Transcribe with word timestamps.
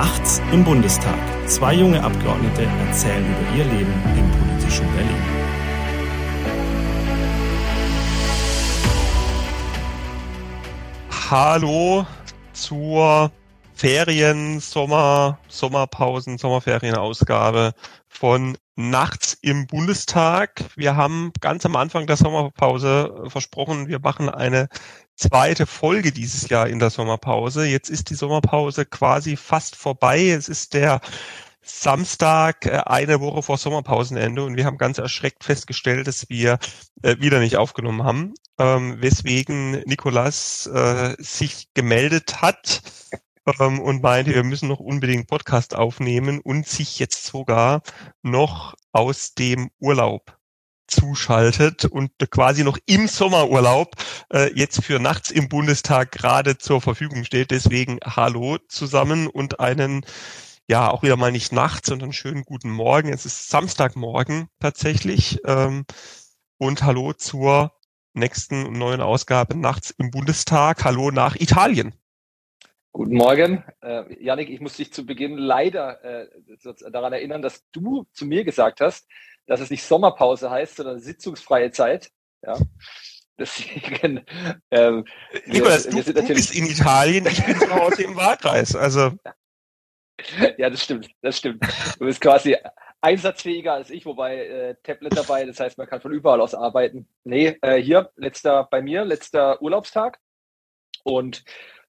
Nachts 0.00 0.40
im 0.50 0.64
Bundestag. 0.64 1.18
Zwei 1.46 1.74
junge 1.74 2.02
Abgeordnete 2.02 2.62
erzählen 2.88 3.22
über 3.22 3.54
ihr 3.54 3.64
Leben 3.66 3.92
im 4.16 4.30
politischen 4.30 4.86
Berlin. 4.94 5.22
Hallo 11.30 12.06
zur 12.54 13.30
Ferien, 13.74 14.60
Sommer, 14.60 15.38
Sommerpausen, 15.48 16.38
Sommerferienausgabe 16.38 17.74
von 18.08 18.56
Nachts 18.76 19.36
im 19.42 19.66
Bundestag. 19.66 20.64
Wir 20.76 20.96
haben 20.96 21.30
ganz 21.42 21.66
am 21.66 21.76
Anfang 21.76 22.06
der 22.06 22.16
Sommerpause 22.16 23.24
versprochen, 23.28 23.88
wir 23.88 24.00
machen 24.00 24.30
eine 24.30 24.70
zweite 25.20 25.66
Folge 25.66 26.12
dieses 26.12 26.48
Jahr 26.48 26.66
in 26.68 26.78
der 26.78 26.90
Sommerpause. 26.90 27.66
Jetzt 27.66 27.90
ist 27.90 28.10
die 28.10 28.14
Sommerpause 28.14 28.86
quasi 28.86 29.36
fast 29.36 29.76
vorbei. 29.76 30.30
Es 30.30 30.48
ist 30.48 30.74
der 30.74 31.00
Samstag, 31.62 32.64
äh, 32.66 32.80
eine 32.86 33.20
Woche 33.20 33.42
vor 33.42 33.58
Sommerpausenende 33.58 34.42
und 34.42 34.56
wir 34.56 34.64
haben 34.64 34.78
ganz 34.78 34.98
erschreckt 34.98 35.44
festgestellt, 35.44 36.06
dass 36.06 36.28
wir 36.30 36.58
äh, 37.02 37.16
wieder 37.18 37.38
nicht 37.38 37.56
aufgenommen 37.56 38.02
haben, 38.02 38.34
ähm, 38.58 39.00
weswegen 39.00 39.72
Nikolas 39.84 40.66
äh, 40.66 41.14
sich 41.18 41.68
gemeldet 41.74 42.40
hat 42.40 42.82
ähm, 43.60 43.78
und 43.78 44.02
meinte, 44.02 44.34
wir 44.34 44.44
müssen 44.44 44.68
noch 44.68 44.80
unbedingt 44.80 45.28
Podcast 45.28 45.76
aufnehmen 45.76 46.40
und 46.40 46.66
sich 46.66 46.98
jetzt 46.98 47.26
sogar 47.26 47.82
noch 48.22 48.74
aus 48.92 49.34
dem 49.34 49.70
Urlaub 49.80 50.39
zuschaltet 50.90 51.84
und 51.84 52.10
quasi 52.30 52.64
noch 52.64 52.78
im 52.86 53.08
Sommerurlaub 53.08 53.94
äh, 54.32 54.52
jetzt 54.54 54.84
für 54.84 54.98
nachts 54.98 55.30
im 55.30 55.48
Bundestag 55.48 56.12
gerade 56.12 56.58
zur 56.58 56.80
Verfügung 56.80 57.24
steht. 57.24 57.50
Deswegen 57.50 57.98
hallo 58.04 58.58
zusammen 58.68 59.26
und 59.26 59.60
einen, 59.60 60.04
ja, 60.68 60.90
auch 60.90 61.02
wieder 61.02 61.16
mal 61.16 61.32
nicht 61.32 61.52
nachts, 61.52 61.88
sondern 61.88 62.12
schönen 62.12 62.42
guten 62.42 62.70
Morgen. 62.70 63.12
Es 63.12 63.24
ist 63.24 63.48
Samstagmorgen 63.48 64.48
tatsächlich. 64.58 65.40
Ähm, 65.46 65.84
und 66.58 66.82
hallo 66.82 67.14
zur 67.14 67.72
nächsten 68.12 68.72
neuen 68.72 69.00
Ausgabe 69.00 69.56
nachts 69.56 69.90
im 69.90 70.10
Bundestag. 70.10 70.84
Hallo 70.84 71.10
nach 71.10 71.36
Italien. 71.36 71.94
Guten 72.92 73.14
Morgen. 73.14 73.64
Äh, 73.82 74.22
Janik, 74.22 74.50
ich 74.50 74.60
muss 74.60 74.76
dich 74.76 74.92
zu 74.92 75.06
Beginn 75.06 75.38
leider 75.38 76.02
äh, 76.04 76.28
daran 76.90 77.12
erinnern, 77.12 77.40
dass 77.40 77.64
du 77.70 78.04
zu 78.12 78.26
mir 78.26 78.44
gesagt 78.44 78.80
hast, 78.80 79.06
dass 79.50 79.60
es 79.60 79.68
nicht 79.68 79.82
Sommerpause 79.82 80.48
heißt, 80.48 80.76
sondern 80.76 81.00
sitzungsfreie 81.00 81.72
Zeit. 81.72 82.12
Ja. 82.46 82.56
Deswegen. 83.38 84.24
Ähm, 84.72 85.04
Nikolas, 85.46 85.86
wir, 85.86 86.04
du, 86.04 86.14
wir 86.14 86.22
du 86.22 86.34
bist 86.34 86.54
in 86.54 86.66
Italien, 86.66 87.26
ich 87.26 87.44
bin 87.44 87.58
zu 87.58 87.74
Hause 87.74 88.04
im 88.04 88.14
Wahlkreis. 88.14 88.76
Also. 88.76 89.10
Ja, 90.56 90.70
das 90.70 90.84
stimmt, 90.84 91.10
das 91.22 91.38
stimmt. 91.38 91.64
Du 91.98 92.04
bist 92.04 92.20
quasi 92.20 92.56
einsatzfähiger 93.00 93.72
als 93.72 93.90
ich, 93.90 94.06
wobei 94.06 94.46
äh, 94.46 94.76
Tablet 94.84 95.16
dabei, 95.16 95.44
das 95.44 95.58
heißt, 95.58 95.76
man 95.78 95.88
kann 95.88 96.00
von 96.00 96.12
überall 96.12 96.40
aus 96.40 96.54
arbeiten. 96.54 97.08
Nee, 97.24 97.58
äh, 97.62 97.82
hier, 97.82 98.12
letzter 98.14 98.68
bei 98.70 98.80
mir, 98.80 99.04
letzter 99.04 99.60
Urlaubstag. 99.60 100.20
Und 101.02 101.42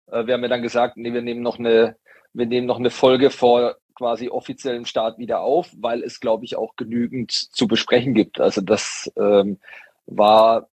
äh, 0.08 0.26
wir 0.26 0.34
haben 0.34 0.42
ja 0.42 0.50
dann 0.50 0.64
gesagt, 0.64 0.98
nee, 0.98 1.14
wir 1.14 1.22
nehmen 1.22 1.44
noch 1.44 1.60
eine, 1.60 1.98
wir 2.34 2.46
nehmen 2.46 2.68
noch 2.68 2.80
eine 2.80 2.90
Folge 2.90 3.30
vor 3.30 3.78
quasi 3.96 4.30
offiziellen 4.30 4.86
Start 4.86 5.18
wieder 5.20 5.42
auf, 5.42 5.70
weil 5.78 6.04
es, 6.04 6.20
glaube 6.20 6.46
ich, 6.46 6.56
auch 6.56 6.76
genügend 6.76 7.32
zu 7.32 7.68
besprechen 7.68 8.14
gibt. 8.14 8.40
Also 8.40 8.62
das 8.62 9.12
ähm, 9.18 9.60
war 10.06 10.70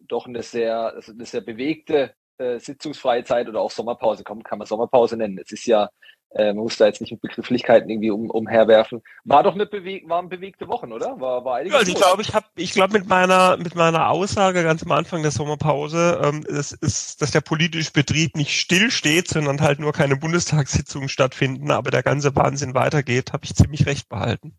doch 0.00 0.26
eine 0.26 0.42
sehr, 0.42 0.94
also 0.94 1.12
eine 1.12 1.24
sehr 1.24 1.40
bewegte 1.40 2.14
äh, 2.38 2.58
sitzungsfreie 2.58 3.24
Zeit 3.24 3.48
oder 3.48 3.60
auch 3.60 3.70
Sommerpause, 3.70 4.24
kann, 4.24 4.42
kann 4.42 4.58
man 4.58 4.66
Sommerpause 4.66 5.16
nennen. 5.16 5.38
Es 5.38 5.52
ist 5.52 5.66
ja 5.66 5.90
äh, 6.36 6.52
man 6.52 6.64
muss 6.64 6.76
da 6.76 6.86
jetzt 6.86 7.00
nicht 7.00 7.12
mit 7.12 7.22
Begrifflichkeiten 7.22 7.88
irgendwie 7.88 8.10
um, 8.10 8.30
umherwerfen. 8.30 9.02
War 9.24 9.42
doch 9.42 9.54
eine 9.54 9.66
beweg 9.66 10.08
waren 10.08 10.28
bewegte 10.28 10.68
Wochen, 10.68 10.92
oder? 10.92 11.18
War, 11.18 11.44
war 11.44 11.64
ja, 11.64 11.74
also 11.74 11.90
ich 11.90 11.96
glaube, 11.96 12.20
ich 12.22 12.34
habe, 12.34 12.46
ich 12.56 12.72
glaube 12.72 12.92
mit 12.92 13.08
meiner 13.08 13.56
mit 13.56 13.74
meiner 13.74 14.10
Aussage 14.10 14.62
ganz 14.62 14.82
am 14.82 14.92
Anfang 14.92 15.22
der 15.22 15.30
Sommerpause, 15.30 16.20
ähm, 16.22 16.44
das 16.46 16.72
ist, 16.72 17.22
dass 17.22 17.30
der 17.30 17.40
politische 17.40 17.92
Betrieb 17.92 18.36
nicht 18.36 18.58
stillsteht, 18.60 19.28
sondern 19.28 19.60
halt 19.62 19.78
nur 19.78 19.92
keine 19.92 20.16
Bundestagssitzungen 20.16 21.08
stattfinden, 21.08 21.70
aber 21.70 21.90
der 21.90 22.02
ganze 22.02 22.36
Wahnsinn 22.36 22.74
weitergeht, 22.74 23.32
habe 23.32 23.44
ich 23.44 23.54
ziemlich 23.54 23.86
recht 23.86 24.08
behalten. 24.08 24.58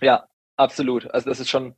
Ja, 0.00 0.26
absolut. 0.56 1.10
Also 1.12 1.28
das 1.28 1.40
ist 1.40 1.50
schon 1.50 1.74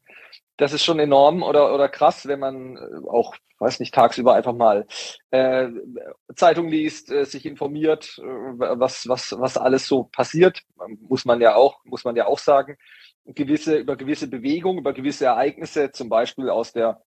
das 0.56 0.72
ist 0.72 0.84
schon 0.84 0.98
enorm 0.98 1.42
oder, 1.42 1.74
oder 1.74 1.88
krass, 1.88 2.26
wenn 2.26 2.40
man 2.40 2.76
äh, 2.76 3.08
auch, 3.08 3.34
weiß 3.58 3.80
nicht, 3.80 3.94
tagsüber 3.94 4.34
einfach 4.34 4.54
mal 4.54 4.86
äh, 5.30 5.68
Zeitung 6.36 6.68
liest, 6.68 7.10
äh, 7.10 7.24
sich 7.24 7.46
informiert, 7.46 8.18
äh, 8.18 8.24
was, 8.24 9.08
was, 9.08 9.34
was 9.38 9.56
alles 9.56 9.86
so 9.86 10.04
passiert, 10.04 10.62
muss 11.00 11.24
man 11.24 11.40
ja 11.40 11.54
auch, 11.54 11.84
muss 11.84 12.04
man 12.04 12.16
ja 12.16 12.26
auch 12.26 12.38
sagen. 12.38 12.76
Gewisse, 13.24 13.76
über 13.78 13.96
gewisse 13.96 14.28
Bewegungen, 14.28 14.78
über 14.78 14.92
gewisse 14.92 15.26
Ereignisse, 15.26 15.92
zum 15.92 16.08
Beispiel 16.08 16.50
aus 16.50 16.72
der 16.72 17.02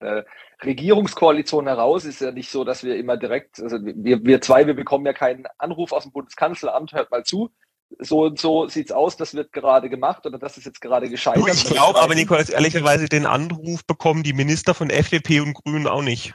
äh, 0.00 0.24
Regierungskoalition 0.64 1.66
heraus 1.66 2.04
ist 2.04 2.20
ja 2.20 2.30
nicht 2.30 2.50
so, 2.50 2.64
dass 2.64 2.84
wir 2.84 2.96
immer 2.96 3.16
direkt, 3.16 3.60
also 3.60 3.78
wir, 3.80 4.24
wir 4.24 4.40
zwei, 4.40 4.66
wir 4.66 4.74
bekommen 4.74 5.06
ja 5.06 5.12
keinen 5.12 5.46
Anruf 5.58 5.92
aus 5.92 6.04
dem 6.04 6.12
Bundeskanzleramt, 6.12 6.92
hört 6.92 7.10
mal 7.10 7.24
zu, 7.24 7.50
so 7.98 8.24
und 8.24 8.38
so 8.38 8.68
sieht's 8.68 8.92
aus, 8.92 9.16
das 9.16 9.34
wird 9.34 9.52
gerade 9.52 9.88
gemacht 9.88 10.26
oder 10.26 10.38
das 10.38 10.56
ist 10.58 10.66
jetzt 10.66 10.80
gerade 10.80 11.08
gescheitert. 11.08 11.48
ich 11.52 11.64
glaube 11.64 12.00
aber, 12.00 12.14
Nikolaus, 12.14 12.48
ehrlicherweise 12.48 13.08
den 13.08 13.26
Anruf 13.26 13.84
bekommen 13.86 14.22
die 14.22 14.32
Minister 14.32 14.74
von 14.74 14.90
FDP 14.90 15.40
und 15.40 15.54
Grünen 15.54 15.86
auch 15.86 16.02
nicht. 16.02 16.34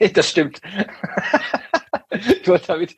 Nee, 0.00 0.08
das 0.08 0.30
stimmt. 0.30 0.60
wollte 2.46 2.66
damit 2.66 2.96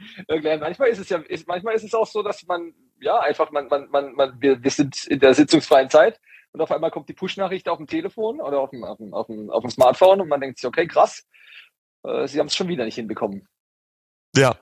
manchmal 0.60 0.88
ist 0.88 0.98
es 0.98 1.08
ja, 1.08 1.18
ist, 1.18 1.46
manchmal 1.46 1.74
ist 1.74 1.84
es 1.84 1.94
auch 1.94 2.06
so, 2.06 2.22
dass 2.22 2.44
man, 2.46 2.72
ja, 3.00 3.18
einfach, 3.20 3.50
man, 3.50 3.68
man, 3.68 3.88
man, 3.90 4.12
man 4.14 4.40
wir, 4.40 4.62
wir 4.62 4.70
sind 4.70 5.06
in 5.06 5.20
der 5.20 5.34
sitzungsfreien 5.34 5.90
Zeit 5.90 6.20
und 6.52 6.60
auf 6.60 6.70
einmal 6.70 6.90
kommt 6.90 7.08
die 7.08 7.14
Push-Nachricht 7.14 7.68
auf 7.68 7.78
dem 7.78 7.86
Telefon 7.86 8.40
oder 8.40 8.60
auf 8.60 8.70
dem, 8.70 8.84
auf 8.84 8.98
dem, 8.98 9.12
auf 9.12 9.26
dem, 9.26 9.50
auf 9.50 9.62
dem 9.62 9.70
Smartphone 9.70 10.20
und 10.20 10.28
man 10.28 10.40
denkt 10.40 10.58
sich, 10.58 10.66
okay, 10.66 10.86
krass, 10.86 11.26
äh, 12.04 12.26
sie 12.26 12.38
haben 12.38 12.46
es 12.46 12.56
schon 12.56 12.68
wieder 12.68 12.84
nicht 12.84 12.96
hinbekommen. 12.96 13.48
Ja, 14.36 14.56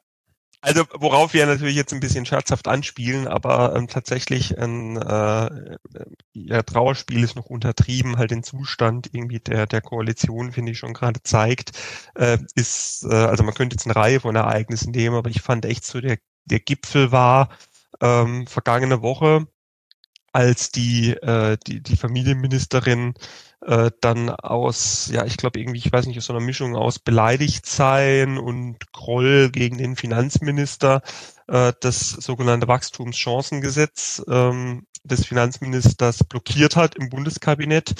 also 0.66 0.84
worauf 0.94 1.32
wir 1.32 1.46
natürlich 1.46 1.76
jetzt 1.76 1.92
ein 1.92 2.00
bisschen 2.00 2.26
scherzhaft 2.26 2.66
anspielen, 2.66 3.28
aber 3.28 3.76
ähm, 3.76 3.86
tatsächlich 3.86 4.58
ein 4.58 4.96
äh, 4.96 5.76
ja, 6.32 6.62
Trauerspiel 6.62 7.22
ist 7.22 7.36
noch 7.36 7.46
untertrieben, 7.46 8.18
halt 8.18 8.32
den 8.32 8.42
Zustand 8.42 9.08
irgendwie 9.12 9.38
der 9.38 9.66
der 9.66 9.80
Koalition, 9.80 10.50
finde 10.50 10.72
ich 10.72 10.78
schon 10.78 10.92
gerade 10.92 11.22
zeigt, 11.22 11.70
äh, 12.16 12.38
ist, 12.56 13.04
äh, 13.08 13.14
also 13.14 13.44
man 13.44 13.54
könnte 13.54 13.74
jetzt 13.74 13.86
eine 13.86 13.94
Reihe 13.94 14.18
von 14.18 14.34
Ereignissen 14.34 14.90
nehmen, 14.90 15.14
aber 15.14 15.30
ich 15.30 15.40
fand 15.40 15.64
echt 15.64 15.84
so 15.84 16.00
der 16.00 16.18
der 16.46 16.60
Gipfel 16.60 17.12
war 17.12 17.48
ähm, 18.00 18.46
vergangene 18.48 19.02
Woche, 19.02 19.46
als 20.36 20.70
die 20.70 21.12
äh, 21.12 21.56
die 21.66 21.82
die 21.82 21.96
Familienministerin 21.96 23.14
äh, 23.62 23.90
dann 24.02 24.28
aus, 24.30 25.08
ja, 25.10 25.24
ich 25.24 25.38
glaube 25.38 25.58
irgendwie, 25.58 25.78
ich 25.78 25.90
weiß 25.90 26.06
nicht, 26.06 26.18
aus 26.18 26.26
so 26.26 26.34
einer 26.34 26.44
Mischung 26.44 26.76
aus 26.76 26.98
beleidigt 26.98 27.64
sein 27.66 28.36
und 28.36 28.92
Groll 28.92 29.50
gegen 29.50 29.78
den 29.78 29.96
Finanzminister 29.96 31.02
äh, 31.48 31.72
das 31.80 32.10
sogenannte 32.10 32.68
Wachstumschancengesetz 32.68 34.22
ähm, 34.28 34.86
des 35.04 35.24
Finanzministers 35.24 36.22
blockiert 36.24 36.76
hat 36.76 36.96
im 36.96 37.08
Bundeskabinett, 37.08 37.94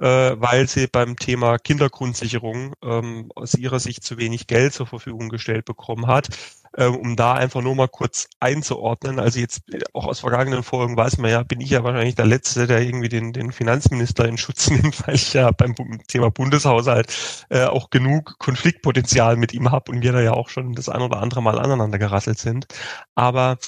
äh, 0.00 0.04
weil 0.36 0.66
sie 0.66 0.86
beim 0.86 1.16
Thema 1.16 1.58
Kindergrundsicherung 1.58 2.72
ähm, 2.82 3.30
aus 3.34 3.54
ihrer 3.54 3.80
Sicht 3.80 4.04
zu 4.04 4.16
wenig 4.16 4.46
Geld 4.46 4.72
zur 4.72 4.86
Verfügung 4.86 5.28
gestellt 5.28 5.66
bekommen 5.66 6.06
hat. 6.06 6.28
Äh, 6.74 6.86
um 6.86 7.16
da 7.16 7.34
einfach 7.34 7.60
nur 7.60 7.74
mal 7.74 7.88
kurz 7.88 8.28
einzuordnen. 8.40 9.18
Also 9.18 9.40
jetzt 9.40 9.62
auch 9.92 10.06
aus 10.06 10.20
vergangenen 10.20 10.62
Folgen 10.62 10.96
weiß 10.96 11.18
man 11.18 11.30
ja, 11.30 11.42
bin 11.42 11.60
ich 11.60 11.70
ja 11.70 11.84
wahrscheinlich 11.84 12.14
der 12.14 12.24
Letzte, 12.26 12.66
der 12.66 12.80
irgendwie 12.80 13.10
den, 13.10 13.34
den 13.34 13.52
Finanzminister 13.52 14.26
in 14.26 14.38
Schutz 14.38 14.70
nimmt, 14.70 15.06
weil 15.06 15.14
ich 15.14 15.34
ja 15.34 15.50
beim 15.50 15.74
Thema 16.08 16.30
Bundeshaushalt 16.30 17.46
äh, 17.50 17.64
auch 17.64 17.90
genug 17.90 18.38
Konfliktpotenzial 18.38 19.36
mit 19.36 19.52
ihm 19.52 19.70
habe 19.70 19.92
und 19.92 20.02
wir 20.02 20.12
da 20.12 20.20
ja 20.20 20.32
auch 20.32 20.48
schon 20.48 20.72
das 20.72 20.88
ein 20.88 21.02
oder 21.02 21.18
andere 21.18 21.42
Mal 21.42 21.58
aneinander 21.58 21.98
gerasselt 21.98 22.38
sind. 22.38 22.66
Aber 23.14 23.58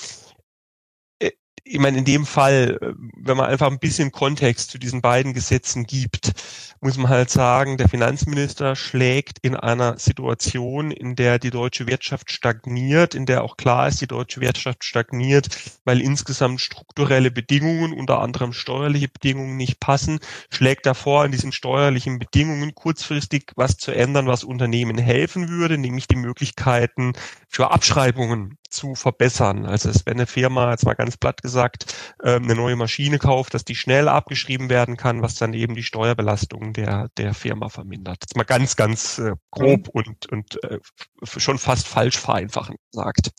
ich 1.65 1.79
meine, 1.79 1.99
in 1.99 2.05
dem 2.05 2.27
Fall, 2.27 2.79
äh, 2.81 2.93
wenn 3.17 3.37
man 3.37 3.47
einfach 3.47 3.71
ein 3.71 3.79
bisschen 3.79 4.13
Kontext 4.13 4.71
zu 4.71 4.79
diesen 4.79 5.01
beiden 5.01 5.33
Gesetzen 5.33 5.85
gibt, 5.85 6.33
muss 6.81 6.97
man 6.97 7.09
halt 7.09 7.31
sagen, 7.31 7.77
der 7.77 7.89
Finanzminister 7.89 8.77
schlägt 8.77 9.39
in 9.41 9.57
einer 9.57 9.99
Situation, 9.99 10.91
in 10.91 11.17
der 11.17 11.39
die 11.39 11.51
deutsche 11.51 11.87
Wirtschaft 11.87 12.31
stagniert, 12.31 13.15
in 13.15 13.27
der 13.27 13.43
auch 13.43 13.57
klar 13.57 13.89
ist, 13.89 14.01
die 14.01 14.07
deutsche 14.07 14.41
Wirtschaft 14.41 14.85
stagniert, 14.85 15.49
weil 15.85 16.01
insgesamt 16.01 16.61
strukturelle 16.61 17.31
Bedingungen, 17.31 17.93
unter 17.93 18.21
anderem 18.21 18.53
steuerliche 18.53 19.09
Bedingungen 19.09 19.57
nicht 19.57 19.81
passen, 19.81 20.19
schlägt 20.51 20.87
davor, 20.87 21.25
an 21.25 21.33
diesen 21.33 21.53
steuerlichen 21.53 22.19
Bedingungen 22.19 22.75
kurzfristig 22.75 23.53
was 23.57 23.77
zu 23.77 23.93
ändern, 23.93 24.27
was 24.27 24.45
Unternehmen 24.45 24.99
helfen 24.99 25.49
würde, 25.49 25.79
nämlich 25.79 26.07
die 26.07 26.17
Möglichkeiten 26.17 27.13
für 27.49 27.71
Abschreibungen 27.71 28.59
zu 28.75 28.95
verbessern. 28.95 29.67
Also 29.67 29.89
es 29.89 30.05
wäre 30.05 30.17
eine 30.17 30.27
Firma, 30.27 30.71
jetzt 30.73 30.85
mal 30.85 30.95
ganz 30.95 31.17
platt 31.17 31.43
gesagt, 31.43 31.95
ähm, 32.23 32.45
eine 32.45 32.57
neue 32.57 32.77
Maschine 32.77 33.19
kauft, 33.19 33.55
dass 33.55 33.65
die 33.65 33.77
schnell 33.77 34.09
abgeschrieben 34.09 34.69
werden 34.69 34.97
kann, 34.97 35.23
was 35.23 35.37
dann 35.37 35.55
eben 35.55 35.75
die 35.75 35.85
Steuerbelastung 35.85 36.64
der, 36.73 37.09
der 37.17 37.35
Firma 37.35 37.69
vermindert. 37.69 38.19
Jetzt 38.23 38.37
mal 38.37 38.45
ganz, 38.45 38.77
ganz 38.77 39.19
äh, 39.19 39.33
grob 39.51 39.87
mhm. 39.87 39.91
und, 39.93 40.27
und 40.33 40.65
äh, 40.65 40.79
schon 41.25 41.59
fast 41.59 41.87
falsch 41.87 42.19
vereinfachen 42.19 42.77
gesagt. 42.91 43.31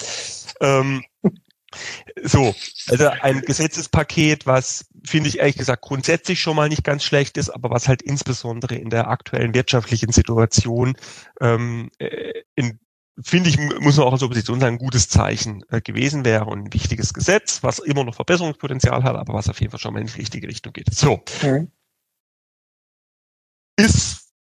Ähm, 0.62 1.04
So, 2.24 2.56
also 2.88 3.10
ein 3.10 3.42
Gesetzespaket, 3.42 4.46
was 4.46 4.86
finde 5.06 5.30
ich 5.30 5.40
ehrlich 5.40 5.58
gesagt 5.58 5.82
grundsätzlich 5.82 6.40
schon 6.40 6.56
mal 6.56 6.70
nicht 6.70 6.84
ganz 6.84 7.04
schlecht 7.04 7.38
ist, 7.38 7.50
aber 7.50 7.70
was 7.70 7.88
halt 7.88 8.02
insbesondere 8.02 8.76
in 8.76 8.90
der 8.90 9.10
aktuellen 9.10 9.54
wirtschaftlichen 9.54 10.12
Situation 10.12 10.96
ähm, 11.42 11.90
äh, 12.00 12.44
in 12.56 12.80
finde 13.22 13.50
ich, 13.50 13.58
muss 13.58 13.96
man 13.96 14.08
auch 14.08 14.14
als 14.14 14.24
Opposition 14.24 14.60
sagen, 14.60 14.76
ein 14.76 14.80
gutes 14.80 15.08
Zeichen 15.08 15.64
äh, 15.70 15.80
gewesen 15.80 16.26
wäre 16.26 16.46
und 16.46 16.66
ein 16.66 16.74
wichtiges 16.74 17.14
Gesetz, 17.14 17.64
was 17.64 17.80
immer 17.80 18.04
noch 18.04 18.16
Verbesserungspotenzial 18.16 19.04
hat, 19.04 19.16
aber 19.16 19.34
was 19.34 19.48
auf 19.48 19.60
jeden 19.62 19.72
Fall 19.72 19.80
schon 19.80 19.94
mal 19.94 20.02
in 20.02 20.08
die 20.08 20.18
richtige 20.18 20.50
Richtung 20.50 20.74
geht. 20.74 20.94
So. 20.94 21.24
Mhm. 21.42 21.72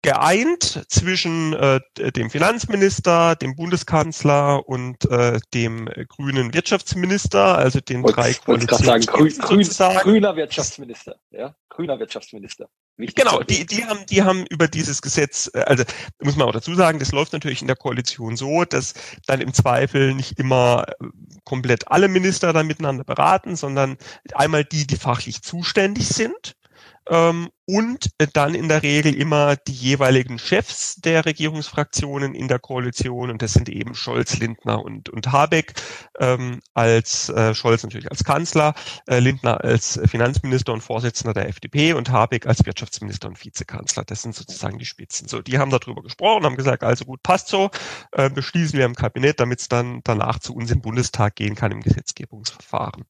Geeint 0.04 0.84
zwischen 0.88 1.54
äh, 1.54 1.80
dem 2.12 2.28
Finanzminister, 2.28 3.36
dem 3.36 3.56
Bundeskanzler 3.56 4.68
und 4.68 5.10
äh, 5.10 5.40
dem 5.54 5.86
grünen 6.08 6.52
Wirtschaftsminister, 6.52 7.56
also 7.56 7.80
den 7.80 8.02
Wollt's, 8.02 8.16
drei 8.16 8.34
Koalitionen. 8.34 9.00
Grün, 9.00 9.30
grün, 9.38 9.96
grüner 10.02 10.36
Wirtschaftsminister, 10.36 11.16
ja, 11.30 11.56
grüner 11.70 11.98
Wirtschaftsminister. 11.98 12.68
Wichtig 12.98 13.16
genau, 13.16 13.42
die, 13.42 13.64
die 13.64 13.86
haben, 13.86 14.04
die 14.06 14.22
haben 14.22 14.44
über 14.50 14.68
dieses 14.68 15.00
Gesetz, 15.00 15.50
äh, 15.54 15.60
also 15.60 15.84
muss 16.20 16.36
man 16.36 16.48
auch 16.48 16.52
dazu 16.52 16.74
sagen, 16.74 16.98
das 16.98 17.12
läuft 17.12 17.32
natürlich 17.32 17.62
in 17.62 17.66
der 17.66 17.76
Koalition 17.76 18.36
so, 18.36 18.66
dass 18.66 18.92
dann 19.26 19.40
im 19.40 19.54
Zweifel 19.54 20.14
nicht 20.14 20.38
immer 20.38 20.84
äh, 21.00 21.06
komplett 21.44 21.90
alle 21.90 22.08
Minister 22.08 22.52
dann 22.52 22.66
miteinander 22.66 23.04
beraten, 23.04 23.56
sondern 23.56 23.96
einmal 24.34 24.66
die, 24.66 24.86
die 24.86 24.96
fachlich 24.96 25.42
zuständig 25.42 26.08
sind 26.08 26.56
ähm, 27.08 27.50
und 27.66 28.10
dann 28.34 28.54
in 28.54 28.68
der 28.68 28.82
Regel 28.82 29.14
immer 29.14 29.56
die 29.56 29.72
jeweiligen 29.72 30.38
Chefs 30.38 30.96
der 30.96 31.24
Regierungsfraktionen 31.24 32.34
in 32.34 32.48
der 32.48 32.58
Koalition 32.58 33.30
und 33.30 33.40
das 33.40 33.54
sind 33.54 33.68
eben 33.68 33.94
Scholz, 33.94 34.38
Lindner 34.38 34.82
und, 34.82 35.08
und 35.08 35.32
Habeck 35.32 35.72
ähm, 36.20 36.60
als 36.74 37.30
äh, 37.30 37.54
Scholz 37.54 37.82
natürlich 37.82 38.10
als 38.10 38.24
Kanzler, 38.24 38.74
äh, 39.06 39.18
Lindner 39.18 39.64
als 39.64 39.98
Finanzminister 40.04 40.72
und 40.72 40.82
Vorsitzender 40.82 41.32
der 41.32 41.48
FDP 41.48 41.94
und 41.94 42.10
Habeck 42.10 42.46
als 42.46 42.64
Wirtschaftsminister 42.66 43.28
und 43.28 43.42
Vizekanzler. 43.42 44.04
Das 44.04 44.22
sind 44.22 44.34
sozusagen 44.34 44.78
die 44.78 44.84
Spitzen. 44.84 45.28
So, 45.28 45.40
die 45.40 45.58
haben 45.58 45.70
darüber 45.70 46.02
gesprochen, 46.02 46.44
haben 46.44 46.56
gesagt, 46.56 46.84
also 46.84 47.06
gut, 47.06 47.22
passt 47.22 47.48
so, 47.48 47.70
äh, 48.12 48.28
beschließen 48.28 48.78
wir 48.78 48.84
im 48.84 48.94
Kabinett, 48.94 49.40
damit 49.40 49.60
es 49.60 49.68
dann 49.68 50.00
danach 50.04 50.38
zu 50.38 50.54
uns 50.54 50.70
im 50.70 50.82
Bundestag 50.82 51.36
gehen 51.36 51.54
kann 51.54 51.72
im 51.72 51.80
Gesetzgebungsverfahren 51.80 53.04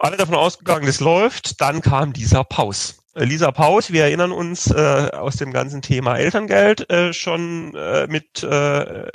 alle 0.00 0.16
davon 0.16 0.34
ausgegangen, 0.34 0.86
das 0.86 1.00
läuft. 1.00 1.60
Dann 1.60 1.80
kam 1.82 2.12
Lisa 2.12 2.42
Paus. 2.42 3.02
Äh, 3.14 3.24
Lisa 3.24 3.50
Paus, 3.50 3.92
wir 3.92 4.04
erinnern 4.04 4.32
uns 4.32 4.70
äh, 4.70 5.10
aus 5.12 5.36
dem 5.36 5.52
ganzen 5.52 5.82
Thema 5.82 6.16
Elterngeld 6.16 6.90
äh, 6.90 7.12
schon 7.12 7.74
äh, 7.74 8.06
mit 8.06 8.42
äh, 8.42 9.06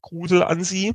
Grusel 0.00 0.42
an 0.42 0.64
sie. 0.64 0.94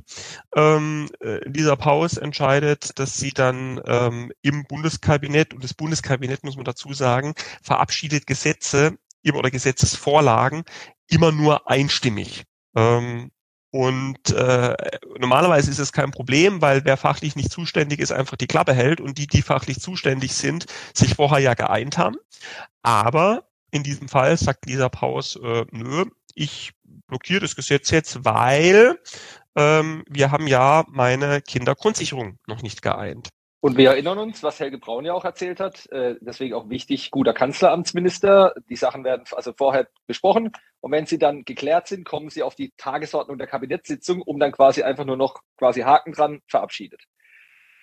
Ähm, 0.56 1.08
äh, 1.20 1.48
Lisa 1.48 1.76
Paus 1.76 2.16
entscheidet, 2.16 2.98
dass 2.98 3.16
sie 3.16 3.30
dann 3.30 3.80
ähm, 3.86 4.32
im 4.42 4.64
Bundeskabinett, 4.64 5.54
und 5.54 5.62
das 5.62 5.74
Bundeskabinett 5.74 6.42
muss 6.42 6.56
man 6.56 6.64
dazu 6.64 6.92
sagen, 6.92 7.34
verabschiedet 7.62 8.26
Gesetze 8.26 8.98
oder 9.32 9.50
Gesetzesvorlagen 9.50 10.64
immer 11.06 11.32
nur 11.32 11.70
einstimmig. 11.70 12.44
Ähm, 12.74 13.30
und 13.70 14.30
äh, 14.30 14.74
normalerweise 15.18 15.70
ist 15.70 15.78
es 15.78 15.92
kein 15.92 16.10
Problem, 16.10 16.62
weil 16.62 16.84
wer 16.84 16.96
fachlich 16.96 17.36
nicht 17.36 17.52
zuständig 17.52 18.00
ist, 18.00 18.12
einfach 18.12 18.36
die 18.36 18.46
Klappe 18.46 18.72
hält 18.72 19.00
und 19.00 19.18
die, 19.18 19.26
die 19.26 19.42
fachlich 19.42 19.80
zuständig 19.80 20.34
sind, 20.34 20.66
sich 20.94 21.14
vorher 21.14 21.40
ja 21.40 21.54
geeint 21.54 21.98
haben. 21.98 22.16
Aber 22.82 23.44
in 23.70 23.82
diesem 23.82 24.08
Fall 24.08 24.36
sagt 24.38 24.66
Lisa 24.66 24.88
Paus, 24.88 25.36
äh, 25.36 25.66
nö, 25.70 26.06
ich 26.34 26.72
blockiere 27.08 27.40
das 27.40 27.56
Gesetz 27.56 27.90
jetzt, 27.90 28.24
weil 28.24 28.98
ähm, 29.54 30.04
wir 30.08 30.30
haben 30.30 30.46
ja 30.46 30.84
meine 30.88 31.42
Kindergrundsicherung 31.42 32.38
noch 32.46 32.62
nicht 32.62 32.80
geeint. 32.80 33.28
Und 33.60 33.76
wir 33.76 33.90
erinnern 33.90 34.18
uns, 34.18 34.42
was 34.44 34.60
Helge 34.60 34.78
Braun 34.78 35.04
ja 35.04 35.14
auch 35.14 35.24
erzählt 35.24 35.58
hat, 35.58 35.90
äh, 35.90 36.14
deswegen 36.20 36.54
auch 36.54 36.70
wichtig, 36.70 37.10
guter 37.10 37.32
Kanzleramtsminister. 37.34 38.54
Die 38.70 38.76
Sachen 38.76 39.02
werden 39.02 39.24
also 39.32 39.52
vorher 39.52 39.88
besprochen 40.06 40.52
und 40.80 40.92
wenn 40.92 41.06
sie 41.06 41.18
dann 41.18 41.44
geklärt 41.44 41.88
sind, 41.88 42.04
kommen 42.04 42.30
sie 42.30 42.44
auf 42.44 42.54
die 42.54 42.72
Tagesordnung 42.76 43.36
der 43.36 43.48
Kabinettssitzung, 43.48 44.22
um 44.22 44.38
dann 44.38 44.52
quasi 44.52 44.84
einfach 44.84 45.04
nur 45.04 45.16
noch 45.16 45.40
quasi 45.56 45.80
Haken 45.80 46.12
dran 46.12 46.40
verabschiedet. 46.46 47.02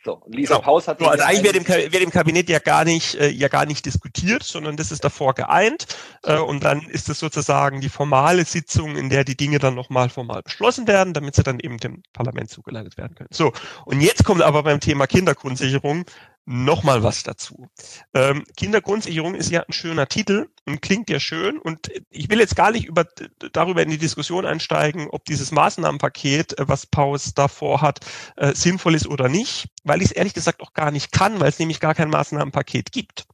So, 0.05 0.21
Lisa 0.27 0.55
genau. 0.55 0.65
Paus 0.65 0.87
hat. 0.87 0.99
So, 0.99 1.07
also 1.07 1.23
eigentlich 1.23 1.43
wird 1.43 1.55
im, 1.55 1.67
wird 1.67 2.03
im 2.03 2.11
Kabinett 2.11 2.47
ja 2.47 2.59
gar 2.59 2.85
nicht, 2.85 3.15
äh, 3.15 3.29
ja 3.29 3.47
gar 3.47 3.65
nicht 3.65 3.87
diskutiert, 3.87 4.43
sondern 4.43 4.77
das 4.77 4.91
ist 4.91 5.03
davor 5.03 5.33
geeint. 5.33 5.87
Äh, 6.23 6.37
und 6.37 6.63
dann 6.63 6.83
ist 6.83 7.09
es 7.09 7.17
sozusagen 7.17 7.81
die 7.81 7.89
formale 7.89 8.45
Sitzung, 8.45 8.97
in 8.97 9.09
der 9.09 9.23
die 9.23 9.35
Dinge 9.35 9.57
dann 9.57 9.73
nochmal 9.73 10.09
formal 10.09 10.43
beschlossen 10.43 10.87
werden, 10.87 11.13
damit 11.13 11.35
sie 11.35 11.41
dann 11.41 11.59
eben 11.59 11.79
dem 11.79 12.03
Parlament 12.13 12.51
zugeleitet 12.51 12.97
werden 12.97 13.15
können. 13.15 13.29
So, 13.31 13.51
und 13.85 13.99
jetzt 13.99 14.23
kommt 14.25 14.43
aber 14.43 14.61
beim 14.61 14.79
Thema 14.79 15.07
Kindergrundsicherung 15.07 16.05
nochmal 16.45 17.03
was 17.03 17.23
dazu. 17.23 17.67
Ähm, 18.13 18.43
Kindergrundsicherung 18.55 19.35
ist 19.35 19.49
ja 19.49 19.61
ein 19.61 19.73
schöner 19.73 20.07
Titel 20.07 20.47
und 20.65 20.81
klingt 20.81 21.09
ja 21.09 21.19
schön. 21.19 21.57
Und 21.57 21.91
ich 22.09 22.29
will 22.29 22.39
jetzt 22.39 22.55
gar 22.55 22.71
nicht 22.71 22.85
über, 22.85 23.05
darüber 23.51 23.81
in 23.81 23.89
die 23.89 23.97
Diskussion 23.97 24.45
einsteigen, 24.45 25.07
ob 25.09 25.25
dieses 25.25 25.51
Maßnahmenpaket, 25.51 26.59
äh, 26.59 26.67
was 26.67 26.85
Paus 26.85 27.33
davor 27.33 27.81
hat, 27.81 27.99
äh, 28.35 28.53
sinnvoll 28.53 28.95
ist 28.95 29.07
oder 29.07 29.27
nicht, 29.27 29.69
weil 29.83 30.01
ich 30.01 30.09
es 30.09 30.11
ehrlich 30.11 30.33
gesagt 30.33 30.61
auch 30.61 30.73
gar 30.73 30.91
nicht 30.91 31.11
kann, 31.11 31.39
weil 31.39 31.49
es 31.49 31.59
nämlich 31.59 31.79
gar 31.79 31.95
kein 31.95 32.09
Maßnahmenpaket 32.09 32.91
gibt. 32.91 33.25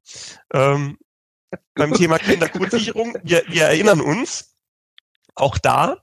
Ähm, 0.54 0.98
beim 1.76 1.94
Thema 1.94 2.18
Kindergrundsicherung, 2.18 3.18
wir, 3.24 3.44
wir 3.48 3.66
erinnern 3.66 4.00
uns, 4.00 4.56
auch 5.36 5.58
da, 5.58 5.98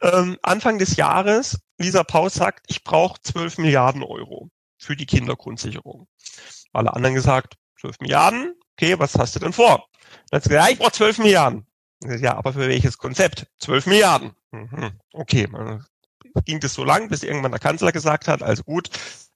ähm, 0.00 0.38
Anfang 0.42 0.78
des 0.78 0.96
Jahres, 0.96 1.60
Lisa 1.78 2.04
Paus 2.04 2.34
sagt, 2.34 2.66
ich 2.68 2.84
brauche 2.84 3.20
12 3.22 3.58
Milliarden 3.58 4.02
Euro 4.02 4.50
für 4.76 4.96
die 4.96 5.06
Kindergrundsicherung. 5.06 6.08
Alle 6.72 6.92
anderen 6.94 7.14
gesagt, 7.14 7.54
12 7.80 8.00
Milliarden, 8.00 8.54
okay, 8.76 8.98
was 8.98 9.14
hast 9.16 9.34
du 9.34 9.40
denn 9.40 9.52
vor? 9.52 9.86
Dann 10.30 10.38
hat 10.38 10.44
sie 10.44 10.50
gesagt, 10.50 10.68
ja, 10.68 10.72
ich 10.72 10.78
brauche 10.78 10.92
12 10.92 11.18
Milliarden. 11.18 11.66
Ja, 12.04 12.36
aber 12.36 12.52
für 12.52 12.68
welches 12.68 12.98
Konzept? 12.98 13.46
12 13.60 13.86
Milliarden. 13.86 14.32
Mhm. 14.50 14.98
Okay, 15.12 15.48
ging 16.44 16.60
das 16.60 16.74
so 16.74 16.84
lang, 16.84 17.08
bis 17.08 17.22
irgendwann 17.22 17.52
der 17.52 17.60
Kanzler 17.60 17.92
gesagt 17.92 18.28
hat, 18.28 18.42
also 18.42 18.62
gut, 18.62 18.90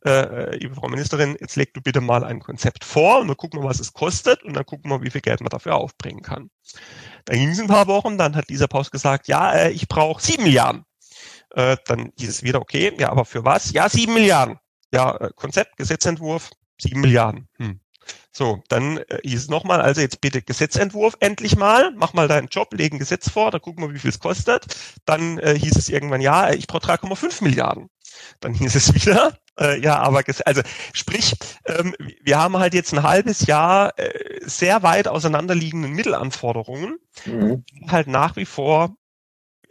äh, 0.04 0.56
liebe 0.56 0.74
Frau 0.74 0.88
Ministerin, 0.88 1.36
jetzt 1.40 1.56
leg 1.56 1.74
du 1.74 1.80
bitte 1.80 2.00
mal 2.00 2.24
ein 2.24 2.40
Konzept 2.40 2.84
vor 2.84 3.20
und 3.20 3.28
dann 3.28 3.36
gucken 3.36 3.60
wir, 3.60 3.68
was 3.68 3.80
es 3.80 3.92
kostet 3.92 4.42
und 4.44 4.54
dann 4.54 4.64
gucken 4.64 4.90
wir, 4.90 5.02
wie 5.02 5.10
viel 5.10 5.20
Geld 5.20 5.40
man 5.40 5.50
dafür 5.50 5.74
aufbringen 5.74 6.22
kann. 6.22 6.50
Dann 7.24 7.36
ging 7.36 7.50
es 7.50 7.60
ein 7.60 7.66
paar 7.66 7.86
Wochen, 7.86 8.18
dann 8.18 8.36
hat 8.36 8.48
Lisa 8.48 8.66
Paus 8.66 8.90
gesagt, 8.90 9.28
ja, 9.28 9.52
äh, 9.52 9.70
ich 9.70 9.88
brauche 9.88 10.22
sieben 10.22 10.44
Milliarden. 10.44 10.84
Äh, 11.54 11.76
dann 11.87 12.12
hieß 12.18 12.28
es 12.28 12.42
wieder, 12.42 12.61
okay, 12.61 12.92
ja, 12.99 13.11
aber 13.11 13.25
für 13.25 13.44
was? 13.44 13.72
Ja, 13.72 13.88
sieben 13.88 14.14
Milliarden. 14.14 14.58
Ja, 14.92 15.16
äh, 15.16 15.30
Konzept, 15.34 15.76
Gesetzentwurf, 15.76 16.50
sieben 16.78 17.00
Milliarden. 17.00 17.49
Hm. 17.59 17.80
So, 18.30 18.62
dann 18.68 18.99
äh, 18.99 19.18
hieß 19.23 19.42
es 19.42 19.49
nochmal, 19.49 19.80
also 19.80 20.00
jetzt 20.00 20.21
bitte 20.21 20.42
Gesetzentwurf 20.42 21.16
endlich 21.21 21.56
mal, 21.56 21.92
mach 21.97 22.12
mal 22.12 22.28
deinen 22.28 22.49
Job, 22.49 22.75
leg 22.75 22.92
ein 22.92 22.99
Gesetz 22.99 23.30
vor, 23.30 23.50
da 23.50 23.59
gucken 23.59 23.83
wir, 23.83 23.95
wie 23.95 23.99
viel 23.99 24.11
es 24.11 24.18
kostet. 24.18 24.66
Dann 25.06 25.38
äh, 25.38 25.59
hieß 25.59 25.76
es 25.76 25.88
irgendwann, 25.88 26.21
ja, 26.21 26.52
ich 26.52 26.66
brauche 26.66 26.87
3,5 26.87 27.42
Milliarden. 27.42 27.88
Dann 28.40 28.54
hieß 28.54 28.75
es 28.75 28.95
wieder, 28.95 29.38
äh, 29.61 29.80
ja, 29.80 29.99
aber 29.99 30.23
also 30.45 30.62
sprich, 30.92 31.35
ähm, 31.64 31.95
wir 32.23 32.38
haben 32.38 32.59
halt 32.59 32.75
jetzt 32.75 32.92
ein 32.92 33.02
halbes 33.02 33.47
Jahr 33.47 33.99
äh, 33.99 34.11
sehr 34.42 34.83
weit 34.83 35.09
auseinanderliegenden 35.09 35.92
Mittelanforderungen, 35.92 36.99
mhm. 37.25 37.64
halt 37.88 38.06
nach 38.06 38.37
wie 38.37 38.47
vor 38.47 38.97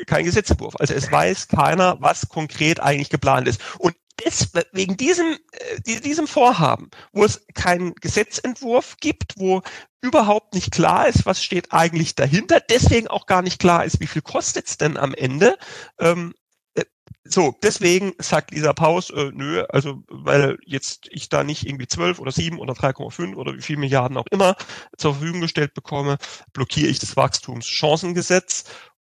kein 0.08 0.26
Gesetzentwurf. 0.26 0.76
Also 0.78 0.94
es 0.94 1.12
weiß 1.12 1.48
keiner, 1.48 1.98
was 2.02 2.28
konkret 2.28 2.80
eigentlich 2.80 3.10
geplant 3.10 3.48
ist. 3.48 3.62
Und 3.80 3.96
des, 4.24 4.52
wegen 4.72 4.98
diesem, 4.98 5.38
äh, 5.52 6.00
diesem 6.02 6.28
Vorhaben, 6.28 6.90
wo 7.12 7.24
es 7.24 7.46
keinen 7.54 7.94
Gesetzentwurf 7.96 8.98
gibt, 9.00 9.34
wo 9.38 9.62
überhaupt 10.02 10.54
nicht 10.54 10.72
klar 10.72 11.08
ist, 11.08 11.26
was 11.26 11.44
steht 11.44 11.74
eigentlich 11.74 12.16
dahinter, 12.16 12.60
deswegen 12.60 13.08
auch 13.08 13.26
gar 13.26 13.42
nicht 13.42 13.60
klar 13.60 13.86
ist, 13.86 14.00
wie 14.00 14.08
viel 14.08 14.22
kostet 14.22 14.68
es 14.68 14.78
denn 14.78 14.98
am 14.98 15.14
Ende. 15.14 15.58
Ähm, 16.00 16.34
äh, 16.76 16.84
so, 17.24 17.56
deswegen 17.64 18.14
sagt 18.20 18.52
Lisa 18.52 18.74
Paus, 18.74 19.10
äh, 19.10 19.32
nö, 19.34 19.66
also 19.70 20.04
weil 20.08 20.58
jetzt 20.66 21.08
ich 21.10 21.30
da 21.30 21.44
nicht 21.44 21.66
irgendwie 21.66 21.88
12 21.88 22.20
oder 22.20 22.32
7 22.32 22.60
oder 22.60 22.74
3,5 22.74 23.36
oder 23.36 23.56
wie 23.56 23.62
viel 23.62 23.78
Milliarden 23.78 24.18
auch 24.18 24.28
immer 24.32 24.56
zur 24.98 25.16
Verfügung 25.16 25.42
gestellt 25.42 25.74
bekomme, 25.74 26.18
blockiere 26.54 26.90
ich 26.90 27.00
das 27.00 27.18
Wachstumschancengesetz 27.18 28.66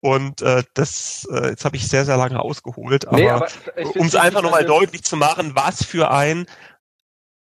und 0.04 0.42
äh, 0.42 0.62
das, 0.74 1.26
äh, 1.32 1.48
jetzt 1.48 1.64
habe 1.64 1.76
ich 1.76 1.88
sehr, 1.88 2.04
sehr 2.04 2.18
lange 2.18 2.38
ausgeholt, 2.38 3.08
aber, 3.08 3.16
nee, 3.16 3.30
aber 3.30 3.48
um 3.94 4.06
es 4.06 4.14
einfach 4.14 4.42
nochmal 4.42 4.66
deutlich 4.66 5.02
zu 5.02 5.16
machen, 5.16 5.56
was 5.56 5.82
für 5.82 6.10
ein 6.10 6.44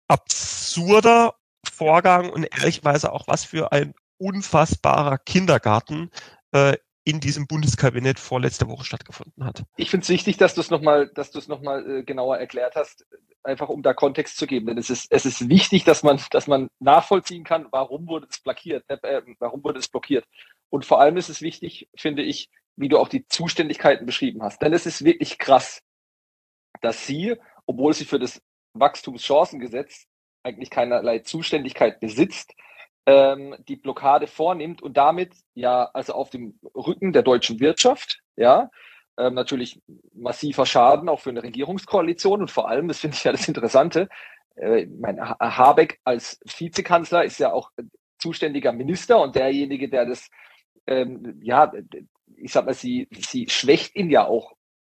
absurder 0.09 1.37
Vorgang 1.65 2.29
und 2.29 2.43
ehrlicherweise 2.43 3.13
auch 3.13 3.29
was 3.29 3.45
für 3.45 3.71
ein 3.71 3.95
unfassbarer 4.19 5.19
Kindergarten 5.19 6.11
äh, 6.51 6.77
in 7.05 7.21
diesem 7.21 7.47
Bundeskabinett 7.47 8.19
vorletzte 8.19 8.67
Woche 8.67 8.85
stattgefunden 8.85 9.45
hat. 9.45 9.63
Ich 9.77 9.91
finde 9.91 10.03
es 10.03 10.09
wichtig, 10.09 10.37
dass 10.37 10.57
du 10.57 10.61
es 10.61 10.71
nochmal, 10.71 11.07
dass 11.15 11.31
du 11.31 11.39
es 11.39 11.47
nochmal 11.47 11.89
äh, 11.89 12.03
genauer 12.03 12.39
erklärt 12.39 12.75
hast, 12.75 13.07
einfach 13.45 13.69
um 13.69 13.85
da 13.85 13.95
Kontext 13.95 14.37
zu 14.37 14.49
geben. 14.49 14.67
Denn 14.67 14.77
es 14.77 14.91
ist, 14.91 15.07
es 15.13 15.25
ist 15.25 15.49
wichtig, 15.49 15.85
dass 15.85 16.03
man, 16.03 16.21
dass 16.33 16.49
man 16.49 16.69
nachvollziehen 16.81 17.45
kann, 17.45 17.69
warum 17.71 18.09
wurde 18.09 18.27
es 18.29 18.41
blockiert, 18.41 18.85
äh, 18.89 18.97
äh 19.03 19.23
warum 19.39 19.63
wurde 19.63 19.79
es 19.79 19.87
blockiert. 19.87 20.27
Und 20.71 20.87
vor 20.87 21.01
allem 21.01 21.17
ist 21.17 21.29
es 21.29 21.43
wichtig, 21.43 21.89
finde 21.97 22.23
ich, 22.23 22.49
wie 22.77 22.89
du 22.89 22.99
auch 22.99 23.09
die 23.09 23.27
Zuständigkeiten 23.27 24.07
beschrieben 24.07 24.43
hast. 24.43 24.63
Denn 24.63 24.73
es 24.73 24.87
ist 24.87 25.05
wirklich 25.05 25.39
krass, 25.39 25.83
dass 26.81 27.07
sie 27.07 27.37
obwohl 27.71 27.95
sie 27.95 28.05
für 28.05 28.19
das 28.19 28.43
Wachstumschancengesetz 28.75 30.07
eigentlich 30.43 30.71
keinerlei 30.71 31.21
Zuständigkeit 31.21 32.01
besitzt, 32.01 32.55
ähm, 33.07 33.55
die 33.69 33.77
Blockade 33.77 34.27
vornimmt 34.27 34.83
und 34.83 34.97
damit 34.97 35.35
ja 35.55 35.85
also 35.95 36.15
auf 36.15 36.31
dem 36.31 36.59
Rücken 36.75 37.13
der 37.13 37.23
deutschen 37.23 37.61
Wirtschaft, 37.61 38.23
ja, 38.37 38.71
ähm, 39.17 39.35
natürlich 39.35 39.81
massiver 40.13 40.67
Schaden 40.67 41.09
auch 41.09 41.21
für 41.21 41.31
eine 41.31 41.45
Regierungskoalition 41.45 42.41
und 42.41 42.51
vor 42.51 42.69
allem, 42.69 42.89
das 42.89 42.99
finde 42.99 43.17
ich 43.17 43.23
ja 43.23 43.31
das 43.31 43.47
Interessante, 43.47 44.09
äh, 44.57 44.87
mein 44.87 45.21
Habeck 45.21 46.01
als 46.03 46.41
Vizekanzler 46.45 47.25
ist 47.25 47.39
ja 47.39 47.53
auch 47.53 47.71
zuständiger 48.19 48.73
Minister 48.73 49.21
und 49.21 49.37
derjenige, 49.37 49.89
der 49.89 50.07
das, 50.07 50.29
ähm, 50.91 51.41
ja, 51.43 51.73
ich 52.37 52.53
sag 52.53 52.67
mal, 52.67 52.75
sie, 52.75 53.09
sie 53.13 53.49
schwächt 53.49 53.97
ihn 53.97 54.11
ja 54.11 54.27
auch 54.27 54.55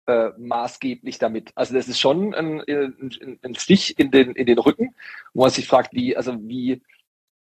äh, 0.07 0.29
maßgeblich 0.37 1.19
damit. 1.19 1.51
Also 1.55 1.75
das 1.75 1.87
ist 1.87 1.99
schon 1.99 2.33
ein, 2.33 2.61
ein, 2.61 3.39
ein 3.43 3.55
Stich 3.55 3.99
in 3.99 4.09
den, 4.09 4.31
in 4.31 4.47
den 4.47 4.57
Rücken, 4.57 4.95
wo 5.33 5.43
man 5.43 5.51
sich 5.51 5.67
fragt, 5.67 5.93
wie, 5.93 6.17
also 6.17 6.35
wie, 6.41 6.81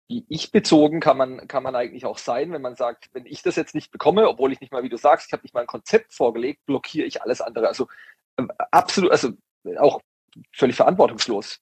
wie 0.07 0.25
ich 0.27 0.51
bezogen 0.51 0.99
kann 0.99 1.17
man, 1.17 1.47
kann 1.47 1.63
man 1.63 1.75
eigentlich 1.75 2.05
auch 2.05 2.17
sein, 2.17 2.51
wenn 2.51 2.61
man 2.61 2.75
sagt, 2.75 3.09
wenn 3.13 3.25
ich 3.25 3.43
das 3.43 3.55
jetzt 3.55 3.75
nicht 3.75 3.91
bekomme, 3.91 4.27
obwohl 4.27 4.51
ich 4.51 4.59
nicht 4.59 4.73
mal, 4.73 4.83
wie 4.83 4.89
du 4.89 4.97
sagst, 4.97 5.27
ich 5.27 5.33
habe 5.33 5.43
nicht 5.43 5.53
mal 5.53 5.61
ein 5.61 5.67
Konzept 5.67 6.13
vorgelegt, 6.13 6.65
blockiere 6.65 7.07
ich 7.07 7.21
alles 7.21 7.41
andere. 7.41 7.67
Also 7.67 7.87
äh, 8.37 8.43
absolut, 8.71 9.11
also 9.11 9.31
auch 9.77 10.01
völlig 10.51 10.75
verantwortungslos. 10.75 11.59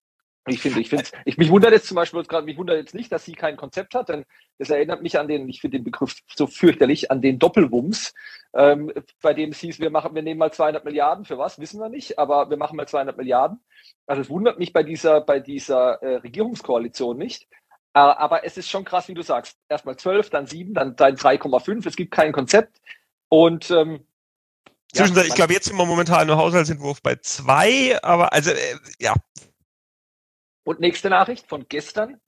Ich 0.50 0.62
finde, 0.62 0.80
ich 0.80 0.90
finde, 0.90 1.06
ich 1.26 1.38
mich 1.38 1.50
wundert 1.50 1.72
jetzt 1.72 1.88
zum 1.88 1.96
Beispiel 1.96 2.24
gerade, 2.24 2.46
mich 2.46 2.58
wundert 2.58 2.78
jetzt 2.78 2.96
nicht, 2.96 3.12
dass 3.12 3.26
sie 3.26 3.34
kein 3.34 3.58
Konzept 3.58 3.96
hat, 3.96 4.10
denn 4.10 4.26
das 4.58 4.70
erinnert 4.70 5.02
mich 5.02 5.20
an 5.20 5.28
den, 5.28 5.48
ich 5.48 5.62
finde 5.62 5.78
den 5.78 5.84
Begriff 5.84 6.16
so 6.36 6.48
fürchterlich, 6.48 7.12
an 7.12 7.22
den 7.22 7.40
Doppelwumms, 7.40 8.14
ähm, 8.54 8.92
bei 9.22 9.34
dem 9.34 9.52
es 9.52 9.60
hieß, 9.60 9.80
wir 9.80 9.90
machen, 9.90 10.16
wir 10.16 10.22
nehmen 10.22 10.40
mal 10.40 10.52
200 10.52 10.84
Milliarden 10.86 11.26
für 11.26 11.38
was, 11.38 11.60
wissen 11.60 11.80
wir 11.80 11.90
nicht, 11.90 12.18
aber 12.18 12.50
wir 12.50 12.58
machen 12.58 12.76
mal 12.76 12.88
200 12.88 13.18
Milliarden. 13.18 13.60
Also 14.08 14.22
es 14.22 14.30
wundert 14.30 14.60
mich 14.60 14.74
bei 14.74 14.84
dieser, 14.84 15.22
bei 15.22 15.40
dieser 15.40 16.02
äh, 16.02 16.16
Regierungskoalition 16.18 17.18
nicht. 17.18 17.48
Äh, 17.94 18.00
aber 18.00 18.46
es 18.46 18.58
ist 18.58 18.70
schon 18.70 18.86
krass, 18.86 19.08
wie 19.08 19.14
du 19.14 19.22
sagst. 19.22 19.58
Erstmal 19.68 19.98
12, 19.98 20.30
dann 20.30 20.48
7, 20.48 20.74
dann, 20.74 20.96
dann 20.96 21.16
3,5. 21.16 21.88
Es 21.88 21.96
gibt 21.96 22.12
kein 22.12 22.32
Konzept. 22.32 22.82
Und 23.30 23.70
ähm, 23.72 24.06
ja, 24.94 25.06
ich 25.06 25.36
glaube, 25.36 25.54
jetzt 25.54 25.66
sind 25.66 25.78
wir 25.78 25.86
momentan 25.86 26.28
im 26.28 26.36
Haushaltsentwurf 26.36 27.04
bei 27.04 27.16
zwei, 27.18 28.02
aber 28.02 28.34
also 28.34 28.50
äh, 28.50 28.76
ja. 29.00 29.14
Und 30.64 30.80
nächste 30.80 31.10
Nachricht 31.10 31.48
von 31.48 31.66
gestern 31.68 32.20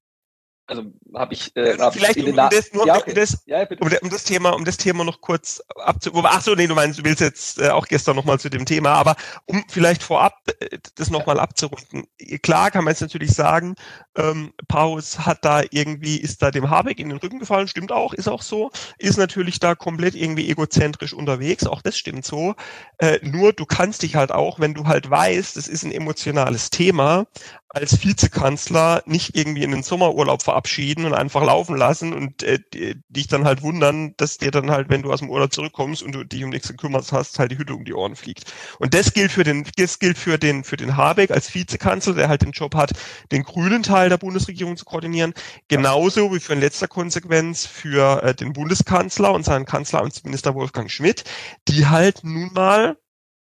also 0.68 0.84
habe 1.14 1.34
ich 1.34 1.56
äh, 1.56 1.78
hab 1.78 1.94
vielleicht 1.94 2.18
um, 2.18 2.30
um, 2.30 2.36
das, 2.36 2.72
nur, 2.74 2.88
ja, 2.88 2.98
okay. 2.98 3.12
um, 3.12 3.16
das, 3.16 3.44
ja, 3.46 3.68
um, 3.80 3.90
um, 4.02 4.10
das 4.10 4.24
Thema 4.24 4.52
um 4.52 4.64
das 4.64 4.78
Thema 4.78 5.04
noch 5.04 5.22
kurz 5.22 5.62
abzu 5.76 6.12
ach 6.24 6.42
so 6.42 6.56
nee 6.56 6.68
du 6.68 6.76
meinst 6.76 7.00
du 7.00 7.04
willst 7.04 7.22
jetzt 7.22 7.60
äh, 7.60 7.70
auch 7.70 7.88
gestern 7.88 8.16
noch 8.16 8.26
mal 8.26 8.40
zu 8.40 8.50
dem 8.50 8.66
Thema 8.66 8.94
aber 8.94 9.16
um 9.46 9.64
vielleicht 9.68 10.04
vorab 10.04 10.34
äh, 10.60 10.78
das 10.96 11.10
noch 11.10 11.26
mal 11.26 11.40
abzurunden. 11.40 12.06
Klar 12.42 12.72
kann 12.72 12.84
man 12.84 12.92
jetzt 12.92 13.02
natürlich 13.02 13.32
sagen 13.32 13.76
ähm, 14.16 14.54
Paus 14.68 15.20
hat 15.20 15.44
da 15.44 15.62
irgendwie 15.72 16.18
ist 16.18 16.42
da 16.42 16.52
dem 16.52 16.70
Habeck 16.70 17.00
in 17.00 17.10
den 17.10 17.18
Rücken 17.18 17.40
gefallen 17.40 17.68
stimmt 17.68 17.92
auch 17.92 18.14
ist 18.14 18.30
auch 18.30 18.42
so 18.42 18.72
ist 18.98 19.18
natürlich 19.18 19.60
da 19.60 19.76
komplett 19.76 20.16
irgendwie 20.16 20.50
egozentrisch 20.50 21.14
unterwegs 21.14 21.66
auch 21.66 21.82
das 21.82 21.98
stimmt 21.98 22.26
so. 22.26 22.56
Äh, 22.98 23.20
nur 23.24 23.54
du 23.54 23.66
kannst 23.66 24.04
dich 24.04 24.16
halt 24.16 24.32
auch 24.32 24.60
wenn 24.60 24.74
du 24.74 24.86
halt 24.86 25.10
weißt 25.10 25.58
das 25.58 25.68
ist 25.68 25.84
ein 25.84 25.92
emotionales 25.92 26.70
Thema 26.70 27.26
als 27.74 28.04
Vizekanzler 28.04 29.02
nicht 29.06 29.36
irgendwie 29.36 29.64
in 29.64 29.72
den 29.72 29.84
Sommerurlaub 29.84 30.42
verabschieden 30.52 31.06
und 31.06 31.14
einfach 31.14 31.44
laufen 31.44 31.78
lassen 31.78 32.14
und 32.14 32.44
äh, 32.44 32.60
dich 33.08 33.28
dann 33.28 33.46
halt 33.46 33.62
wundern, 33.62 34.14
dass 34.18 34.38
dir 34.38 34.52
dann 34.52 34.70
halt, 34.70 34.90
wenn 34.90 35.02
du 35.02 35.12
aus 35.12 35.20
dem 35.20 35.30
Urlaub 35.30 35.54
zurückkommst 35.54 36.04
und 36.04 36.14
du 36.14 36.26
dich 36.26 36.44
um 36.44 36.50
nichts 36.50 36.68
gekümmert 36.68 37.10
hast, 37.12 37.40
halt 37.40 37.52
die 37.52 37.58
Hütte 37.58 37.74
um 37.74 37.86
die 37.86 37.94
Ohren 37.94 38.18
fliegt. 38.18 38.52
Und 38.80 38.94
das 38.94 39.14
gilt 39.14 39.32
für 39.32 39.46
den, 39.46 39.66
das 39.78 40.00
gilt 40.00 40.18
für 40.18 40.38
den, 40.38 40.64
für 40.64 40.76
den 40.76 40.98
Habeck 40.98 41.32
als 41.32 41.54
Vizekanzler, 41.56 42.14
der 42.14 42.28
halt 42.28 42.42
den 42.42 42.52
Job 42.52 42.76
hat, 42.76 42.92
den 43.32 43.44
grünen 43.44 43.82
Teil 43.82 44.10
der 44.10 44.18
Bundesregierung 44.18 44.76
zu 44.76 44.86
koordinieren, 44.86 45.34
genauso 45.70 46.34
wie 46.34 46.40
für 46.40 46.52
in 46.52 46.60
letzter 46.60 46.90
Konsequenz 46.90 47.66
für 47.66 48.24
äh, 48.24 48.36
den 48.36 48.52
Bundeskanzler 48.52 49.32
und 49.32 49.46
seinen 49.46 49.66
Kanzleramtsminister 49.66 50.54
Wolfgang 50.54 50.92
Schmidt, 50.92 51.24
die 51.70 51.88
halt 51.88 52.24
nun 52.24 52.52
mal 52.54 52.98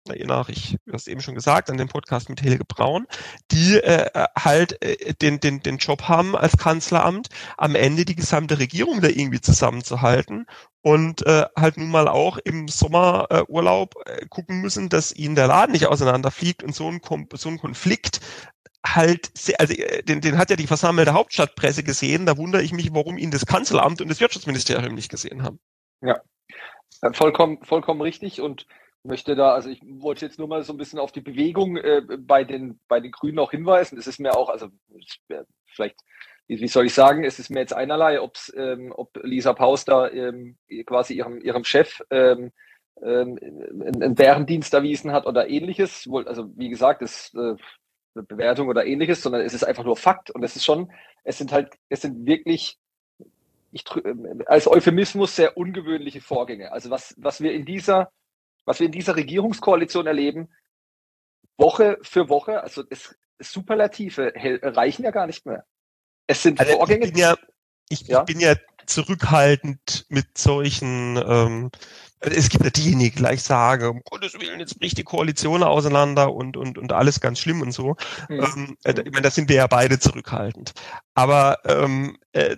nach, 0.07 0.49
ich 0.49 0.77
du 0.85 0.93
hast 0.93 1.07
eben 1.07 1.21
schon 1.21 1.35
gesagt, 1.35 1.69
an 1.69 1.77
dem 1.77 1.87
Podcast 1.87 2.29
mit 2.29 2.41
Helge 2.41 2.65
Braun, 2.65 3.07
die 3.51 3.75
äh, 3.77 4.09
halt 4.37 4.81
äh, 4.83 5.13
den, 5.13 5.39
den, 5.39 5.61
den 5.61 5.77
Job 5.77 6.03
haben 6.03 6.35
als 6.35 6.57
Kanzleramt, 6.57 7.29
am 7.57 7.75
Ende 7.75 8.05
die 8.05 8.15
gesamte 8.15 8.59
Regierung 8.59 9.01
da 9.01 9.07
irgendwie 9.07 9.41
zusammenzuhalten 9.41 10.45
und 10.81 11.25
äh, 11.25 11.45
halt 11.57 11.77
nun 11.77 11.89
mal 11.89 12.07
auch 12.07 12.37
im 12.37 12.67
Sommerurlaub 12.67 13.95
äh, 14.05 14.25
gucken 14.27 14.61
müssen, 14.61 14.89
dass 14.89 15.15
ihnen 15.15 15.35
der 15.35 15.47
Laden 15.47 15.71
nicht 15.71 15.87
auseinanderfliegt 15.87 16.63
und 16.63 16.75
so 16.75 16.89
ein, 16.89 17.01
so 17.33 17.49
ein 17.49 17.57
Konflikt 17.57 18.19
halt, 18.85 19.31
sehr, 19.37 19.59
also 19.59 19.73
äh, 19.73 20.03
den, 20.03 20.21
den 20.21 20.37
hat 20.37 20.49
ja 20.49 20.55
die 20.55 20.67
versammelte 20.67 21.13
Hauptstadtpresse 21.13 21.83
gesehen, 21.83 22.25
da 22.25 22.37
wundere 22.37 22.63
ich 22.63 22.73
mich, 22.73 22.93
warum 22.93 23.17
ihn 23.17 23.31
das 23.31 23.45
Kanzleramt 23.45 24.01
und 24.01 24.09
das 24.09 24.19
Wirtschaftsministerium 24.19 24.93
nicht 24.93 25.09
gesehen 25.09 25.43
haben. 25.43 25.59
Ja, 26.01 26.19
äh, 27.01 27.13
vollkommen, 27.13 27.63
vollkommen 27.63 28.01
richtig 28.01 28.41
und 28.41 28.65
möchte 29.03 29.35
da, 29.35 29.53
also 29.53 29.69
ich 29.69 29.81
wollte 29.83 30.25
jetzt 30.25 30.39
nur 30.39 30.47
mal 30.47 30.63
so 30.63 30.73
ein 30.73 30.77
bisschen 30.77 30.99
auf 30.99 31.11
die 31.11 31.21
Bewegung 31.21 31.77
äh, 31.77 32.01
bei, 32.19 32.43
den, 32.43 32.79
bei 32.87 32.99
den 32.99 33.11
Grünen 33.11 33.39
auch 33.39 33.51
hinweisen. 33.51 33.97
Es 33.97 34.07
ist 34.07 34.19
mir 34.19 34.35
auch, 34.35 34.49
also 34.49 34.69
vielleicht, 35.67 35.99
wie 36.47 36.67
soll 36.67 36.85
ich 36.85 36.93
sagen, 36.93 37.23
es 37.23 37.39
ist 37.39 37.49
mir 37.49 37.59
jetzt 37.59 37.73
einerlei, 37.73 38.21
ob's, 38.21 38.53
ähm, 38.55 38.93
ob 38.95 39.17
Lisa 39.23 39.53
Paus 39.53 39.85
da 39.85 40.09
ähm, 40.09 40.57
quasi 40.85 41.15
ihrem, 41.15 41.41
ihrem 41.41 41.63
Chef 41.63 42.01
ähm, 42.09 42.51
ähm, 43.01 43.39
einen 43.83 44.15
Bärendienst 44.15 44.73
erwiesen 44.73 45.11
hat 45.11 45.25
oder 45.25 45.49
ähnliches. 45.49 46.07
Also 46.25 46.51
wie 46.55 46.69
gesagt, 46.69 47.01
das 47.01 47.33
äh, 47.33 47.55
eine 48.15 48.23
Bewertung 48.23 48.67
oder 48.67 48.85
ähnliches, 48.85 49.21
sondern 49.21 49.41
es 49.41 49.53
ist 49.53 49.63
einfach 49.63 49.83
nur 49.83 49.97
Fakt. 49.97 50.29
Und 50.31 50.43
es 50.43 50.55
ist 50.55 50.65
schon, 50.65 50.91
es 51.23 51.37
sind 51.37 51.51
halt, 51.51 51.73
es 51.89 52.01
sind 52.01 52.25
wirklich 52.25 52.77
ich, 53.71 53.83
als 54.45 54.67
Euphemismus 54.67 55.35
sehr 55.35 55.57
ungewöhnliche 55.57 56.21
Vorgänge. 56.21 56.71
Also 56.71 56.89
was, 56.91 57.15
was 57.17 57.41
wir 57.41 57.53
in 57.53 57.65
dieser 57.65 58.11
was 58.65 58.79
wir 58.79 58.85
in 58.85 58.91
dieser 58.91 59.15
Regierungskoalition 59.15 60.07
erleben, 60.07 60.49
Woche 61.57 61.97
für 62.01 62.29
Woche, 62.29 62.61
also 62.63 62.83
das 62.83 63.15
Superlative 63.39 64.33
reichen 64.35 65.03
ja 65.03 65.11
gar 65.11 65.27
nicht 65.27 65.45
mehr. 65.45 65.65
Es 66.27 66.41
sind 66.41 66.59
also 66.59 66.73
Vorgänge. 66.73 67.05
Ich 67.05 67.13
bin 67.13 67.21
ja, 67.21 67.35
ich, 67.89 68.01
ja? 68.07 68.19
ich 68.19 68.25
bin 68.25 68.39
ja 68.39 68.55
zurückhaltend 68.85 70.05
mit 70.09 70.37
solchen, 70.37 71.17
ähm, 71.17 71.71
es 72.19 72.49
gibt 72.49 72.63
ja 72.63 72.69
diejenigen, 72.69 73.11
die 73.11 73.11
gleich 73.11 73.43
sagen, 73.43 73.87
um 73.87 74.01
Gottes 74.03 74.33
Willen, 74.39 74.59
jetzt 74.59 74.79
bricht 74.79 74.97
die 74.97 75.03
Koalition 75.03 75.63
auseinander 75.63 76.33
und, 76.33 76.57
und, 76.57 76.77
und 76.77 76.91
alles 76.91 77.19
ganz 77.19 77.39
schlimm 77.39 77.61
und 77.61 77.71
so. 77.71 77.95
Mhm. 78.29 78.39
Ähm, 78.39 78.77
äh, 78.83 78.91
ich 78.91 79.11
meine, 79.11 79.21
da 79.21 79.31
sind 79.31 79.49
wir 79.49 79.57
ja 79.57 79.67
beide 79.67 79.99
zurückhaltend. 79.99 80.73
Aber 81.13 81.59
ähm, 81.65 82.17
äh, 82.31 82.57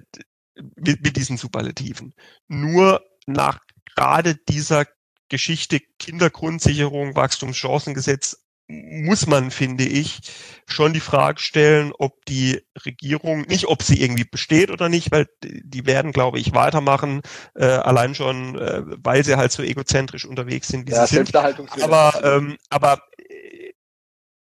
mit, 0.76 1.02
mit 1.02 1.18
diesen 1.18 1.38
Superlativen. 1.38 2.14
Nur 2.48 3.04
nach 3.26 3.60
gerade 3.96 4.36
dieser 4.36 4.86
Geschichte 5.30 5.80
Kindergrundsicherung, 6.00 7.16
Wachstumschancengesetz 7.16 8.46
muss 8.68 9.28
man, 9.28 9.52
finde 9.52 9.84
ich, 9.86 10.22
schon 10.66 10.94
die 10.94 11.00
Frage 11.00 11.40
stellen, 11.40 11.92
ob 11.98 12.26
die 12.26 12.62
Regierung, 12.84 13.42
nicht 13.42 13.68
ob 13.68 13.84
sie 13.84 14.02
irgendwie 14.02 14.24
besteht 14.24 14.72
oder 14.72 14.90
nicht, 14.90 15.12
weil 15.12 15.28
die 15.44 15.86
werden, 15.86 16.12
glaube 16.12 16.40
ich, 16.40 16.56
weitermachen, 16.56 17.22
äh, 17.54 17.66
allein 17.66 18.16
schon, 18.16 18.58
äh, 18.58 18.82
weil 18.86 19.24
sie 19.24 19.36
halt 19.36 19.52
so 19.52 19.62
egozentrisch 19.62 20.26
unterwegs 20.26 20.68
sind, 20.68 20.88
wie 20.88 20.94
ja, 20.94 21.06
sie 21.06 21.16
sind. 21.16 21.36
Aber, 21.36 22.20
ähm, 22.24 22.58
aber 22.70 23.04
äh, 23.18 23.74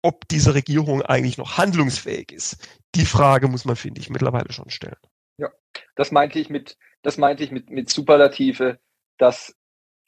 ob 0.02 0.28
diese 0.28 0.54
Regierung 0.54 1.02
eigentlich 1.02 1.38
noch 1.38 1.58
handlungsfähig 1.58 2.34
ist, 2.34 2.58
die 2.96 3.06
Frage 3.06 3.48
muss 3.48 3.64
man, 3.64 3.78
finde 3.78 4.02
ich, 4.02 4.10
mittlerweile 4.10 4.52
schon 4.52 4.70
stellen. 4.70 4.98
Ja, 5.38 5.50
das 5.96 6.12
meinte 6.12 6.40
ich 6.40 6.50
mit, 6.50 6.78
das 7.04 7.18
meinte 7.18 7.44
ich 7.44 7.52
mit, 7.52 7.70
mit 7.70 7.90
Superlative, 7.90 8.80
dass 9.18 9.56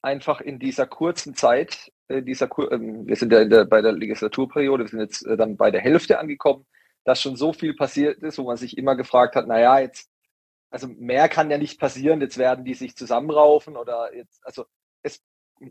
einfach 0.02 0.42
in 0.42 0.60
dieser 0.60 0.88
kurzen 0.88 1.36
Zeit, 1.36 1.92
äh, 2.08 2.22
dieser 2.22 2.48
Kur 2.48 2.72
ähm, 2.72 3.08
wir 3.08 3.16
sind 3.16 3.32
ja 3.32 3.46
der, 3.46 3.66
bei 3.66 3.82
der 3.82 3.94
Legislaturperiode, 3.94 4.84
wir 4.86 4.90
sind 4.90 5.00
jetzt 5.00 5.26
äh, 5.26 5.38
dann 5.38 5.58
bei 5.58 5.72
der 5.72 5.82
Hälfte 5.82 6.20
angekommen, 6.20 6.66
dass 7.04 7.22
schon 7.22 7.36
so 7.36 7.54
viel 7.54 7.76
passiert 7.76 8.22
ist, 8.24 8.38
wo 8.38 8.44
man 8.44 8.58
sich 8.58 8.78
immer 8.78 8.96
gefragt 8.96 9.36
hat, 9.36 9.48
naja, 9.48 9.80
jetzt, 9.80 10.10
also 10.70 10.88
mehr 10.88 11.30
kann 11.30 11.52
ja 11.52 11.58
nicht 11.58 11.80
passieren, 11.80 12.22
jetzt 12.22 12.38
werden 12.38 12.66
die 12.66 12.74
sich 12.74 12.96
zusammenraufen 12.96 13.78
oder 13.78 14.16
jetzt, 14.16 14.46
also 14.46 14.66
es, 15.04 15.22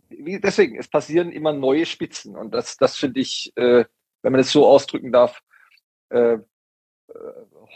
wie, 0.08 0.40
deswegen, 0.40 0.78
es 0.78 0.88
passieren 0.88 1.32
immer 1.32 1.52
neue 1.52 1.86
Spitzen 1.86 2.36
und 2.36 2.52
das, 2.54 2.76
das 2.76 2.96
finde 2.96 3.20
ich, 3.20 3.52
äh, 3.56 3.84
wenn 4.22 4.32
man 4.32 4.40
es 4.40 4.52
so 4.52 4.66
ausdrücken 4.66 5.12
darf, 5.12 5.40
äh, 6.10 6.38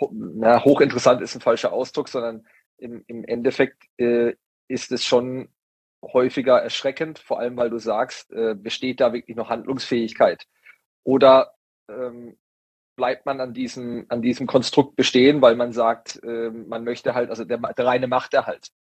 ho 0.01 0.11
na, 0.13 0.65
hochinteressant 0.65 1.21
ist 1.23 1.35
ein 1.35 1.41
falscher 1.41 1.73
Ausdruck, 1.73 2.09
sondern 2.09 2.47
im, 2.79 3.05
im 3.07 3.25
Endeffekt 3.25 3.85
äh, 3.99 4.35
ist 4.69 4.93
es 4.93 5.05
schon 5.05 5.49
häufiger 6.13 6.59
erschreckend, 6.61 7.19
vor 7.19 7.39
allem 7.39 7.57
weil 7.57 7.71
du 7.71 7.79
sagst, 7.79 8.33
äh, 8.33 8.55
besteht 8.55 9.01
da 9.01 9.13
wirklich 9.13 9.37
noch 9.37 9.49
Handlungsfähigkeit? 9.49 10.47
Oder 11.03 11.53
ähm, 11.89 12.37
bleibt 12.97 13.27
man 13.27 13.41
an 13.41 13.55
diesem, 13.55 14.07
an 14.09 14.23
diesem 14.23 14.47
Konstrukt 14.47 14.97
bestehen, 14.97 15.43
weil 15.43 15.57
man 15.57 15.73
sagt, 15.73 16.23
äh, 16.23 16.51
man 16.51 16.85
möchte 16.85 17.15
halt, 17.15 17.31
also 17.31 17.45
der, 17.45 17.59
der 17.59 17.87
reine 17.87 18.07
Machterhalt. 18.07 18.71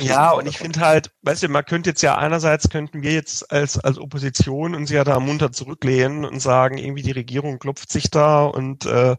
Ja, 0.00 0.32
und 0.32 0.46
ich 0.46 0.58
finde 0.58 0.80
halt, 0.80 1.10
weißt 1.22 1.44
du, 1.44 1.48
man 1.48 1.64
könnte 1.64 1.90
jetzt 1.90 2.02
ja 2.02 2.18
einerseits 2.18 2.68
könnten 2.68 3.02
wir 3.02 3.12
jetzt 3.12 3.50
als, 3.50 3.78
als 3.78 3.98
Opposition 3.98 4.74
uns 4.74 4.90
ja 4.90 5.02
da 5.02 5.18
munter 5.18 5.50
zurücklehnen 5.50 6.26
und 6.26 6.40
sagen, 6.40 6.76
irgendwie 6.76 7.02
die 7.02 7.12
Regierung 7.12 7.58
klopft 7.58 7.90
sich 7.90 8.10
da 8.10 8.44
und 8.44 8.84
äh, 8.84 9.16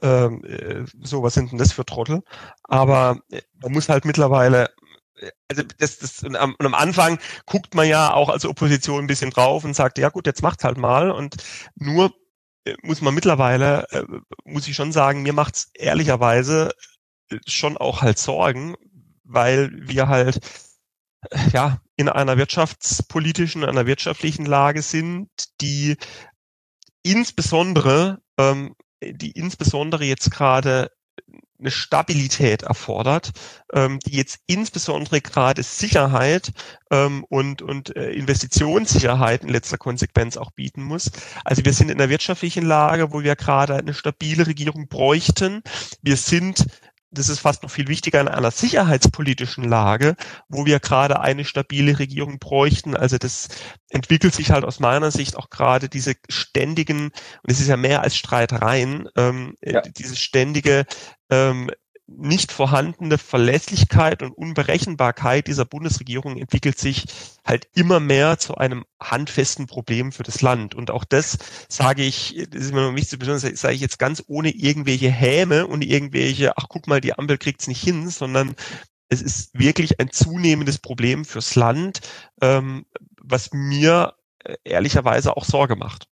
ähm, 0.00 0.44
äh, 0.44 0.84
so, 1.02 1.22
was 1.22 1.34
sind 1.34 1.50
denn 1.50 1.58
das 1.58 1.72
für 1.72 1.84
Trottel? 1.84 2.22
Aber 2.62 3.20
äh, 3.30 3.42
man 3.60 3.72
muss 3.72 3.90
halt 3.90 4.06
mittlerweile 4.06 4.70
also 5.48 5.62
das, 5.78 5.98
das 5.98 6.22
und 6.22 6.36
am, 6.36 6.54
und 6.58 6.66
am 6.66 6.74
Anfang 6.74 7.18
guckt 7.46 7.74
man 7.74 7.88
ja 7.88 8.12
auch 8.12 8.28
als 8.28 8.44
Opposition 8.44 9.04
ein 9.04 9.06
bisschen 9.06 9.30
drauf 9.30 9.64
und 9.64 9.74
sagt, 9.74 9.98
ja 9.98 10.08
gut, 10.08 10.26
jetzt 10.26 10.42
macht's 10.42 10.64
halt 10.64 10.78
mal. 10.78 11.10
Und 11.10 11.36
nur 11.74 12.12
muss 12.82 13.00
man 13.00 13.14
mittlerweile, 13.14 13.86
äh, 13.90 14.04
muss 14.44 14.68
ich 14.68 14.76
schon 14.76 14.92
sagen, 14.92 15.22
mir 15.22 15.32
macht's 15.32 15.70
ehrlicherweise 15.74 16.70
schon 17.46 17.76
auch 17.76 18.02
halt 18.02 18.18
Sorgen, 18.18 18.74
weil 19.24 19.70
wir 19.72 20.08
halt 20.08 20.40
ja 21.52 21.80
in 21.96 22.08
einer 22.08 22.36
wirtschaftspolitischen, 22.36 23.64
einer 23.64 23.86
wirtschaftlichen 23.86 24.46
Lage 24.46 24.82
sind, 24.82 25.28
die 25.60 25.96
insbesondere, 27.02 28.20
ähm, 28.38 28.74
die 29.02 29.32
insbesondere 29.32 30.04
jetzt 30.04 30.30
gerade 30.30 30.90
eine 31.58 31.70
Stabilität 31.70 32.62
erfordert, 32.62 33.32
ähm, 33.72 33.98
die 34.00 34.16
jetzt 34.16 34.40
insbesondere 34.46 35.20
gerade 35.20 35.62
Sicherheit 35.62 36.52
ähm, 36.90 37.24
und, 37.28 37.62
und 37.62 37.96
äh, 37.96 38.10
Investitionssicherheit 38.12 39.42
in 39.42 39.48
letzter 39.48 39.78
Konsequenz 39.78 40.36
auch 40.36 40.52
bieten 40.52 40.82
muss. 40.82 41.10
Also 41.44 41.64
wir 41.64 41.72
sind 41.72 41.90
in 41.90 42.00
einer 42.00 42.10
wirtschaftlichen 42.10 42.64
Lage, 42.64 43.12
wo 43.12 43.22
wir 43.22 43.36
gerade 43.36 43.74
eine 43.74 43.94
stabile 43.94 44.46
Regierung 44.46 44.88
bräuchten. 44.88 45.62
Wir 46.02 46.16
sind 46.16 46.66
das 47.10 47.28
ist 47.28 47.40
fast 47.40 47.62
noch 47.62 47.70
viel 47.70 47.88
wichtiger 47.88 48.20
in 48.20 48.28
einer 48.28 48.50
sicherheitspolitischen 48.50 49.64
Lage, 49.64 50.14
wo 50.48 50.66
wir 50.66 50.80
gerade 50.80 51.20
eine 51.20 51.44
stabile 51.44 51.98
Regierung 51.98 52.38
bräuchten. 52.38 52.96
Also 52.96 53.18
das 53.18 53.48
entwickelt 53.88 54.34
sich 54.34 54.50
halt 54.50 54.64
aus 54.64 54.80
meiner 54.80 55.10
Sicht 55.10 55.36
auch 55.36 55.50
gerade 55.50 55.88
diese 55.88 56.14
ständigen, 56.28 57.06
und 57.06 57.50
es 57.50 57.60
ist 57.60 57.68
ja 57.68 57.76
mehr 57.76 58.02
als 58.02 58.16
Streitereien, 58.16 59.08
ähm, 59.16 59.54
ja. 59.62 59.80
diese 59.80 60.16
ständige 60.16 60.84
ähm, 61.30 61.70
nicht 62.08 62.52
vorhandene 62.52 63.18
Verlässlichkeit 63.18 64.22
und 64.22 64.32
Unberechenbarkeit 64.32 65.46
dieser 65.46 65.66
Bundesregierung 65.66 66.38
entwickelt 66.38 66.78
sich 66.78 67.04
halt 67.44 67.68
immer 67.74 68.00
mehr 68.00 68.38
zu 68.38 68.56
einem 68.56 68.84
handfesten 68.98 69.66
Problem 69.66 70.10
für 70.10 70.22
das 70.22 70.40
Land. 70.40 70.74
Und 70.74 70.90
auch 70.90 71.04
das 71.04 71.38
sage 71.68 72.02
ich, 72.02 72.48
das 72.50 72.62
ist 72.62 72.72
mir 72.72 72.80
noch 72.80 72.94
wichtig 72.94 73.10
zu 73.10 73.18
betonen, 73.18 73.38
sage 73.38 73.74
ich 73.74 73.82
jetzt 73.82 73.98
ganz 73.98 74.24
ohne 74.26 74.50
irgendwelche 74.50 75.10
Häme 75.10 75.66
und 75.66 75.84
irgendwelche, 75.84 76.56
ach 76.56 76.66
guck 76.68 76.86
mal, 76.86 77.00
die 77.00 77.12
Ampel 77.12 77.36
kriegt's 77.36 77.68
nicht 77.68 77.82
hin, 77.82 78.08
sondern 78.08 78.56
es 79.10 79.20
ist 79.20 79.58
wirklich 79.58 80.00
ein 80.00 80.10
zunehmendes 80.10 80.78
Problem 80.78 81.24
fürs 81.26 81.54
Land, 81.56 82.00
ähm, 82.40 82.86
was 83.20 83.52
mir 83.52 84.14
äh, 84.44 84.56
ehrlicherweise 84.64 85.36
auch 85.36 85.44
Sorge 85.44 85.76
macht. 85.76 86.08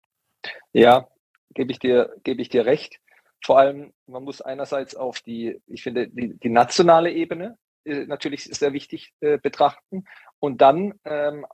Ja, 0.73 1.07
gebe 1.53 1.71
ich 1.71 1.79
dir, 1.79 2.13
gebe 2.23 2.41
ich 2.41 2.49
dir 2.49 2.65
recht. 2.65 2.99
Vor 3.43 3.59
allem, 3.59 3.93
man 4.07 4.23
muss 4.23 4.41
einerseits 4.41 4.95
auf 4.95 5.21
die, 5.21 5.61
ich 5.67 5.83
finde, 5.83 6.07
die, 6.07 6.37
die 6.37 6.49
nationale 6.49 7.11
Ebene 7.11 7.57
äh, 7.83 8.05
natürlich 8.05 8.45
sehr 8.45 8.73
wichtig 8.73 9.13
äh, 9.19 9.37
betrachten 9.37 10.05
und 10.39 10.61
dann 10.61 10.99
ähm, 11.05 11.45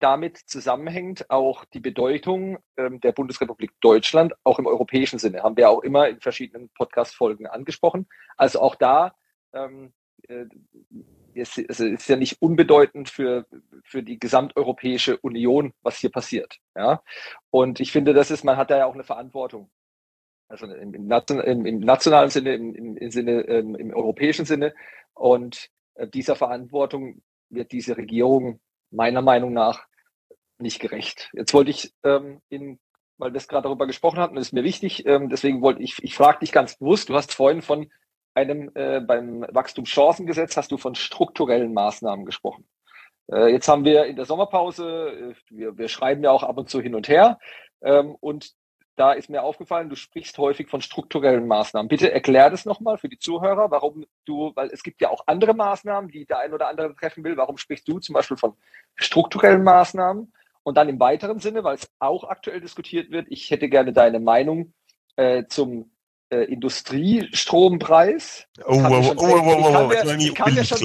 damit 0.00 0.36
zusammenhängt 0.36 1.30
auch 1.30 1.64
die 1.64 1.80
Bedeutung 1.80 2.58
ähm, 2.76 3.00
der 3.00 3.12
Bundesrepublik 3.12 3.72
Deutschland, 3.80 4.34
auch 4.44 4.58
im 4.58 4.66
europäischen 4.66 5.18
Sinne, 5.18 5.42
haben 5.42 5.56
wir 5.56 5.70
auch 5.70 5.82
immer 5.82 6.08
in 6.08 6.20
verschiedenen 6.20 6.68
Podcast-Folgen 6.70 7.46
angesprochen. 7.46 8.06
Also 8.36 8.60
auch 8.60 8.74
da 8.74 9.14
ähm, 9.54 9.94
äh, 10.28 10.46
es, 11.34 11.58
es 11.58 11.80
ist 11.80 12.08
ja 12.08 12.16
nicht 12.16 12.40
unbedeutend 12.40 13.08
für, 13.08 13.46
für 13.84 14.02
die 14.02 14.18
gesamteuropäische 14.18 15.18
Union, 15.18 15.72
was 15.82 15.98
hier 15.98 16.10
passiert. 16.10 16.58
Ja? 16.74 17.02
Und 17.50 17.80
ich 17.80 17.92
finde, 17.92 18.14
das 18.14 18.30
ist, 18.30 18.44
man 18.44 18.56
hat 18.56 18.70
da 18.70 18.78
ja 18.78 18.86
auch 18.86 18.94
eine 18.94 19.04
Verantwortung 19.04 19.70
also 20.48 20.66
im, 20.66 20.94
im, 20.94 21.10
im, 21.10 21.66
im 21.66 21.80
nationalen 21.80 22.30
Sinne, 22.30 22.54
im, 22.54 22.96
im 22.96 23.10
Sinne, 23.10 23.42
ähm, 23.48 23.74
im 23.74 23.92
europäischen 23.92 24.44
Sinne. 24.44 24.74
Und 25.14 25.68
äh, 25.94 26.06
dieser 26.06 26.36
Verantwortung 26.36 27.22
wird 27.50 27.72
diese 27.72 27.96
Regierung 27.96 28.60
meiner 28.90 29.22
Meinung 29.22 29.52
nach 29.52 29.86
nicht 30.58 30.80
gerecht. 30.80 31.30
Jetzt 31.32 31.52
wollte 31.54 31.70
ich 31.70 31.92
ähm, 32.04 32.40
in, 32.48 32.78
weil 33.18 33.32
wir 33.32 33.38
es 33.38 33.48
gerade 33.48 33.64
darüber 33.64 33.86
gesprochen 33.86 34.18
hatten, 34.18 34.36
das 34.36 34.48
ist 34.48 34.52
mir 34.52 34.64
wichtig, 34.64 35.06
ähm, 35.06 35.28
deswegen 35.28 35.62
wollte 35.62 35.82
ich, 35.82 36.02
ich 36.02 36.14
frage 36.14 36.40
dich 36.40 36.52
ganz 36.52 36.76
bewusst, 36.78 37.08
du 37.08 37.14
hast 37.14 37.32
vorhin 37.34 37.62
von 37.62 37.90
einem, 38.34 38.70
äh, 38.74 39.00
beim 39.00 39.46
Wachstumschancengesetz 39.50 40.56
hast 40.56 40.70
du 40.70 40.76
von 40.76 40.94
strukturellen 40.94 41.72
Maßnahmen 41.72 42.26
gesprochen. 42.26 42.66
Äh, 43.32 43.52
jetzt 43.52 43.68
haben 43.68 43.84
wir 43.84 44.04
in 44.04 44.16
der 44.16 44.26
Sommerpause, 44.26 45.34
äh, 45.34 45.34
wir, 45.50 45.78
wir 45.78 45.88
schreiben 45.88 46.22
ja 46.22 46.30
auch 46.30 46.42
ab 46.42 46.58
und 46.58 46.68
zu 46.68 46.80
hin 46.80 46.94
und 46.94 47.08
her, 47.08 47.38
ähm, 47.82 48.14
und 48.20 48.52
da 48.96 49.12
ist 49.12 49.28
mir 49.28 49.42
aufgefallen, 49.42 49.90
du 49.90 49.96
sprichst 49.96 50.38
häufig 50.38 50.68
von 50.68 50.80
strukturellen 50.80 51.46
Maßnahmen. 51.46 51.88
Bitte 51.88 52.10
erklär 52.10 52.50
das 52.50 52.64
nochmal 52.64 52.96
für 52.96 53.08
die 53.08 53.18
Zuhörer, 53.18 53.70
warum 53.70 54.06
du, 54.24 54.52
weil 54.54 54.70
es 54.70 54.82
gibt 54.82 55.02
ja 55.02 55.10
auch 55.10 55.24
andere 55.26 55.54
Maßnahmen, 55.54 56.10
die 56.10 56.24
der 56.24 56.38
ein 56.40 56.54
oder 56.54 56.68
andere 56.68 56.94
treffen 56.96 57.22
will. 57.22 57.36
Warum 57.36 57.58
sprichst 57.58 57.86
du 57.86 57.98
zum 57.98 58.14
Beispiel 58.14 58.38
von 58.38 58.54
strukturellen 58.94 59.62
Maßnahmen? 59.62 60.32
Und 60.62 60.76
dann 60.76 60.88
im 60.88 60.98
weiteren 60.98 61.38
Sinne, 61.38 61.62
weil 61.62 61.76
es 61.76 61.88
auch 62.00 62.24
aktuell 62.24 62.60
diskutiert 62.60 63.12
wird, 63.12 63.26
ich 63.30 63.50
hätte 63.50 63.68
gerne 63.68 63.92
deine 63.92 64.18
Meinung 64.18 64.72
äh, 65.14 65.44
zum 65.46 65.92
äh, 66.30 66.44
Industriestrompreis. 66.44 68.46
Oh, 68.64 68.72
oh, 68.72 68.82
wow, 68.82 69.14
wow, 69.16 69.88
wow, 69.88 70.16
ich 70.18 70.34
kann 70.34 70.54
mir 70.54 70.64
schon. 70.64 70.78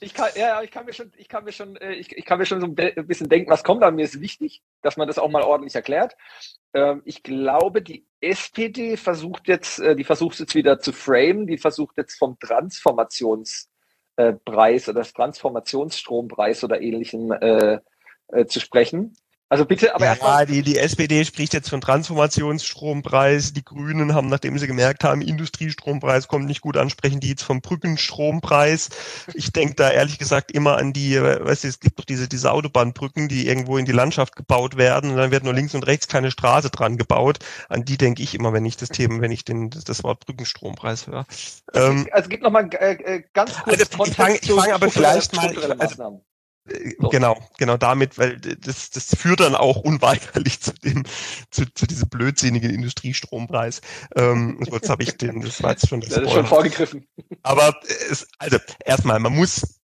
Ich 0.00 0.14
kann, 0.14 0.30
ja, 0.34 0.62
ich 0.62 0.70
kann 0.70 0.86
mir 0.86 0.92
schon, 0.92 1.12
ich 1.16 1.28
kann 1.28 1.44
mir 1.44 1.52
schon, 1.52 1.76
äh, 1.76 1.92
ich, 1.92 2.16
ich 2.16 2.24
kann 2.24 2.38
mir 2.38 2.46
schon 2.46 2.60
so 2.60 2.66
ein 2.66 3.06
bisschen 3.06 3.28
denken, 3.28 3.50
was 3.50 3.64
kommt. 3.64 3.82
Aber 3.82 3.94
mir 3.94 4.04
ist 4.04 4.20
wichtig, 4.20 4.62
dass 4.82 4.96
man 4.96 5.06
das 5.06 5.18
auch 5.18 5.30
mal 5.30 5.42
ordentlich 5.42 5.74
erklärt. 5.74 6.16
Ähm, 6.74 7.02
ich 7.04 7.22
glaube, 7.22 7.82
die 7.82 8.06
SPD 8.20 8.96
versucht 8.96 9.48
jetzt, 9.48 9.78
äh, 9.78 9.94
die 9.94 10.04
versucht 10.04 10.38
jetzt 10.40 10.54
wieder 10.54 10.80
zu 10.80 10.92
framen, 10.92 11.46
die 11.46 11.58
versucht 11.58 11.96
jetzt 11.96 12.18
vom 12.18 12.38
Transformationspreis 12.38 13.68
äh, 14.16 14.90
oder 14.90 15.00
das 15.00 15.12
Transformationsstrompreis 15.12 16.64
oder 16.64 16.80
ähnlichem 16.80 17.32
äh, 17.32 17.78
äh, 18.28 18.46
zu 18.46 18.60
sprechen. 18.60 19.16
Also 19.50 19.64
bitte, 19.64 19.94
aber 19.94 20.04
ja, 20.04 20.10
erstmal. 20.10 20.46
Die, 20.46 20.62
die 20.62 20.78
SPD 20.78 21.24
spricht 21.24 21.54
jetzt 21.54 21.70
von 21.70 21.80
Transformationsstrompreis. 21.80 23.54
Die 23.54 23.64
Grünen 23.64 24.14
haben, 24.14 24.28
nachdem 24.28 24.58
sie 24.58 24.66
gemerkt 24.66 25.04
haben, 25.04 25.22
Industriestrompreis 25.22 26.28
kommt 26.28 26.44
nicht 26.46 26.60
gut 26.60 26.76
ansprechen, 26.76 27.20
die 27.20 27.30
jetzt 27.30 27.44
vom 27.44 27.62
Brückenstrompreis. 27.62 28.90
Ich 29.32 29.50
denke 29.52 29.74
da 29.74 29.90
ehrlich 29.90 30.18
gesagt 30.18 30.52
immer 30.52 30.76
an 30.76 30.92
die, 30.92 31.20
weißt 31.20 31.64
du, 31.64 31.68
es 31.68 31.80
gibt 31.80 31.98
doch 31.98 32.04
diese, 32.04 32.28
diese 32.28 32.52
Autobahnbrücken, 32.52 33.28
die 33.28 33.46
irgendwo 33.46 33.78
in 33.78 33.86
die 33.86 33.92
Landschaft 33.92 34.36
gebaut 34.36 34.76
werden 34.76 35.10
und 35.10 35.16
dann 35.16 35.30
wird 35.30 35.44
nur 35.44 35.54
links 35.54 35.74
und 35.74 35.86
rechts 35.86 36.08
keine 36.08 36.30
Straße 36.30 36.68
dran 36.68 36.98
gebaut. 36.98 37.38
An 37.70 37.86
die 37.86 37.96
denke 37.96 38.22
ich 38.22 38.34
immer, 38.34 38.52
wenn 38.52 38.66
ich 38.66 38.76
das 38.76 38.90
Thema, 38.90 39.22
wenn 39.22 39.32
ich 39.32 39.46
den, 39.46 39.70
das 39.70 40.04
Wort 40.04 40.26
Brückenstrompreis 40.26 41.06
höre. 41.06 41.24
Ähm, 41.72 42.06
also 42.12 42.28
gibt 42.28 42.42
noch 42.42 42.50
mal 42.50 42.68
äh, 42.74 42.92
äh 42.92 43.22
ganz 43.32 43.54
kurz 43.54 43.80
also 43.80 44.04
ich 44.04 44.14
fange 44.14 44.38
fang 44.38 44.72
aber 44.72 44.90
vielleicht 44.90 45.34
mal, 45.34 45.72
also, 45.78 46.22
so. 46.98 47.08
Genau, 47.08 47.38
genau 47.58 47.76
damit, 47.76 48.18
weil 48.18 48.38
das, 48.38 48.90
das 48.90 49.14
führt 49.14 49.40
dann 49.40 49.54
auch 49.54 49.76
unweigerlich 49.76 50.60
zu 50.60 50.72
dem, 50.74 51.04
zu, 51.50 51.64
zu 51.74 51.86
diesem 51.86 52.08
blödsinnigen 52.08 52.70
Industriestrompreis. 52.70 53.80
Ähm, 54.16 54.60
jetzt 54.70 54.88
habe 54.88 55.02
ich 55.02 55.16
den, 55.16 55.40
das 55.40 55.62
war 55.62 55.70
jetzt 55.72 55.88
schon 55.88 56.00
das. 56.00 56.10
Das 56.10 56.24
ist 56.24 56.32
schon 56.32 56.46
vorgegriffen. 56.46 57.06
Aber 57.42 57.74
es, 58.10 58.26
also 58.38 58.58
erstmal, 58.84 59.18
man 59.20 59.34
muss, 59.34 59.80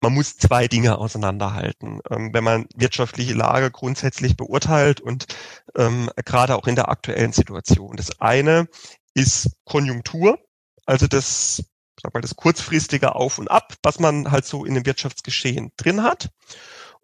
man 0.00 0.14
muss 0.14 0.36
zwei 0.36 0.68
Dinge 0.68 0.98
auseinanderhalten. 0.98 2.00
Ähm, 2.10 2.30
wenn 2.32 2.44
man 2.44 2.66
wirtschaftliche 2.74 3.34
Lage 3.34 3.70
grundsätzlich 3.70 4.36
beurteilt 4.36 5.00
und 5.00 5.26
ähm, 5.76 6.10
gerade 6.24 6.56
auch 6.56 6.66
in 6.66 6.76
der 6.76 6.88
aktuellen 6.88 7.32
Situation. 7.32 7.96
Das 7.96 8.20
eine 8.20 8.68
ist 9.14 9.50
Konjunktur, 9.64 10.38
also 10.86 11.06
das 11.06 11.62
sag 12.00 12.14
mal, 12.14 12.20
das 12.20 12.36
kurzfristige 12.36 13.14
Auf 13.14 13.38
und 13.38 13.50
Ab, 13.50 13.74
was 13.82 13.98
man 13.98 14.30
halt 14.30 14.46
so 14.46 14.64
in 14.64 14.74
dem 14.74 14.86
Wirtschaftsgeschehen 14.86 15.72
drin 15.76 16.02
hat. 16.02 16.30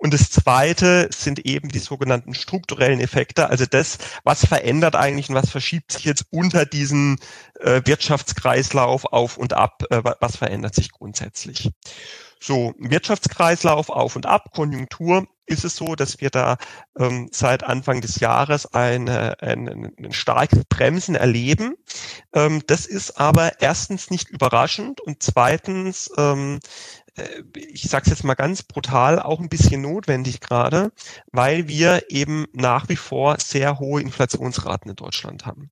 Und 0.00 0.14
das 0.14 0.30
zweite 0.30 1.08
sind 1.12 1.40
eben 1.40 1.70
die 1.70 1.80
sogenannten 1.80 2.32
strukturellen 2.32 3.00
Effekte, 3.00 3.48
also 3.50 3.66
das, 3.66 3.98
was 4.22 4.46
verändert 4.46 4.94
eigentlich 4.94 5.28
und 5.28 5.34
was 5.34 5.50
verschiebt 5.50 5.90
sich 5.90 6.04
jetzt 6.04 6.26
unter 6.30 6.64
diesen 6.64 7.18
äh, 7.58 7.82
Wirtschaftskreislauf 7.84 9.06
auf 9.06 9.36
und 9.36 9.54
ab, 9.54 9.82
äh, 9.90 10.00
was 10.20 10.36
verändert 10.36 10.76
sich 10.76 10.92
grundsätzlich. 10.92 11.72
So, 12.40 12.74
Wirtschaftskreislauf 12.78 13.90
auf 13.90 14.14
und 14.14 14.26
ab, 14.26 14.52
Konjunktur, 14.54 15.26
ist 15.48 15.64
es 15.64 15.76
so, 15.76 15.94
dass 15.94 16.20
wir 16.20 16.30
da 16.30 16.56
ähm, 16.98 17.28
seit 17.32 17.64
Anfang 17.64 18.00
des 18.00 18.20
Jahres 18.20 18.66
eine, 18.66 19.40
ein, 19.40 19.92
ein 19.98 20.12
starkes 20.12 20.64
Bremsen 20.68 21.14
erleben. 21.14 21.74
Ähm, 22.32 22.62
das 22.66 22.86
ist 22.86 23.18
aber 23.18 23.60
erstens 23.60 24.10
nicht 24.10 24.28
überraschend 24.28 25.00
und 25.00 25.22
zweitens, 25.22 26.10
ähm, 26.16 26.60
äh, 27.16 27.42
ich 27.54 27.82
sage 27.82 28.04
es 28.04 28.10
jetzt 28.10 28.24
mal 28.24 28.34
ganz 28.34 28.62
brutal, 28.62 29.20
auch 29.20 29.40
ein 29.40 29.48
bisschen 29.48 29.82
notwendig 29.82 30.40
gerade, 30.40 30.92
weil 31.32 31.68
wir 31.68 32.10
eben 32.10 32.46
nach 32.52 32.88
wie 32.88 32.96
vor 32.96 33.36
sehr 33.40 33.78
hohe 33.78 34.00
Inflationsraten 34.00 34.90
in 34.90 34.96
Deutschland 34.96 35.46
haben. 35.46 35.70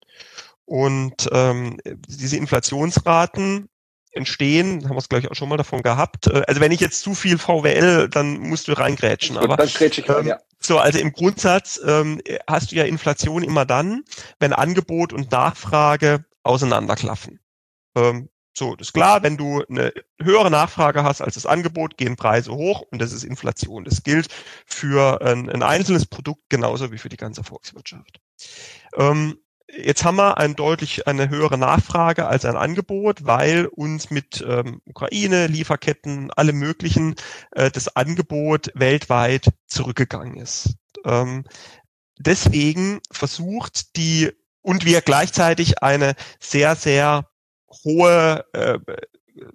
Und 0.65 1.29
ähm, 1.31 1.79
diese 2.09 2.37
Inflationsraten 2.37 3.69
entstehen, 4.17 4.85
haben 4.85 4.95
wir 4.95 4.99
es 4.99 5.09
glaube 5.09 5.25
ich 5.25 5.31
auch 5.31 5.35
schon 5.35 5.49
mal 5.49 5.57
davon 5.57 5.83
gehabt. 5.83 6.27
Äh, 6.27 6.43
also 6.47 6.61
wenn 6.61 6.73
ich 6.73 6.81
jetzt 6.81 7.01
zu 7.01 7.15
viel 7.15 7.39
VWL, 7.39 8.09
dann 8.09 8.39
musst 8.39 8.69
du 8.69 8.73
reingrätschen. 8.73 9.37
Aber 9.39 9.57
dann 9.57 9.69
grätsch 9.69 9.99
ich 9.99 10.09
rein, 10.09 10.21
ähm, 10.21 10.27
ja. 10.27 10.39
so, 10.59 10.79
also 10.79 10.99
im 10.99 11.13
Grundsatz 11.13 11.81
ähm, 11.87 12.21
hast 12.49 12.73
du 12.73 12.77
ja 12.77 12.85
Inflation 12.85 13.43
immer 13.43 13.65
dann, 13.65 14.05
wenn 14.41 14.53
Angebot 14.53 15.13
und 15.13 15.31
Nachfrage 15.31 16.25
auseinanderklaffen. 16.43 17.41
Ähm, 17.97 18.29
so, 18.57 18.75
das 18.75 18.89
ist 18.89 18.93
klar, 18.95 19.23
wenn 19.23 19.37
du 19.37 19.63
eine 19.69 19.93
höhere 20.19 20.51
Nachfrage 20.51 21.03
hast 21.03 21.21
als 21.21 21.35
das 21.35 21.45
Angebot, 21.45 21.99
gehen 21.99 22.17
Preise 22.17 22.53
hoch 22.53 22.83
und 22.91 23.01
das 23.01 23.13
ist 23.13 23.23
Inflation. 23.23 23.85
Das 23.85 24.03
gilt 24.03 24.29
für 24.65 25.21
ein, 25.21 25.51
ein 25.51 25.63
einzelnes 25.63 26.07
Produkt 26.07 26.49
genauso 26.49 26.91
wie 26.91 26.97
für 26.97 27.11
die 27.11 27.19
ganze 27.19 27.45
Volkswirtschaft. 27.45 28.19
Ähm, 28.97 29.39
Jetzt 29.69 30.05
haben 30.05 30.17
wir 30.17 30.39
ein 30.39 30.55
deutlich 30.55 31.09
eine 31.09 31.29
höhere 31.29 31.59
Nachfrage 31.59 32.27
als 32.27 32.45
ein 32.45 32.57
Angebot, 32.57 33.27
weil 33.27 33.67
uns 33.67 34.11
mit 34.11 34.45
ähm, 34.47 34.81
Ukraine, 34.85 35.49
Lieferketten, 35.49 36.31
alle 36.31 36.53
möglichen 36.53 37.17
äh, 37.51 37.71
das 37.71 37.95
Angebot 37.97 38.71
weltweit 38.75 39.49
zurückgegangen 39.67 40.37
ist. 40.37 40.77
Ähm, 41.05 41.45
deswegen 42.19 43.01
versucht 43.11 43.97
die 43.97 44.31
und 44.63 44.85
wir 44.85 45.01
gleichzeitig 45.01 45.83
eine 45.83 46.15
sehr 46.39 46.77
sehr 46.77 47.29
hohe 47.85 48.45
äh, 48.53 48.79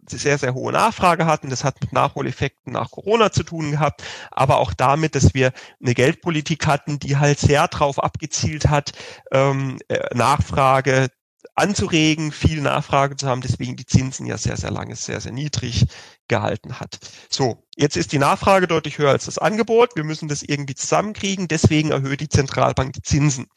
sehr, 0.07 0.37
sehr 0.37 0.53
hohe 0.53 0.71
Nachfrage 0.71 1.25
hatten. 1.25 1.49
Das 1.49 1.63
hat 1.63 1.81
mit 1.81 1.93
Nachholeffekten 1.93 2.73
nach 2.73 2.91
Corona 2.91 3.31
zu 3.31 3.43
tun 3.43 3.71
gehabt, 3.71 4.03
aber 4.31 4.57
auch 4.57 4.73
damit, 4.73 5.15
dass 5.15 5.33
wir 5.33 5.51
eine 5.81 5.93
Geldpolitik 5.93 6.67
hatten, 6.67 6.99
die 6.99 7.17
halt 7.17 7.39
sehr 7.39 7.67
darauf 7.67 8.01
abgezielt 8.01 8.69
hat, 8.69 8.91
ähm, 9.31 9.79
äh, 9.87 10.15
Nachfrage 10.15 11.09
anzuregen, 11.55 12.31
viel 12.31 12.61
Nachfrage 12.61 13.15
zu 13.15 13.27
haben, 13.27 13.41
deswegen 13.41 13.75
die 13.75 13.85
Zinsen 13.85 14.25
ja 14.25 14.37
sehr, 14.37 14.57
sehr 14.57 14.71
lange 14.71 14.95
sehr, 14.95 15.19
sehr 15.19 15.31
niedrig 15.31 15.85
gehalten 16.31 16.79
hat. 16.79 16.97
So, 17.29 17.61
jetzt 17.75 17.97
ist 17.97 18.13
die 18.13 18.17
Nachfrage 18.17 18.65
deutlich 18.65 18.97
höher 18.97 19.11
als 19.11 19.25
das 19.25 19.37
Angebot. 19.37 19.97
Wir 19.97 20.05
müssen 20.05 20.29
das 20.29 20.43
irgendwie 20.43 20.75
zusammenkriegen. 20.75 21.49
Deswegen 21.49 21.91
erhöht 21.91 22.21
die 22.21 22.29
Zentralbank 22.29 22.93
die 22.93 23.01
Zinsen 23.01 23.47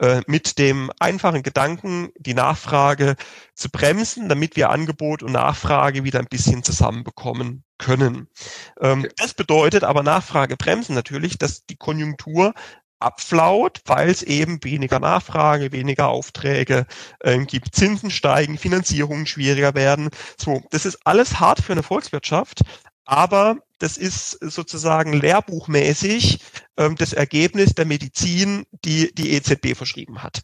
äh, 0.00 0.22
mit 0.26 0.58
dem 0.58 0.90
einfachen 0.98 1.44
Gedanken, 1.44 2.10
die 2.18 2.34
Nachfrage 2.34 3.14
zu 3.54 3.70
bremsen, 3.70 4.28
damit 4.28 4.56
wir 4.56 4.70
Angebot 4.70 5.22
und 5.22 5.32
Nachfrage 5.32 6.02
wieder 6.02 6.18
ein 6.18 6.26
bisschen 6.26 6.64
zusammenbekommen 6.64 7.62
können. 7.78 8.28
Ähm, 8.80 9.04
okay. 9.04 9.12
Das 9.18 9.34
bedeutet 9.34 9.84
aber 9.84 10.02
Nachfrage 10.02 10.56
bremsen 10.56 10.96
natürlich, 10.96 11.38
dass 11.38 11.64
die 11.64 11.76
Konjunktur 11.76 12.54
abflaut, 12.98 13.80
weil 13.86 14.08
es 14.08 14.22
eben 14.22 14.62
weniger 14.64 15.00
Nachfrage, 15.00 15.72
weniger 15.72 16.08
Aufträge 16.08 16.86
äh, 17.20 17.38
gibt, 17.44 17.74
Zinsen 17.74 18.10
steigen, 18.10 18.58
Finanzierungen 18.58 19.26
schwieriger 19.26 19.74
werden. 19.74 20.10
So, 20.38 20.62
das 20.70 20.86
ist 20.86 20.98
alles 21.04 21.40
hart 21.40 21.60
für 21.60 21.72
eine 21.72 21.82
Volkswirtschaft, 21.82 22.62
aber 23.04 23.58
das 23.78 23.96
ist 23.96 24.30
sozusagen 24.40 25.12
lehrbuchmäßig 25.12 26.40
ähm, 26.76 26.96
das 26.96 27.12
Ergebnis 27.12 27.74
der 27.74 27.84
Medizin, 27.84 28.64
die 28.84 29.14
die 29.14 29.32
EZB 29.32 29.76
verschrieben 29.76 30.22
hat. 30.22 30.42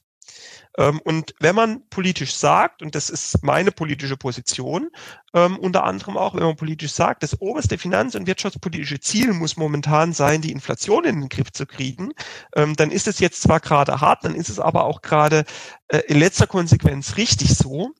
Ähm, 0.78 1.00
und 1.04 1.34
wenn 1.38 1.54
man 1.54 1.88
politisch 1.88 2.34
sagt, 2.34 2.82
und 2.82 2.94
das 2.94 3.10
ist 3.10 3.42
meine 3.42 3.72
politische 3.72 4.16
Position, 4.16 4.88
ähm, 5.34 5.58
unter 5.58 5.84
anderem 5.84 6.16
auch, 6.16 6.34
wenn 6.34 6.42
man 6.42 6.56
politisch 6.56 6.92
sagt, 6.92 7.22
das 7.22 7.40
oberste 7.40 7.78
finanz- 7.78 8.14
und 8.14 8.26
wirtschaftspolitische 8.26 9.00
Ziel 9.00 9.32
muss 9.32 9.56
momentan 9.56 10.12
sein, 10.12 10.40
die 10.40 10.52
Inflation 10.52 11.04
in 11.04 11.20
den 11.20 11.28
Griff 11.28 11.52
zu 11.52 11.66
kriegen, 11.66 12.12
ähm, 12.54 12.74
dann 12.76 12.90
ist 12.90 13.06
es 13.06 13.18
jetzt 13.18 13.42
zwar 13.42 13.60
gerade 13.60 14.00
hart, 14.00 14.24
dann 14.24 14.34
ist 14.34 14.48
es 14.48 14.58
aber 14.58 14.84
auch 14.84 15.02
gerade 15.02 15.44
äh, 15.88 15.98
in 16.08 16.18
letzter 16.18 16.46
Konsequenz 16.46 17.16
richtig 17.16 17.54
so, 17.54 17.90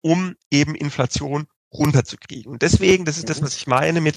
um 0.00 0.36
eben 0.50 0.74
Inflation 0.74 1.46
runterzukriegen. 1.72 2.52
Und 2.52 2.62
deswegen, 2.62 3.04
das 3.04 3.16
ist 3.16 3.28
das, 3.28 3.40
mhm. 3.40 3.44
was 3.44 3.56
ich 3.56 3.66
meine 3.66 4.00
mit, 4.00 4.16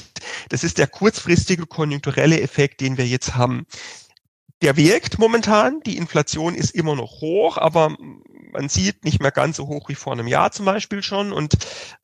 das 0.49 0.63
ist 0.63 0.77
der 0.77 0.87
kurzfristige 0.87 1.67
konjunkturelle 1.67 2.41
Effekt, 2.41 2.81
den 2.81 2.97
wir 2.97 3.05
jetzt 3.05 3.35
haben 3.35 3.65
der 4.63 4.77
wirkt 4.77 5.19
momentan. 5.19 5.81
Die 5.81 5.97
Inflation 5.97 6.55
ist 6.55 6.71
immer 6.71 6.95
noch 6.95 7.21
hoch, 7.21 7.57
aber 7.57 7.95
man 8.53 8.69
sieht 8.69 9.03
nicht 9.03 9.21
mehr 9.21 9.31
ganz 9.31 9.57
so 9.57 9.67
hoch 9.67 9.89
wie 9.89 9.95
vor 9.95 10.13
einem 10.13 10.27
Jahr 10.27 10.51
zum 10.51 10.65
Beispiel 10.65 11.03
schon. 11.03 11.33
Und 11.33 11.57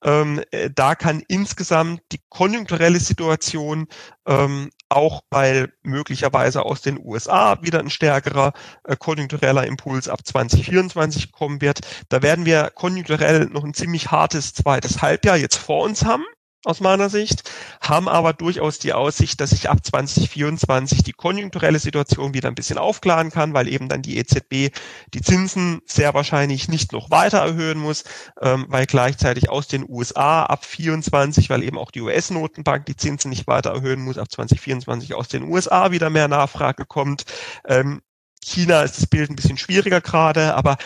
ähm, 0.04 0.44
äh, 0.52 0.70
da 0.70 0.96
kann 0.96 1.24
insgesamt 1.28 2.02
die 2.12 2.20
konjunkturelle 2.30 3.00
Situation 3.00 3.88
ähm, 4.28 4.70
auch 4.90 5.22
weil 5.30 5.72
möglicherweise 5.84 6.66
aus 6.66 6.82
den 6.82 7.00
USA 7.00 7.62
wieder 7.62 7.80
ein 7.80 7.92
stärkerer 7.92 8.54
äh, 8.84 8.96
konjunktureller 8.98 9.66
Impuls 9.66 10.10
ab 10.10 10.26
2024 10.26 11.32
kommen 11.32 11.62
wird. 11.62 11.80
Da 12.10 12.22
werden 12.22 12.46
wir 12.46 12.72
konjunkturell 12.74 13.46
noch 13.46 13.64
ein 13.64 13.74
ziemlich 13.74 14.12
hartes 14.12 14.54
zweites 14.54 15.02
Halbjahr 15.02 15.38
jetzt 15.38 15.58
vor 15.58 15.84
uns 15.84 16.04
haben 16.04 16.26
aus 16.66 16.82
meiner 16.82 17.10
Sicht, 17.10 17.50
haben 17.80 18.10
aber 18.10 18.34
durchaus 18.34 18.80
die 18.80 18.94
Aussicht, 18.94 19.40
dass 19.40 19.52
sich 19.52 19.70
ab 19.70 19.86
2024 19.86 21.04
die 21.04 21.14
konjunkturelle 21.14 21.80
Situation 21.80 22.34
wieder 22.34 22.50
ein 22.50 22.56
bisschen 22.56 22.78
aufklaren 22.78 23.32
kann, 23.32 23.54
weil 23.54 23.70
eben 23.70 23.88
dann 23.88 24.02
die 24.02 24.18
EZB 24.18 24.76
die 25.14 25.22
Zinsen 25.22 25.82
sehr 25.86 26.14
wahrscheinlich 26.14 26.68
nicht 26.68 26.92
noch 26.92 27.10
weiter 27.12 27.40
erhöhen 27.40 27.80
muss, 27.80 28.04
ähm, 28.42 28.66
weil 28.68 28.86
gleichzeitig 28.86 29.50
aus 29.50 29.68
den 29.68 29.86
USA 29.88 30.44
ab 30.44 30.66
24, 30.66 31.50
weil 31.50 31.64
eben 31.64 31.78
auch 31.78 31.92
die 31.92 32.02
US-Notenbank 32.02 32.86
die 32.86 32.98
Zinsen 32.98 33.30
nicht 33.30 33.48
weiter 33.48 33.72
erhöhen 33.72 34.02
muss, 34.02 34.18
ab 34.18 34.30
2024 34.30 35.16
aus 35.16 35.30
den 35.30 35.44
USA 35.44 35.92
wieder 35.92 36.10
mehr 36.10 36.28
Nachfrage 36.28 36.86
kommt. 36.86 37.24
Ähm, 37.68 38.02
China 38.44 38.82
ist 38.82 38.98
das 38.98 39.08
Bild 39.08 39.30
ein 39.30 39.36
bisschen 39.36 39.58
schwieriger 39.58 40.02
gerade, 40.02 40.56
aber 40.56 40.78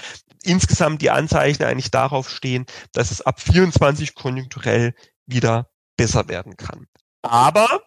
insgesamt 0.44 1.02
die 1.02 1.10
Anzeichen 1.10 1.64
eigentlich 1.64 1.92
darauf 1.92 2.30
stehen, 2.30 2.66
dass 2.92 3.12
es 3.12 3.22
ab 3.22 3.40
24 3.40 4.14
konjunkturell 4.16 4.94
wieder 5.26 5.70
besser 5.98 6.28
werden 6.28 6.58
kann. 6.58 6.88
Aber 7.22 7.82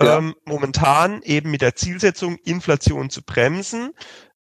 ja. 0.00 0.18
ähm, 0.18 0.34
momentan 0.44 1.22
eben 1.22 1.50
mit 1.50 1.62
der 1.62 1.74
Zielsetzung, 1.74 2.36
Inflation 2.44 3.10
zu 3.10 3.22
bremsen, 3.22 3.92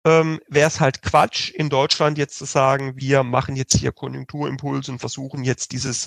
ähm, 0.06 0.40
wäre 0.46 0.68
es 0.68 0.78
halt 0.78 1.02
Quatsch, 1.02 1.50
in 1.50 1.68
Deutschland 1.68 2.16
jetzt 2.16 2.38
zu 2.38 2.44
sagen, 2.44 2.94
wir 2.96 3.24
machen 3.24 3.56
jetzt 3.56 3.76
hier 3.76 3.90
Konjunkturimpuls 3.90 4.88
und 4.88 5.00
versuchen 5.00 5.42
jetzt 5.42 5.72
dieses, 5.72 6.06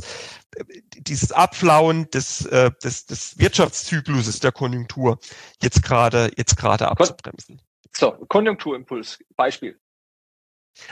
äh, 0.55 0.63
dieses 0.97 1.33
Abflauen 1.33 2.09
des, 2.11 2.45
äh, 2.45 2.71
des, 2.81 3.07
des 3.07 3.37
Wirtschaftszykluses 3.39 4.39
der 4.39 4.53
Konjunktur 4.53 5.19
jetzt 5.61 5.83
gerade 5.83 6.31
jetzt 6.37 6.55
gerade 6.55 6.87
abzubremsen. 6.87 7.61
So, 7.91 8.11
Konjunkturimpuls, 8.29 9.19
Beispiel. 9.35 9.77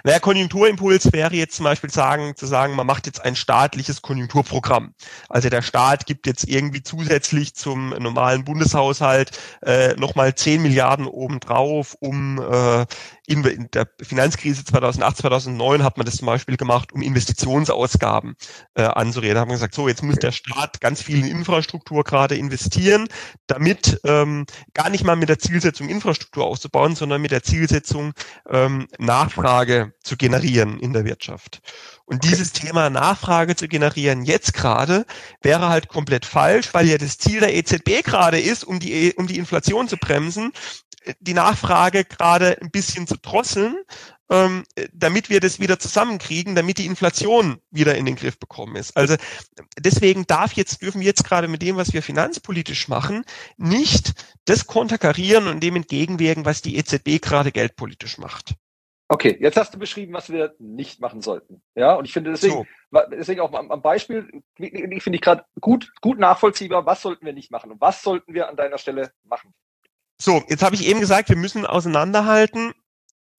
Naja, 0.04 0.20
Konjunkturimpuls 0.20 1.12
wäre 1.14 1.34
jetzt 1.36 1.56
zum 1.56 1.64
Beispiel 1.64 1.90
sagen, 1.90 2.36
zu 2.36 2.46
sagen, 2.46 2.76
man 2.76 2.88
macht 2.88 3.06
jetzt 3.06 3.24
ein 3.24 3.36
staatliches 3.36 4.02
Konjunkturprogramm. 4.02 4.94
Also 5.30 5.50
der 5.50 5.62
Staat 5.62 6.06
gibt 6.06 6.28
jetzt 6.28 6.48
irgendwie 6.48 6.84
zusätzlich 6.84 7.56
zum 7.56 7.90
normalen 7.90 8.44
Bundeshaushalt 8.44 9.32
äh, 9.64 9.96
nochmal 9.96 10.36
10 10.36 10.62
Milliarden 10.62 11.08
obendrauf, 11.08 11.96
um 12.00 12.40
äh, 12.40 12.86
in, 13.28 13.68
der 13.74 13.88
Finanzkrise 14.02 14.64
2008, 14.64 15.18
2009 15.18 15.84
hat 15.84 15.98
man 15.98 16.06
das 16.06 16.16
zum 16.16 16.28
Beispiel 16.28 16.56
gemacht, 16.56 16.94
um 16.94 17.02
Investitionsausgaben 17.02 18.36
äh, 18.76 18.84
anzureden. 18.84 19.36
Da 19.36 19.42
haben 19.42 19.50
wir 19.50 19.56
gesagt, 19.56 19.76
so 19.76 19.90
jetzt 19.90 20.02
muss 20.02 20.16
der 20.16 20.32
Staat 20.32 20.80
ganz 20.80 21.02
viel 21.02 21.20
in 21.20 21.28
Infrastruktur 21.28 22.06
gerade 22.06 22.36
investieren, 22.36 23.10
damit 23.46 24.00
ähm, 24.06 24.46
gar 24.74 24.90
nicht 24.90 25.04
mal 25.04 25.18
mit 25.18 25.28
der 25.28 25.40
Zielsetzung 25.40 25.90
Infrastruktur 25.90 26.46
auszubauen, 26.46 26.96
sondern 26.96 27.22
mit 27.22 27.32
der 27.32 27.44
Zielsetzung 27.44 28.14
ähm, 28.50 28.88
Nachfrage 28.98 29.94
zu 30.04 30.16
generieren 30.16 30.80
in 30.80 30.94
der 30.94 31.04
Wirtschaft. 31.04 31.62
Und 32.06 32.24
dieses 32.24 32.54
Thema 32.54 32.90
Nachfrage 32.90 33.58
zu 33.58 33.68
generieren 33.68 34.24
jetzt 34.24 34.54
gerade 34.54 35.06
wäre 35.42 35.68
halt 35.68 35.90
komplett 35.90 36.26
falsch, 36.26 36.74
weil 36.74 36.88
ja 36.88 36.98
das 36.98 37.18
Ziel 37.18 37.42
der 37.42 37.54
EZB 37.54 38.06
gerade 38.06 38.40
ist, 38.40 38.64
um 38.64 38.80
die, 38.80 39.14
um 39.18 39.28
die 39.28 39.38
Inflation 39.38 39.90
zu 39.90 39.98
bremsen, 39.98 40.54
die 41.20 41.34
Nachfrage 41.34 42.06
gerade 42.06 42.58
ein 42.62 42.72
bisschen 42.72 43.08
zu 43.08 43.18
drosseln, 43.18 43.76
ähm, 44.30 44.64
damit 44.94 45.30
wir 45.30 45.40
das 45.40 45.60
wieder 45.60 45.80
zusammenkriegen, 45.80 46.56
damit 46.56 46.78
die 46.78 46.86
Inflation 46.86 47.60
wieder 47.72 47.96
in 47.96 48.06
den 48.06 48.16
Griff 48.16 48.40
bekommen 48.40 48.76
ist. 48.76 48.96
Also 48.98 49.16
deswegen 49.80 50.28
darf 50.28 50.54
jetzt, 50.54 50.82
dürfen 50.82 51.00
wir 51.02 51.08
jetzt 51.08 51.24
gerade 51.24 51.48
mit 51.48 51.62
dem, 51.62 51.78
was 51.78 51.94
wir 51.94 52.02
finanzpolitisch 52.02 52.88
machen, 52.88 53.24
nicht 53.58 54.14
das 54.46 54.68
konterkarieren 54.68 55.48
und 55.48 55.62
dem 55.62 55.76
entgegenwirken, 55.78 56.46
was 56.46 56.62
die 56.62 56.78
EZB 56.78 57.22
gerade 57.22 57.52
geldpolitisch 57.52 58.18
macht. 58.18 58.56
Okay, 59.10 59.38
jetzt 59.40 59.56
hast 59.56 59.74
du 59.74 59.80
beschrieben, 59.80 60.14
was 60.14 60.30
wir 60.30 60.56
nicht 60.60 61.00
machen 61.00 61.22
sollten. 61.22 61.62
Ja, 61.76 61.94
und 61.94 62.04
ich 62.04 62.12
finde 62.12 62.32
deswegen, 62.32 62.68
so. 62.92 63.00
deswegen 63.10 63.40
auch 63.40 63.54
am, 63.54 63.82
Beispiel, 63.82 64.44
ich 64.58 65.04
finde 65.04 65.16
ich 65.16 65.22
gerade 65.22 65.46
gut, 65.62 65.94
gut 66.02 66.20
nachvollziehbar, 66.20 66.86
was 66.86 67.02
sollten 67.02 67.26
wir 67.26 67.32
nicht 67.32 67.50
machen 67.50 67.72
und 67.72 67.80
was 67.80 68.04
sollten 68.04 68.34
wir 68.34 68.50
an 68.50 68.58
deiner 68.58 68.78
Stelle 68.78 69.14
machen? 69.24 69.54
So, 70.20 70.44
jetzt 70.50 70.64
habe 70.64 70.76
ich 70.76 70.86
eben 70.86 71.00
gesagt, 71.00 71.30
wir 71.30 71.36
müssen 71.36 71.66
auseinanderhalten 71.66 72.74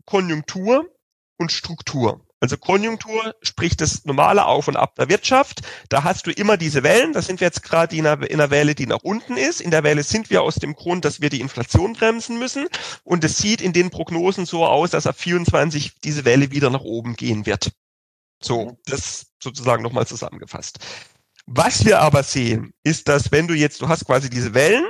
Konjunktur 0.05 0.89
und 1.37 1.53
Struktur. 1.53 2.25
Also 2.41 2.57
Konjunktur 2.57 3.35
spricht 3.43 3.81
das 3.81 4.05
normale 4.05 4.47
Auf 4.47 4.69
und 4.69 4.77
Ab 4.77 4.95
der 4.95 5.09
Wirtschaft. 5.09 5.63
Da 5.89 6.05
hast 6.05 6.27
du 6.27 6.31
immer 6.31 6.57
diese 6.57 6.85
Wellen. 6.85 7.13
Da 7.13 7.21
sind 7.21 7.41
wir 7.41 7.47
jetzt 7.47 7.65
gerade 7.65 7.97
in 7.97 8.07
einer, 8.07 8.31
in 8.31 8.41
einer 8.41 8.51
Welle, 8.51 8.77
die 8.77 8.87
nach 8.87 9.03
unten 9.03 9.37
ist. 9.37 9.61
In 9.61 9.73
der 9.73 9.83
Welle 9.83 10.05
sind 10.05 10.31
wir 10.31 10.43
aus 10.43 10.55
dem 10.55 10.75
Grund, 10.75 11.05
dass 11.05 11.21
wir 11.21 11.31
die 11.31 11.41
Inflation 11.41 11.95
bremsen 11.95 12.39
müssen. 12.39 12.69
Und 13.03 13.25
es 13.25 13.39
sieht 13.39 13.61
in 13.61 13.73
den 13.73 13.91
Prognosen 13.91 14.47
so 14.47 14.65
aus, 14.65 14.91
dass 14.91 15.09
ab 15.09 15.19
24 15.19 16.01
diese 16.05 16.25
Welle 16.25 16.53
wieder 16.53 16.71
nach 16.71 16.83
oben 16.83 17.17
gehen 17.17 17.45
wird. 17.45 17.73
So, 18.41 18.79
das 18.87 19.27
sozusagen 19.43 19.83
nochmal 19.83 20.07
zusammengefasst. 20.07 20.79
Was 21.47 21.85
wir 21.85 22.01
aber 22.01 22.23
sehen, 22.23 22.73
ist, 22.85 23.09
dass 23.09 23.33
wenn 23.33 23.49
du 23.49 23.55
jetzt, 23.55 23.83
du 23.83 23.89
hast 23.89 24.05
quasi 24.05 24.31
diese 24.31 24.55
Wellen 24.55 24.87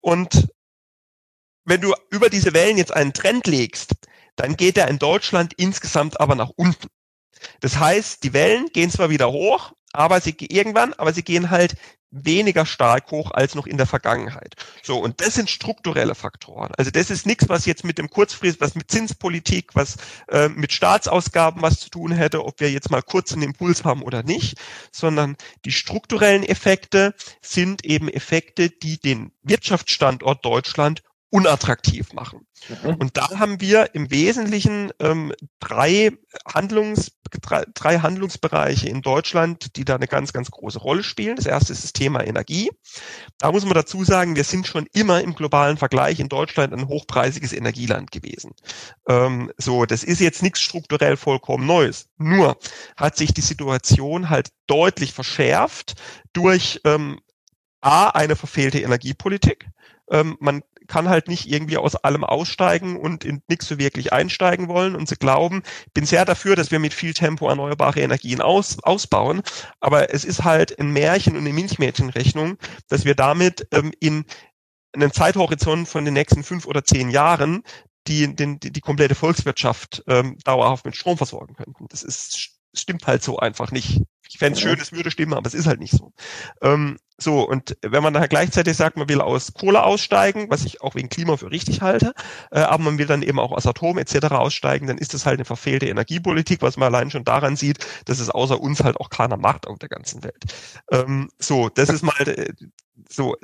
und 0.00 0.48
wenn 1.64 1.80
du 1.80 1.94
über 2.10 2.30
diese 2.30 2.52
Wellen 2.54 2.78
jetzt 2.78 2.92
einen 2.94 3.12
Trend 3.12 3.46
legst, 3.46 3.92
dann 4.36 4.56
geht 4.56 4.78
er 4.78 4.88
in 4.88 4.98
Deutschland 4.98 5.52
insgesamt 5.54 6.20
aber 6.20 6.34
nach 6.34 6.50
unten. 6.56 6.88
Das 7.60 7.78
heißt, 7.78 8.22
die 8.22 8.32
Wellen 8.32 8.66
gehen 8.72 8.90
zwar 8.90 9.10
wieder 9.10 9.30
hoch, 9.30 9.72
aber 9.92 10.20
sie 10.20 10.34
irgendwann, 10.38 10.92
aber 10.94 11.12
sie 11.12 11.22
gehen 11.22 11.50
halt 11.50 11.74
weniger 12.10 12.66
stark 12.66 13.10
hoch 13.12 13.30
als 13.30 13.54
noch 13.54 13.66
in 13.66 13.76
der 13.76 13.86
Vergangenheit. 13.86 14.56
So, 14.82 14.98
und 14.98 15.20
das 15.20 15.34
sind 15.34 15.48
strukturelle 15.48 16.14
Faktoren. 16.14 16.72
Also 16.76 16.90
das 16.90 17.08
ist 17.08 17.24
nichts, 17.24 17.48
was 17.48 17.66
jetzt 17.66 17.84
mit 17.84 17.98
dem 17.98 18.10
Kurzfrist, 18.10 18.60
was 18.60 18.74
mit 18.74 18.90
Zinspolitik, 18.90 19.74
was 19.74 19.96
äh, 20.28 20.48
mit 20.48 20.72
Staatsausgaben 20.72 21.62
was 21.62 21.78
zu 21.78 21.88
tun 21.88 22.10
hätte, 22.10 22.44
ob 22.44 22.60
wir 22.60 22.70
jetzt 22.70 22.90
mal 22.90 23.02
kurz 23.02 23.32
einen 23.32 23.42
Impuls 23.42 23.84
haben 23.84 24.02
oder 24.02 24.22
nicht, 24.22 24.58
sondern 24.90 25.36
die 25.64 25.72
strukturellen 25.72 26.42
Effekte 26.42 27.14
sind 27.40 27.84
eben 27.84 28.08
Effekte, 28.08 28.70
die 28.70 28.98
den 28.98 29.32
Wirtschaftsstandort 29.42 30.44
Deutschland 30.44 31.02
unattraktiv 31.30 32.12
machen. 32.12 32.46
Mhm. 32.68 32.94
Und 32.96 33.16
da 33.16 33.38
haben 33.38 33.60
wir 33.60 33.94
im 33.94 34.10
Wesentlichen 34.10 34.92
ähm, 34.98 35.32
drei, 35.60 36.10
Handlungs, 36.44 37.12
drei, 37.74 37.98
Handlungsbereiche 38.00 38.88
in 38.88 39.00
Deutschland, 39.00 39.76
die 39.76 39.84
da 39.84 39.94
eine 39.94 40.08
ganz, 40.08 40.32
ganz 40.32 40.50
große 40.50 40.80
Rolle 40.80 41.04
spielen. 41.04 41.36
Das 41.36 41.46
erste 41.46 41.72
ist 41.72 41.84
das 41.84 41.92
Thema 41.92 42.26
Energie. 42.26 42.70
Da 43.38 43.52
muss 43.52 43.64
man 43.64 43.74
dazu 43.74 44.02
sagen, 44.02 44.34
wir 44.34 44.42
sind 44.42 44.66
schon 44.66 44.86
immer 44.92 45.20
im 45.20 45.34
globalen 45.36 45.76
Vergleich 45.76 46.18
in 46.18 46.28
Deutschland 46.28 46.72
ein 46.72 46.88
hochpreisiges 46.88 47.52
Energieland 47.52 48.10
gewesen. 48.10 48.52
Ähm, 49.08 49.52
so, 49.56 49.86
das 49.86 50.02
ist 50.02 50.20
jetzt 50.20 50.42
nichts 50.42 50.60
strukturell 50.60 51.16
vollkommen 51.16 51.64
Neues. 51.64 52.08
Nur 52.18 52.58
hat 52.96 53.16
sich 53.16 53.32
die 53.32 53.40
Situation 53.40 54.30
halt 54.30 54.50
deutlich 54.66 55.12
verschärft 55.12 55.94
durch 56.32 56.80
ähm, 56.84 57.20
A, 57.80 58.08
eine 58.08 58.34
verfehlte 58.34 58.80
Energiepolitik. 58.80 59.68
Ähm, 60.10 60.36
man 60.40 60.62
kann 60.90 61.08
halt 61.08 61.28
nicht 61.28 61.48
irgendwie 61.48 61.76
aus 61.76 61.94
allem 61.94 62.24
aussteigen 62.24 62.98
und 62.98 63.24
in 63.24 63.42
nichts 63.48 63.68
so 63.68 63.78
wirklich 63.78 64.12
einsteigen 64.12 64.66
wollen 64.66 64.96
und 64.96 65.08
sie 65.08 65.14
glauben, 65.14 65.62
bin 65.94 66.04
sehr 66.04 66.24
dafür, 66.24 66.56
dass 66.56 66.72
wir 66.72 66.80
mit 66.80 66.92
viel 66.92 67.14
Tempo 67.14 67.48
erneuerbare 67.48 68.00
Energien 68.00 68.40
aus, 68.40 68.82
ausbauen, 68.82 69.42
aber 69.78 70.12
es 70.12 70.24
ist 70.24 70.42
halt 70.42 70.78
ein 70.80 70.90
Märchen 70.90 71.34
und 71.34 71.40
eine 71.40 71.52
Milchmädchenrechnung, 71.52 72.58
dass 72.88 73.04
wir 73.04 73.14
damit 73.14 73.68
ähm, 73.70 73.92
in 74.00 74.24
einen 74.92 75.12
Zeithorizont 75.12 75.88
von 75.88 76.04
den 76.04 76.14
nächsten 76.14 76.42
fünf 76.42 76.66
oder 76.66 76.84
zehn 76.84 77.08
Jahren 77.08 77.62
die, 78.08 78.34
den, 78.34 78.58
die, 78.58 78.72
die 78.72 78.80
komplette 78.80 79.14
Volkswirtschaft 79.14 80.02
ähm, 80.08 80.38
dauerhaft 80.44 80.84
mit 80.84 80.96
Strom 80.96 81.16
versorgen 81.16 81.54
könnten. 81.54 81.86
Das 81.88 82.02
ist 82.02 82.58
stimmt 82.74 83.06
halt 83.06 83.22
so 83.22 83.38
einfach 83.38 83.70
nicht. 83.70 84.02
Ich 84.28 84.38
fände 84.38 84.56
es 84.56 84.60
schön, 84.60 84.78
es 84.78 84.92
würde 84.92 85.10
stimmen, 85.10 85.34
aber 85.34 85.46
es 85.46 85.54
ist 85.54 85.66
halt 85.66 85.80
nicht 85.80 85.92
so. 85.92 86.12
Ähm, 86.62 86.98
so, 87.22 87.46
und 87.46 87.76
wenn 87.82 88.02
man 88.02 88.14
daher 88.14 88.28
gleichzeitig 88.28 88.76
sagt, 88.76 88.96
man 88.96 89.08
will 89.08 89.20
aus 89.20 89.52
Kohle 89.52 89.82
aussteigen, 89.82 90.46
was 90.48 90.64
ich 90.64 90.80
auch 90.80 90.94
wegen 90.94 91.08
Klima 91.08 91.36
für 91.36 91.50
richtig 91.50 91.82
halte, 91.82 92.14
äh, 92.50 92.60
aber 92.60 92.84
man 92.84 92.98
will 92.98 93.06
dann 93.06 93.22
eben 93.22 93.38
auch 93.38 93.52
aus 93.52 93.66
Atom 93.66 93.98
etc. 93.98 94.26
aussteigen, 94.30 94.86
dann 94.86 94.98
ist 94.98 95.14
das 95.14 95.26
halt 95.26 95.38
eine 95.38 95.44
verfehlte 95.44 95.86
Energiepolitik, 95.86 96.62
was 96.62 96.76
man 96.76 96.94
allein 96.94 97.10
schon 97.10 97.24
daran 97.24 97.56
sieht, 97.56 97.78
dass 98.06 98.20
es 98.20 98.30
außer 98.30 98.60
uns 98.60 98.82
halt 98.82 98.96
auch 98.98 99.10
keiner 99.10 99.36
macht 99.36 99.66
auf 99.66 99.78
der 99.78 99.88
ganzen 99.88 100.22
Welt. 100.24 100.44
Ähm, 100.90 101.28
so, 101.38 101.68
das 101.68 101.88
ist 101.88 102.02
mal 102.02 102.28
äh, 102.28 102.52
so, 103.08 103.36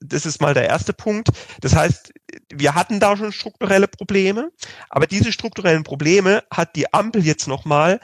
das 0.00 0.26
ist 0.26 0.40
mal 0.40 0.54
der 0.54 0.66
erste 0.66 0.92
Punkt. 0.92 1.28
Das 1.60 1.74
heißt, 1.74 2.12
wir 2.52 2.74
hatten 2.74 3.00
da 3.00 3.16
schon 3.16 3.32
strukturelle 3.32 3.88
Probleme, 3.88 4.50
aber 4.88 5.06
diese 5.06 5.32
strukturellen 5.32 5.84
Probleme 5.84 6.42
hat 6.50 6.76
die 6.76 6.92
Ampel 6.92 7.24
jetzt 7.24 7.46
nochmal 7.46 8.00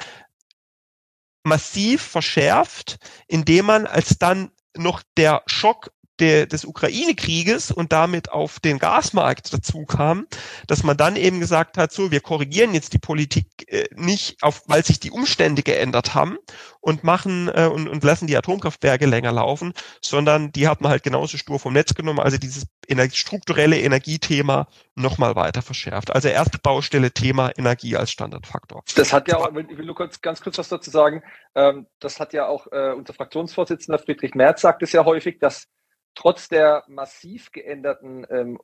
massiv 1.45 2.03
verschärft, 2.03 2.99
indem 3.27 3.67
man 3.67 3.87
als 3.87 4.19
dann 4.19 4.51
noch 4.77 5.03
der 5.17 5.43
Schock 5.47 5.93
der, 6.23 6.47
des 6.47 6.65
Ukraine-Krieges 6.65 7.73
und 7.73 7.93
damit 7.93 8.31
auf 8.31 8.61
den 8.61 8.79
Gasmarkt 8.79 9.53
dazu 9.53 9.85
kam, 9.85 10.29
dass 10.69 10.85
man 10.85 10.97
dann 10.97 11.17
eben 11.17 11.41
gesagt 11.41 11.77
hat, 11.77 11.93
so, 11.93 12.13
wir 12.13 12.21
korrigieren 12.21 12.75
jetzt 12.75 12.93
die 12.93 12.99
Politik 12.99 13.47
äh, 13.67 13.87
nicht, 13.95 14.41
auf, 14.41 14.63
weil 14.67 14.85
sich 14.85 15.01
die 15.01 15.11
Umstände 15.11 15.65
geändert 15.65 16.15
haben 16.15 16.39
und 16.81 17.03
machen 17.03 17.51
äh, 17.53 17.67
und, 17.67 17.89
und 17.89 18.05
lassen 18.05 18.29
die 18.29 18.37
Atomkraftwerke 18.37 19.07
länger 19.07 19.33
laufen, 19.33 19.73
sondern 20.01 20.53
die 20.53 20.69
hat 20.69 20.81
man 20.81 20.93
halt 20.93 21.03
genauso 21.03 21.39
stur 21.39 21.59
vom 21.59 21.73
Netz 21.73 21.93
genommen, 21.95 22.21
also 22.21 22.39
dieses 22.39 22.67
ener 22.87 23.11
strukturelle 23.11 23.81
Energiethema 23.81 24.69
nochmal 24.95 25.35
weiter 25.35 25.63
verschärft. 25.63 26.13
Also 26.13 26.29
erste 26.29 26.59
Baustelle 26.59 27.11
Thema 27.11 27.51
Energie 27.59 27.97
als 27.97 28.13
Standardfaktor. 28.13 28.85
Das 28.95 29.13
hat 29.13 29.27
ja 29.27 29.39
auch, 29.39 29.49
ich 29.49 29.77
will 29.77 29.87
nur 29.87 29.97
kurz, 29.97 30.21
ganz 30.21 30.41
kurz 30.41 30.59
was 30.59 30.69
dazu 30.69 30.91
sagen, 30.91 31.25
ähm, 31.57 31.87
das 31.99 32.21
hat 32.21 32.33
ja 32.33 32.47
auch 32.47 32.69
äh, 32.71 32.93
unser 32.93 33.13
Fraktionsvorsitzender 33.13 33.99
Friedrich 33.99 34.37
Merz 34.37 34.61
sagt 34.61 34.83
es 34.83 34.93
ja 34.93 35.05
häufig, 35.05 35.41
dass 35.41 35.67
trotz 36.15 36.49
der 36.49 36.85
massiv 36.89 37.53
geänderten 37.53 38.27
ähm, 38.31 38.59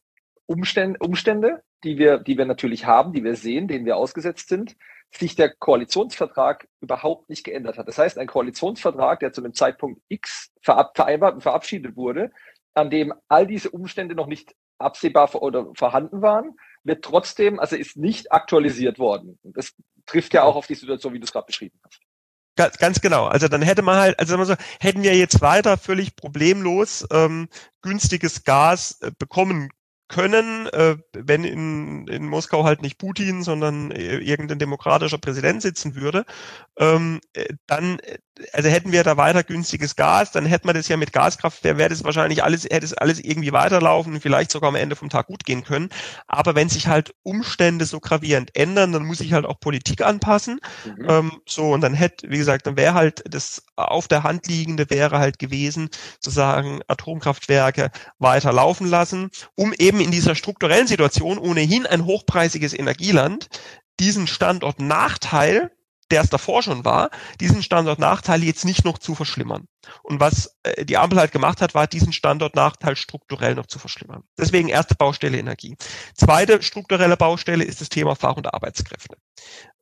Umstände, 0.46 0.98
Umstände, 1.00 1.62
die 1.84 1.98
wir, 1.98 2.18
die 2.18 2.38
wir 2.38 2.46
natürlich 2.46 2.86
haben, 2.86 3.12
die 3.12 3.24
wir 3.24 3.36
sehen, 3.36 3.68
denen 3.68 3.86
wir 3.86 3.96
ausgesetzt 3.96 4.48
sind, 4.48 4.76
sich 5.10 5.36
der 5.36 5.54
Koalitionsvertrag 5.54 6.68
überhaupt 6.80 7.28
nicht 7.28 7.44
geändert 7.44 7.78
hat. 7.78 7.88
Das 7.88 7.98
heißt, 7.98 8.18
ein 8.18 8.26
Koalitionsvertrag, 8.26 9.20
der 9.20 9.32
zu 9.32 9.42
einem 9.42 9.54
Zeitpunkt 9.54 10.02
X 10.08 10.52
vereinbart 10.62 11.34
und 11.34 11.40
verabschiedet 11.42 11.96
wurde, 11.96 12.30
an 12.74 12.90
dem 12.90 13.14
all 13.28 13.46
diese 13.46 13.70
Umstände 13.70 14.14
noch 14.14 14.26
nicht 14.26 14.54
absehbar 14.78 15.34
oder 15.42 15.66
vorhanden 15.74 16.22
waren, 16.22 16.56
wird 16.84 17.04
trotzdem, 17.04 17.58
also 17.58 17.76
ist 17.76 17.96
nicht 17.96 18.32
aktualisiert 18.32 18.98
worden. 18.98 19.38
Das 19.42 19.74
trifft 20.06 20.34
ja 20.34 20.44
auch 20.44 20.56
auf 20.56 20.66
die 20.66 20.74
Situation, 20.74 21.12
wie 21.12 21.18
du 21.18 21.24
es 21.24 21.32
gerade 21.32 21.46
beschrieben 21.46 21.78
hast. 21.84 22.00
Ganz, 22.58 22.76
ganz 22.78 23.00
genau. 23.00 23.26
Also 23.26 23.46
dann 23.46 23.62
hätte 23.62 23.82
man 23.82 23.98
halt, 23.98 24.18
also 24.18 24.44
so, 24.44 24.56
hätten 24.80 25.04
wir 25.04 25.16
jetzt 25.16 25.40
weiter 25.40 25.78
völlig 25.78 26.16
problemlos 26.16 27.06
ähm, 27.12 27.48
günstiges 27.82 28.42
Gas 28.42 28.98
äh, 29.00 29.12
bekommen 29.16 29.70
können, 30.08 30.66
äh, 30.68 30.96
wenn 31.12 31.44
in, 31.44 32.06
in 32.08 32.26
Moskau 32.26 32.64
halt 32.64 32.82
nicht 32.82 32.98
Putin, 32.98 33.42
sondern 33.42 33.90
äh, 33.90 34.16
irgendein 34.16 34.58
demokratischer 34.58 35.18
Präsident 35.18 35.62
sitzen 35.62 35.94
würde, 35.94 36.24
ähm, 36.78 37.20
äh, 37.34 37.46
dann, 37.66 37.98
äh, 38.00 38.18
also 38.52 38.68
hätten 38.68 38.92
wir 38.92 39.04
da 39.04 39.16
weiter 39.16 39.42
günstiges 39.42 39.96
Gas, 39.96 40.32
dann 40.32 40.46
hätten 40.46 40.68
wir 40.68 40.72
das 40.72 40.88
ja 40.88 40.96
mit 40.96 41.12
Gaskraft, 41.12 41.64
wäre 41.64 41.88
das 41.88 42.04
wahrscheinlich 42.04 42.42
alles, 42.42 42.64
hätte 42.64 42.86
es 42.86 42.94
alles 42.94 43.20
irgendwie 43.20 43.52
weiterlaufen, 43.52 44.20
vielleicht 44.20 44.50
sogar 44.50 44.68
am 44.68 44.76
Ende 44.76 44.96
vom 44.96 45.08
Tag 45.08 45.26
gut 45.26 45.44
gehen 45.44 45.64
können. 45.64 45.90
Aber 46.26 46.54
wenn 46.54 46.68
sich 46.68 46.86
halt 46.86 47.14
Umstände 47.22 47.84
so 47.84 48.00
gravierend 48.00 48.56
ändern, 48.56 48.92
dann 48.92 49.04
muss 49.04 49.20
ich 49.20 49.32
halt 49.32 49.44
auch 49.44 49.60
Politik 49.60 50.02
anpassen. 50.02 50.60
Mhm. 50.84 51.06
Ähm, 51.08 51.32
so, 51.46 51.72
und 51.72 51.80
dann 51.80 51.94
hätte, 51.94 52.30
wie 52.30 52.38
gesagt, 52.38 52.66
dann 52.66 52.76
wäre 52.76 52.94
halt 52.94 53.24
das 53.28 53.62
auf 53.76 54.08
der 54.08 54.22
Hand 54.22 54.46
liegende 54.46 54.88
wäre 54.90 55.18
halt 55.18 55.38
gewesen, 55.38 55.90
zu 56.20 56.30
sagen, 56.30 56.80
Atomkraftwerke 56.86 57.90
weiter 58.18 58.52
laufen 58.52 58.86
lassen, 58.86 59.30
um 59.54 59.72
eben 59.72 59.97
eben 59.98 60.04
in 60.04 60.10
dieser 60.10 60.34
strukturellen 60.34 60.86
Situation 60.86 61.38
ohnehin 61.38 61.86
ein 61.86 62.04
hochpreisiges 62.04 62.72
Energieland 62.72 63.48
diesen 64.00 64.26
Standort 64.26 64.80
Nachteil, 64.80 65.72
der 66.10 66.22
es 66.22 66.30
davor 66.30 66.62
schon 66.62 66.84
war, 66.84 67.10
diesen 67.40 67.62
Standort 67.62 67.98
Nachteil 67.98 68.42
jetzt 68.44 68.64
nicht 68.64 68.84
noch 68.84 68.98
zu 68.98 69.14
verschlimmern. 69.14 69.66
Und 70.02 70.20
was 70.20 70.56
äh, 70.62 70.84
die 70.84 70.96
Ampel 70.96 71.18
halt 71.18 71.32
gemacht 71.32 71.60
hat, 71.60 71.74
war 71.74 71.86
diesen 71.86 72.12
Standort 72.12 72.54
Nachteil 72.54 72.96
strukturell 72.96 73.56
noch 73.56 73.66
zu 73.66 73.78
verschlimmern. 73.78 74.22
Deswegen 74.38 74.68
erste 74.68 74.94
Baustelle 74.94 75.36
Energie. 75.36 75.76
Zweite 76.14 76.62
strukturelle 76.62 77.16
Baustelle 77.16 77.64
ist 77.64 77.80
das 77.80 77.88
Thema 77.88 78.14
Fach- 78.14 78.36
und 78.36 78.54
Arbeitskräfte. 78.54 79.16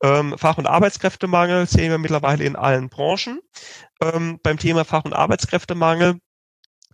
Ähm, 0.03 0.35
Fach- 0.37 0.57
und 0.57 0.67
Arbeitskräftemangel 0.67 1.67
sehen 1.67 1.91
wir 1.91 1.97
mittlerweile 1.99 2.43
in 2.43 2.55
allen 2.55 2.89
Branchen. 2.89 3.39
Ähm, 4.01 4.39
beim 4.43 4.57
Thema 4.57 4.83
Fach- 4.83 5.05
und 5.05 5.13
Arbeitskräftemangel 5.13 6.19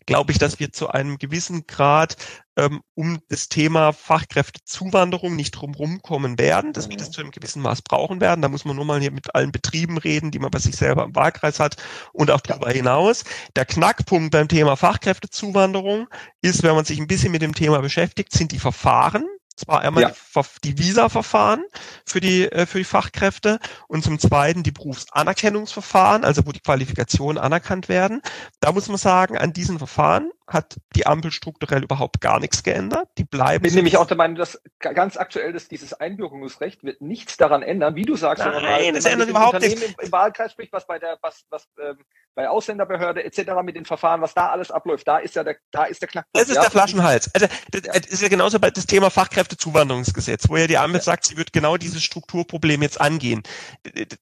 glaube 0.05 0.31
ich, 0.31 0.39
dass 0.39 0.59
wir 0.59 0.71
zu 0.71 0.89
einem 0.89 1.17
gewissen 1.17 1.67
Grad 1.67 2.17
ähm, 2.55 2.81
um 2.93 3.19
das 3.29 3.49
Thema 3.49 3.93
Fachkräftezuwanderung 3.93 5.35
nicht 5.35 5.51
drumherum 5.51 6.01
kommen 6.01 6.37
werden, 6.37 6.73
dass 6.73 6.89
wir 6.89 6.97
das 6.97 7.09
mhm. 7.09 7.13
zu 7.13 7.21
einem 7.21 7.31
gewissen 7.31 7.61
Maß 7.61 7.81
brauchen 7.81 8.21
werden. 8.21 8.41
Da 8.41 8.49
muss 8.49 8.65
man 8.65 8.75
nur 8.75 8.85
mal 8.85 9.01
hier 9.01 9.11
mit 9.11 9.33
allen 9.33 9.51
Betrieben 9.51 9.97
reden, 9.97 10.31
die 10.31 10.39
man 10.39 10.51
bei 10.51 10.59
sich 10.59 10.75
selber 10.75 11.05
im 11.05 11.15
Wahlkreis 11.15 11.59
hat 11.59 11.77
und 12.11 12.29
auch 12.29 12.41
darüber 12.41 12.69
hinaus. 12.69 13.23
Der 13.55 13.65
Knackpunkt 13.65 14.31
beim 14.31 14.47
Thema 14.47 14.75
Fachkräftezuwanderung 14.75 16.07
ist, 16.41 16.63
wenn 16.63 16.75
man 16.75 16.85
sich 16.85 16.99
ein 16.99 17.07
bisschen 17.07 17.31
mit 17.31 17.41
dem 17.41 17.55
Thema 17.55 17.79
beschäftigt, 17.79 18.31
sind 18.33 18.51
die 18.51 18.59
Verfahren. 18.59 19.25
Zwar 19.55 19.81
einmal 19.81 20.03
ja. 20.03 20.43
die 20.63 20.77
Visa-Verfahren 20.79 21.63
für 22.05 22.19
die, 22.19 22.51
äh, 22.51 22.65
für 22.65 22.79
die 22.79 22.83
Fachkräfte 22.83 23.59
und 23.87 24.03
zum 24.03 24.17
Zweiten 24.17 24.63
die 24.63 24.71
Berufsanerkennungsverfahren, 24.71 26.23
also 26.23 26.45
wo 26.47 26.51
die 26.51 26.59
Qualifikationen 26.59 27.37
anerkannt 27.37 27.87
werden. 27.87 28.21
Da 28.59 28.71
muss 28.71 28.87
man 28.87 28.97
sagen, 28.97 29.37
an 29.37 29.53
diesen 29.53 29.77
Verfahren 29.77 30.31
hat 30.47 30.77
die 30.95 31.06
Ampel 31.06 31.32
strukturell 31.32 31.84
überhaupt 31.84 32.21
gar 32.21 32.39
nichts 32.39 32.63
geändert. 32.63 33.08
Die 33.17 33.23
bleiben. 33.23 33.65
Ich 33.65 33.71
bin 33.71 33.75
nämlich 33.75 33.97
auch 33.97 34.08
der 34.08 34.17
Meinung, 34.17 34.36
dass 34.36 34.62
ganz 34.79 35.17
aktuell 35.17 35.56
ist, 35.56 35.71
dieses 35.71 35.93
Einbürgerungsrecht 35.93 36.84
wird 36.84 37.01
nichts 37.01 37.38
daran 37.38 37.63
ändern, 37.63 37.95
wie 37.95 38.03
du 38.03 38.15
sagst. 38.15 38.43
Nein, 38.43 38.93
das 38.93 39.06
ändert 39.06 39.29
überhaupt 39.29 39.60
nichts. 39.60 39.82
Im, 39.82 39.93
Im 39.99 40.12
Wahlkreis 40.12 40.51
spricht, 40.51 40.73
was 40.73 40.86
bei 40.86 40.99
der, 40.99 41.17
was, 41.21 41.45
was 41.49 41.67
ähm, 41.79 41.97
bei 42.36 42.49
Ausländerbehörde 42.49 43.23
etc. 43.23 43.51
mit 43.63 43.75
den 43.75 43.86
Verfahren, 43.86 44.21
was 44.21 44.34
da 44.34 44.49
alles 44.49 44.71
abläuft, 44.71 45.08
da 45.08 45.17
ist 45.17 45.36
ja 45.36 45.43
der, 45.43 45.58
da 45.71 45.86
ist 45.86 46.01
der 46.01 46.10
Knackpunkt. 46.10 46.36
Das 46.36 46.49
ist 46.49 46.56
ja? 46.56 46.62
der 46.62 46.71
Flaschenhals. 46.71 47.34
Also 47.34 47.47
das, 47.71 47.82
das 47.82 48.08
ist 48.08 48.21
ja 48.21 48.27
genauso 48.27 48.60
bei 48.60 48.71
das 48.71 48.86
Thema 48.86 49.10
Fachkräftezuwanderungsgesetz, 49.10 50.49
wo 50.49 50.58
ja 50.58 50.67
die 50.67 50.77
Ampel 50.77 50.97
ja. 50.97 51.03
sagt, 51.03 51.25
sie 51.25 51.38
wird 51.38 51.53
genau 51.53 51.77
dieses 51.77 52.03
Strukturproblem 52.03 52.82
jetzt 52.82 52.99
angehen. 52.99 53.43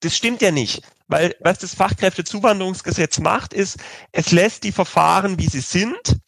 Das 0.01 0.15
stimmt 0.15 0.41
ja 0.41 0.51
nicht. 0.51 0.83
Weil 1.07 1.35
was 1.41 1.59
das 1.59 1.75
Fachkräftezuwanderungsgesetz 1.75 3.19
macht, 3.19 3.53
ist, 3.53 3.77
es 4.13 4.31
lässt 4.31 4.63
die 4.63 4.71
Verfahren, 4.71 5.37
wie 5.39 5.47
sie 5.47 5.59
sind, 5.59 6.20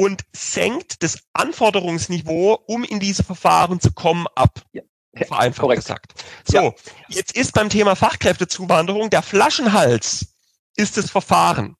und 0.00 0.22
senkt 0.32 1.02
das 1.02 1.18
Anforderungsniveau, 1.34 2.58
um 2.66 2.84
in 2.84 3.00
diese 3.00 3.22
Verfahren 3.22 3.80
zu 3.80 3.92
kommen, 3.92 4.26
ab. 4.34 4.62
Ja. 4.72 4.80
Vereinfacht 5.26 5.60
Korrekt. 5.60 5.82
gesagt. 5.82 6.24
So, 6.46 6.56
ja. 6.56 6.72
jetzt 7.08 7.36
ist 7.36 7.52
beim 7.52 7.68
Thema 7.68 7.96
Fachkräftezuwanderung 7.96 9.10
der 9.10 9.20
Flaschenhals 9.20 10.28
ist 10.74 10.96
das 10.96 11.10
Verfahren. 11.10 11.76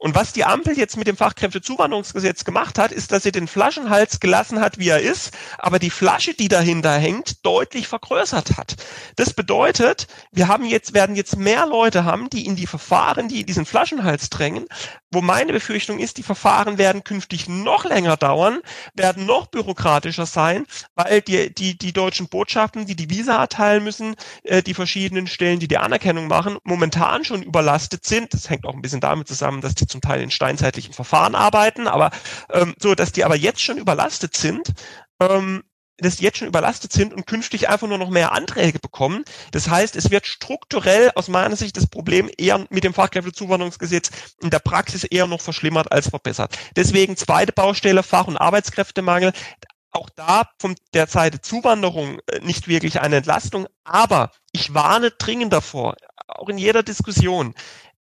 Und 0.00 0.14
was 0.14 0.32
die 0.32 0.46
Ampel 0.46 0.78
jetzt 0.78 0.96
mit 0.96 1.06
dem 1.06 1.18
Fachkräftezuwanderungsgesetz 1.18 2.44
gemacht 2.44 2.78
hat, 2.78 2.90
ist, 2.90 3.12
dass 3.12 3.22
sie 3.22 3.32
den 3.32 3.46
Flaschenhals 3.46 4.18
gelassen 4.18 4.58
hat, 4.58 4.78
wie 4.78 4.88
er 4.88 5.00
ist, 5.00 5.36
aber 5.58 5.78
die 5.78 5.90
Flasche, 5.90 6.32
die 6.32 6.48
dahinter 6.48 6.94
hängt, 6.94 7.44
deutlich 7.44 7.86
vergrößert 7.86 8.56
hat. 8.56 8.76
Das 9.16 9.34
bedeutet, 9.34 10.06
wir 10.32 10.48
haben 10.48 10.64
jetzt, 10.64 10.94
werden 10.94 11.16
jetzt 11.16 11.36
mehr 11.36 11.66
Leute 11.66 12.06
haben, 12.06 12.30
die 12.30 12.46
in 12.46 12.56
die 12.56 12.66
Verfahren, 12.66 13.28
die 13.28 13.44
diesen 13.44 13.66
Flaschenhals 13.66 14.30
drängen, 14.30 14.64
wo 15.12 15.20
meine 15.20 15.52
Befürchtung 15.52 15.98
ist, 15.98 16.16
die 16.16 16.22
Verfahren 16.22 16.78
werden 16.78 17.04
künftig 17.04 17.46
noch 17.46 17.84
länger 17.84 18.16
dauern, 18.16 18.60
werden 18.94 19.26
noch 19.26 19.48
bürokratischer 19.48 20.24
sein, 20.24 20.64
weil 20.94 21.20
die, 21.20 21.54
die, 21.54 21.76
die 21.76 21.92
deutschen 21.92 22.28
Botschaften, 22.28 22.86
die 22.86 22.96
die 22.96 23.10
Visa 23.10 23.38
erteilen 23.38 23.84
müssen, 23.84 24.14
äh, 24.44 24.62
die 24.62 24.74
verschiedenen 24.74 25.26
Stellen, 25.26 25.60
die 25.60 25.68
die 25.68 25.78
Anerkennung 25.78 26.26
machen, 26.26 26.56
momentan 26.64 27.24
schon 27.24 27.42
überlastet 27.42 28.06
sind. 28.06 28.32
Das 28.32 28.48
hängt 28.48 28.64
auch 28.64 28.74
ein 28.74 28.80
bisschen 28.80 29.00
damit 29.00 29.28
zusammen, 29.28 29.60
dass 29.60 29.74
die 29.74 29.89
zum 29.90 30.00
Teil 30.00 30.22
in 30.22 30.30
steinzeitlichen 30.30 30.94
Verfahren 30.94 31.34
arbeiten, 31.34 31.86
aber 31.86 32.10
ähm, 32.50 32.74
so, 32.80 32.94
dass 32.94 33.12
die 33.12 33.24
aber 33.24 33.36
jetzt 33.36 33.60
schon 33.60 33.78
überlastet 33.78 34.36
sind, 34.36 34.72
ähm, 35.20 35.62
dass 36.00 36.16
die 36.16 36.24
jetzt 36.24 36.38
schon 36.38 36.48
überlastet 36.48 36.92
sind 36.92 37.12
und 37.12 37.26
künftig 37.26 37.68
einfach 37.68 37.88
nur 37.88 37.98
noch 37.98 38.10
mehr 38.10 38.32
Anträge 38.32 38.78
bekommen. 38.78 39.24
Das 39.52 39.68
heißt, 39.68 39.96
es 39.96 40.10
wird 40.10 40.26
strukturell 40.26 41.10
aus 41.14 41.28
meiner 41.28 41.56
Sicht 41.56 41.76
das 41.76 41.86
Problem 41.86 42.30
eher 42.36 42.66
mit 42.70 42.84
dem 42.84 42.94
Fachkräftezuwanderungsgesetz 42.94 44.10
in 44.42 44.50
der 44.50 44.60
Praxis 44.60 45.04
eher 45.04 45.26
noch 45.26 45.40
verschlimmert 45.40 45.92
als 45.92 46.08
verbessert. 46.08 46.56
Deswegen 46.76 47.16
zweite 47.16 47.52
Baustelle, 47.52 48.02
Fach- 48.02 48.28
und 48.28 48.36
Arbeitskräftemangel. 48.36 49.32
Auch 49.92 50.08
da 50.10 50.44
von 50.60 50.76
der 50.94 51.08
Seite 51.08 51.40
Zuwanderung 51.40 52.20
äh, 52.28 52.38
nicht 52.40 52.68
wirklich 52.68 53.00
eine 53.00 53.16
Entlastung, 53.16 53.66
aber 53.82 54.30
ich 54.52 54.72
warne 54.72 55.10
dringend 55.10 55.52
davor, 55.52 55.96
auch 56.28 56.48
in 56.48 56.58
jeder 56.58 56.84
Diskussion, 56.84 57.54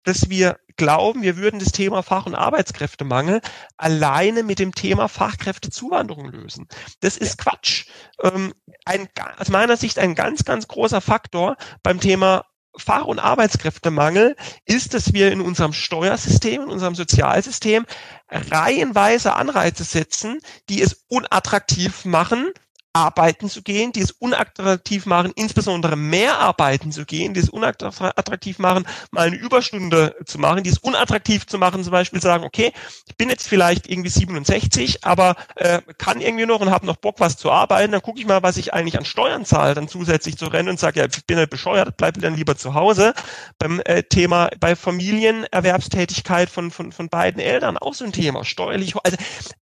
dass 0.04 0.30
wir 0.30 0.58
glauben, 0.76 1.22
wir 1.22 1.38
würden 1.38 1.60
das 1.60 1.72
Thema 1.72 2.02
Fach- 2.04 2.26
und 2.26 2.36
Arbeitskräftemangel 2.36 3.42
alleine 3.78 4.44
mit 4.44 4.60
dem 4.60 4.74
Thema 4.74 5.08
Fachkräftezuwanderung 5.10 6.32
lösen. 6.32 6.68
Das 7.02 7.18
ist 7.18 7.38
Quatsch. 7.38 7.88
Ähm, 8.24 8.54
ein, 8.86 9.08
aus 9.38 9.50
meiner 9.50 9.78
Sicht 9.78 10.00
ein 10.00 10.16
ganz, 10.16 10.46
ganz 10.46 10.68
großer 10.68 11.02
Faktor 11.02 11.58
beim 11.84 12.00
Thema 12.00 12.46
Fach- 12.78 13.06
und 13.06 13.20
Arbeitskräftemangel 13.20 14.36
ist, 14.66 14.94
dass 14.94 15.14
wir 15.14 15.32
in 15.32 15.42
unserem 15.42 15.74
Steuersystem, 15.74 16.62
in 16.62 16.70
unserem 16.70 16.96
Sozialsystem 16.96 17.86
reihenweise 18.30 19.34
Anreize 19.34 19.84
setzen, 19.84 20.40
die 20.70 20.82
es 20.82 21.06
unattraktiv 21.10 22.06
machen, 22.06 22.52
arbeiten 22.94 23.50
zu 23.50 23.62
gehen, 23.62 23.92
die 23.92 24.02
es 24.02 24.12
unattraktiv 24.12 25.06
machen, 25.06 25.32
insbesondere 25.36 25.96
mehr 25.96 26.40
arbeiten 26.40 26.92
zu 26.92 27.06
gehen, 27.06 27.34
die 27.34 27.40
es 27.40 27.50
unattraktiv 27.50 28.58
machen, 28.58 28.88
mal 29.12 29.28
eine 29.28 29.36
Überstunde 29.36 30.16
zu 30.26 30.40
machen, 30.40 30.64
die 30.64 30.72
es 30.72 30.80
unattraktiv 30.80 31.46
zu 31.46 31.60
machen, 31.60 31.84
zum 31.84 31.92
Beispiel 31.92 32.22
sagen, 32.22 32.44
okay, 32.44 32.74
ich 33.08 33.16
bin 33.16 33.30
jetzt 33.30 33.48
vielleicht 33.48 33.88
irgendwie 33.88 34.10
67, 34.10 35.06
aber 35.06 35.36
äh, 35.56 35.82
kann 35.98 36.20
irgendwie 36.20 36.48
noch 36.48 36.62
und 36.62 36.72
habe 36.72 36.86
noch 36.88 36.98
Bock, 36.98 37.20
was 37.20 37.38
zu 37.38 37.52
arbeiten, 37.52 37.92
dann 37.92 38.02
gucke 38.02 38.20
ich 38.20 38.26
mal, 38.26 38.42
was 38.42 38.58
ich 38.58 38.74
eigentlich 38.74 38.98
an 38.98 39.06
Steuern 39.06 39.46
zahle, 39.46 39.76
dann 39.76 39.88
zusätzlich 39.88 40.38
zu 40.38 40.48
rennen 40.48 40.70
und 40.70 40.80
sage, 40.80 41.00
ja, 41.00 41.06
ich 41.06 41.26
bin 41.26 41.38
ja 41.38 41.46
bescheuert, 41.46 41.96
bleib 41.98 42.20
dann 42.20 42.36
lieber 42.36 42.58
zu 42.58 42.74
Hause. 42.74 43.14
Beim 43.60 43.82
äh, 43.86 44.04
Thema, 44.04 44.50
bei 44.60 44.76
Familienerwerbstätigkeit 44.76 46.50
von, 46.50 46.72
von, 46.72 46.92
von 46.92 47.10
beiden 47.10 47.40
Eltern 47.40 47.78
auch 47.78 47.94
so 47.94 48.04
ein 48.04 48.14
Thema, 48.14 48.44
steuerlich, 48.44 48.96
also 49.04 49.18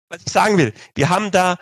was 0.09 0.23
ich 0.25 0.33
sagen 0.33 0.57
will, 0.57 0.73
wir 0.95 1.09
haben 1.11 1.31
da 1.31 1.59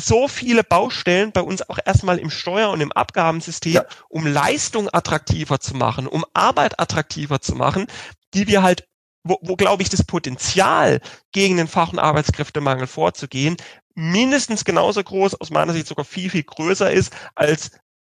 so 0.00 0.28
viele 0.28 0.64
Baustellen 0.64 1.32
bei 1.32 1.42
uns 1.42 1.68
auch 1.68 1.78
erstmal 1.84 2.18
im 2.18 2.30
Steuer- 2.30 2.70
und 2.70 2.80
im 2.80 2.92
Abgabensystem, 2.92 3.72
ja. 3.72 3.84
um 4.08 4.26
Leistung 4.26 4.88
attraktiver 4.92 5.60
zu 5.60 5.76
machen, 5.76 6.06
um 6.06 6.24
Arbeit 6.34 6.80
attraktiver 6.80 7.40
zu 7.40 7.54
machen, 7.54 7.86
die 8.34 8.46
wir 8.46 8.62
halt, 8.62 8.88
wo, 9.22 9.38
wo 9.42 9.56
glaube 9.56 9.82
ich, 9.82 9.90
das 9.90 10.04
Potenzial 10.04 11.00
gegen 11.32 11.56
den 11.56 11.68
Fach- 11.68 11.92
und 11.92 11.98
Arbeitskräftemangel 11.98 12.86
vorzugehen, 12.86 13.56
mindestens 13.94 14.64
genauso 14.64 15.02
groß, 15.02 15.34
aus 15.34 15.50
meiner 15.50 15.72
Sicht 15.72 15.86
sogar 15.86 16.04
viel, 16.04 16.30
viel 16.30 16.44
größer 16.44 16.90
ist, 16.90 17.12
als 17.34 17.72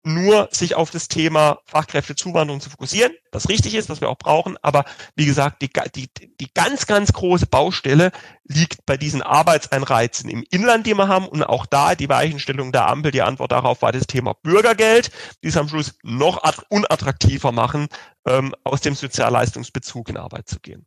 nur 0.07 0.49
sich 0.51 0.75
auf 0.75 0.89
das 0.89 1.07
Thema 1.07 1.59
Fachkräftezuwanderung 1.65 2.61
zu 2.61 2.69
fokussieren, 2.69 3.11
was 3.31 3.49
richtig 3.49 3.75
ist, 3.75 3.89
was 3.89 4.01
wir 4.01 4.09
auch 4.09 4.17
brauchen. 4.17 4.57
Aber 4.61 4.85
wie 5.15 5.25
gesagt, 5.25 5.61
die, 5.61 5.69
die, 5.95 6.09
die 6.39 6.53
ganz, 6.53 6.87
ganz 6.87 7.13
große 7.13 7.47
Baustelle 7.47 8.11
liegt 8.45 8.85
bei 8.85 8.97
diesen 8.97 9.21
Arbeitseinreizen 9.21 10.29
im 10.29 10.43
Inland, 10.49 10.87
die 10.87 10.95
wir 10.95 11.07
haben. 11.07 11.27
Und 11.27 11.43
auch 11.43 11.65
da 11.65 11.95
die 11.95 12.09
Weichenstellung 12.09 12.71
der 12.71 12.87
Ampel, 12.87 13.11
die 13.11 13.21
Antwort 13.21 13.51
darauf 13.51 13.81
war 13.81 13.91
das 13.91 14.07
Thema 14.07 14.33
Bürgergeld, 14.41 15.11
die 15.43 15.49
es 15.49 15.57
am 15.57 15.67
Schluss 15.67 15.95
noch 16.03 16.41
unattraktiver 16.69 17.51
machen, 17.51 17.87
ähm, 18.25 18.55
aus 18.63 18.81
dem 18.81 18.95
Sozialleistungsbezug 18.95 20.09
in 20.09 20.17
Arbeit 20.17 20.47
zu 20.47 20.59
gehen. 20.59 20.85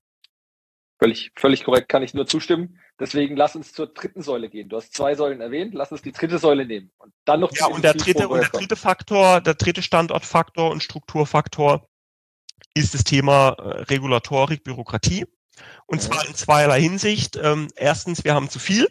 Völlig, 1.01 1.33
völlig 1.35 1.65
korrekt, 1.65 1.89
kann 1.89 2.03
ich 2.03 2.13
nur 2.13 2.27
zustimmen. 2.27 2.79
Deswegen 2.99 3.35
lass 3.35 3.57
uns 3.57 3.73
zur 3.73 3.87
dritten 3.87 4.21
Säule 4.21 4.51
gehen. 4.51 4.69
Du 4.69 4.77
hast 4.77 4.93
zwei 4.93 5.15
Säulen 5.15 5.41
erwähnt, 5.41 5.73
lass 5.73 5.91
uns 5.91 6.03
die 6.03 6.13
dritte 6.13 6.39
Säule 6.39 6.67
nehmen. 6.67 6.91
Und 6.99 7.15
dann 7.25 7.41
noch 7.41 7.51
Ja, 7.57 7.69
und 7.69 7.83
der 7.83 7.95
dritte, 7.95 8.29
und 8.29 8.41
der 8.41 8.51
dritte 8.51 8.77
Faktor, 8.77 9.41
der 9.41 9.55
dritte 9.55 9.81
Standortfaktor 9.81 10.71
und 10.71 10.83
Strukturfaktor 10.83 11.89
ist 12.75 12.93
das 12.93 13.05
Thema 13.05 13.57
äh, 13.59 13.83
Regulatorik, 13.85 14.63
Bürokratie. 14.63 15.25
Und 15.87 16.03
zwar 16.03 16.27
in 16.27 16.35
zweierlei 16.35 16.83
Hinsicht. 16.83 17.37
Ähm, 17.43 17.69
erstens, 17.77 18.23
wir 18.25 18.35
haben 18.35 18.51
zu 18.51 18.59
viel. 18.59 18.87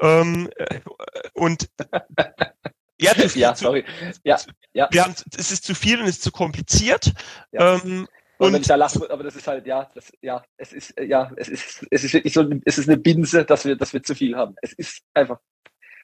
Ähm, 0.00 0.48
äh, 0.56 0.80
und 1.34 1.68
ja, 2.98 3.14
zu 3.14 3.28
viel, 3.28 3.42
ja, 3.42 3.54
sorry. 3.54 3.84
Ja, 4.24 4.38
ja. 4.72 4.88
Wir 4.90 5.04
haben, 5.04 5.14
es 5.36 5.52
ist 5.52 5.64
zu 5.64 5.74
viel 5.74 6.00
und 6.00 6.06
es 6.06 6.16
ist 6.16 6.22
zu 6.22 6.32
kompliziert. 6.32 7.12
Ja. 7.52 7.74
Ähm, 7.74 8.08
und 8.38 8.52
wenn 8.52 8.60
ich 8.60 8.68
da 8.68 8.76
lache, 8.76 9.10
aber 9.10 9.24
das 9.24 9.36
ist 9.36 9.46
halt, 9.46 9.66
ja, 9.66 9.90
das, 9.94 10.12
ja, 10.22 10.44
es 10.56 10.72
ist, 10.72 10.94
ja, 11.00 11.32
es 11.36 11.48
ist, 11.48 11.86
es 11.90 12.04
ist 12.04 12.14
wirklich 12.14 12.32
so, 12.32 12.48
es 12.64 12.78
ist 12.78 12.88
eine 12.88 12.98
Binse, 12.98 13.44
dass 13.44 13.64
wir, 13.64 13.76
dass 13.76 13.92
wir 13.92 14.02
zu 14.02 14.14
viel 14.14 14.36
haben. 14.36 14.54
Es 14.62 14.72
ist 14.72 15.02
einfach, 15.12 15.40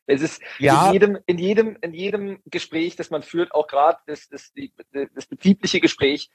es 0.06 0.20
ist 0.20 0.42
ja. 0.58 0.88
in 0.88 0.92
jedem, 0.92 1.18
in 1.26 1.38
jedem, 1.38 1.78
in 1.80 1.94
jedem 1.94 2.42
Gespräch, 2.46 2.96
das 2.96 3.10
man 3.10 3.22
führt, 3.22 3.54
auch 3.54 3.66
gerade 3.66 3.98
das, 4.06 4.28
das, 4.28 4.52
die, 4.52 4.72
das 4.92 5.26
betriebliche 5.26 5.80
Gespräch, 5.80 6.30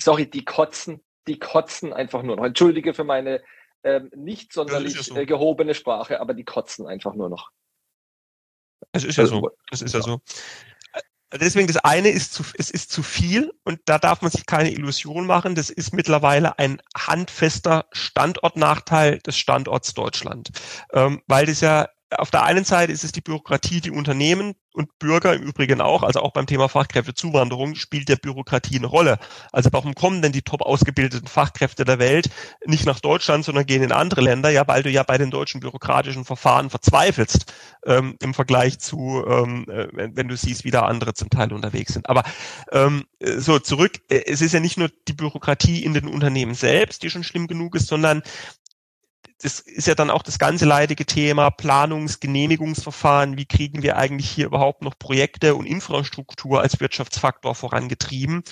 sorry, 0.00 0.26
die 0.30 0.44
kotzen, 0.44 1.02
die 1.26 1.38
kotzen 1.38 1.92
einfach 1.92 2.22
nur 2.22 2.36
noch. 2.36 2.44
Entschuldige 2.44 2.94
für 2.94 3.04
meine 3.04 3.42
ähm, 3.82 4.10
nicht 4.14 4.52
sonderlich 4.52 4.94
ja 4.94 5.02
so. 5.02 5.16
äh, 5.16 5.26
gehobene 5.26 5.74
Sprache, 5.74 6.20
aber 6.20 6.34
die 6.34 6.44
kotzen 6.44 6.86
einfach 6.86 7.14
nur 7.14 7.28
noch. 7.28 7.50
Es 8.92 9.04
ist 9.04 9.16
ja 9.16 9.24
also, 9.24 9.40
so. 9.40 9.50
Es 9.70 9.82
ist 9.82 9.94
ja 9.94 10.00
so. 10.00 10.20
Deswegen 11.40 11.66
das 11.66 11.78
eine 11.78 12.10
ist 12.10 12.32
zu, 12.32 12.44
es 12.56 12.70
ist 12.70 12.90
zu 12.92 13.02
viel 13.02 13.52
und 13.64 13.80
da 13.86 13.98
darf 13.98 14.22
man 14.22 14.30
sich 14.30 14.46
keine 14.46 14.70
Illusion 14.70 15.26
machen. 15.26 15.54
Das 15.54 15.70
ist 15.70 15.92
mittlerweile 15.92 16.58
ein 16.58 16.80
handfester 16.96 17.86
Standortnachteil 17.92 19.18
des 19.18 19.36
Standorts 19.36 19.94
Deutschland, 19.94 20.50
ähm, 20.92 21.22
weil 21.26 21.46
das 21.46 21.60
ja 21.60 21.88
auf 22.18 22.30
der 22.30 22.44
einen 22.44 22.64
Seite 22.64 22.92
ist 22.92 23.04
es 23.04 23.12
die 23.12 23.20
Bürokratie, 23.20 23.80
die 23.80 23.90
Unternehmen 23.90 24.54
und 24.74 24.98
Bürger 24.98 25.34
im 25.34 25.42
Übrigen 25.42 25.80
auch, 25.80 26.02
also 26.02 26.20
auch 26.20 26.32
beim 26.32 26.46
Thema 26.46 26.68
Fachkräftezuwanderung 26.68 27.76
spielt 27.76 28.08
der 28.08 28.16
Bürokratie 28.16 28.76
eine 28.76 28.88
Rolle. 28.88 29.18
Also 29.52 29.70
warum 29.72 29.94
kommen 29.94 30.20
denn 30.20 30.32
die 30.32 30.42
top 30.42 30.62
ausgebildeten 30.62 31.28
Fachkräfte 31.28 31.84
der 31.84 32.00
Welt 32.00 32.28
nicht 32.66 32.84
nach 32.84 32.98
Deutschland, 32.98 33.44
sondern 33.44 33.66
gehen 33.66 33.84
in 33.84 33.92
andere 33.92 34.20
Länder? 34.20 34.50
Ja, 34.50 34.66
weil 34.66 34.82
du 34.82 34.90
ja 34.90 35.04
bei 35.04 35.16
den 35.16 35.30
deutschen 35.30 35.60
bürokratischen 35.60 36.24
Verfahren 36.24 36.70
verzweifelst 36.70 37.52
ähm, 37.86 38.16
im 38.20 38.34
Vergleich 38.34 38.80
zu, 38.80 39.24
ähm, 39.28 39.66
äh, 39.68 39.86
wenn 39.92 40.26
du 40.26 40.36
siehst, 40.36 40.64
wie 40.64 40.72
da 40.72 40.82
andere 40.82 41.14
zum 41.14 41.30
Teil 41.30 41.52
unterwegs 41.52 41.92
sind. 41.92 42.08
Aber 42.08 42.24
ähm, 42.72 43.04
so 43.20 43.60
zurück, 43.60 44.00
äh, 44.10 44.24
es 44.26 44.40
ist 44.40 44.54
ja 44.54 44.60
nicht 44.60 44.76
nur 44.76 44.90
die 45.06 45.12
Bürokratie 45.12 45.84
in 45.84 45.94
den 45.94 46.08
Unternehmen 46.08 46.54
selbst, 46.54 47.04
die 47.04 47.10
schon 47.10 47.22
schlimm 47.22 47.46
genug 47.46 47.76
ist, 47.76 47.86
sondern 47.86 48.22
das 49.44 49.60
ist 49.60 49.86
ja 49.86 49.94
dann 49.94 50.10
auch 50.10 50.22
das 50.22 50.38
ganze 50.38 50.64
leidige 50.64 51.04
Thema 51.04 51.50
Planungs-. 51.50 52.18
Wie 52.22 53.44
kriegen 53.44 53.82
wir 53.82 53.98
eigentlich 53.98 54.30
hier 54.30 54.46
überhaupt 54.46 54.80
noch 54.80 54.98
Projekte 54.98 55.54
und 55.54 55.66
Infrastruktur 55.66 56.62
als 56.62 56.80
Wirtschaftsfaktor 56.80 57.54
vorangetrieben? 57.54 58.42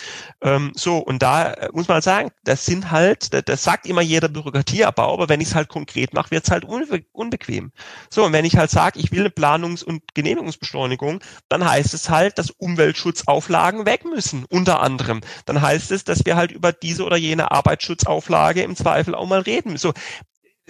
Ähm, 0.43 0.72
so, 0.76 0.99
und 0.99 1.22
da 1.22 1.55
äh, 1.55 1.70
muss 1.72 1.88
man 1.88 2.03
sagen, 2.03 2.30
das 2.45 2.66
sind 2.66 2.90
halt, 2.90 3.32
das, 3.32 3.43
das 3.47 3.64
sagt 3.64 3.86
immer 3.86 4.03
jeder 4.03 4.28
Bürokratieabbau, 4.28 5.14
aber 5.14 5.30
wenn 5.30 5.40
ich 5.40 5.49
es 5.49 5.55
halt 5.55 5.70
konkret 5.70 6.12
mache, 6.12 6.30
wird 6.30 6.45
es 6.45 6.51
halt 6.51 6.66
unbe 6.66 7.03
unbequem. 7.12 7.72
So, 8.11 8.26
und 8.26 8.34
wenn 8.34 8.45
ich 8.45 8.59
halt 8.59 8.70
sage, 8.70 8.99
ich 8.99 9.12
will 9.12 9.20
eine 9.20 9.30
Planungs- 9.30 9.82
und 9.82 10.03
Genehmigungsbeschleunigung, 10.12 11.20
dann 11.49 11.64
heißt 11.64 11.95
es 11.95 12.11
halt, 12.11 12.36
dass 12.36 12.51
Umweltschutzauflagen 12.51 13.86
weg 13.86 14.05
müssen, 14.05 14.45
unter 14.51 14.80
anderem. 14.80 15.22
Dann 15.47 15.62
heißt 15.62 15.90
es, 15.90 16.05
dass 16.05 16.26
wir 16.26 16.36
halt 16.36 16.53
über 16.53 16.72
diese 16.72 17.07
oder 17.07 17.16
jene 17.16 17.51
Arbeitsschutzauflage 17.51 18.62
im 18.62 18.76
Zweifel 18.76 19.14
auch 19.14 19.26
mal 19.26 19.40
reden. 19.40 19.78
So, 19.78 19.95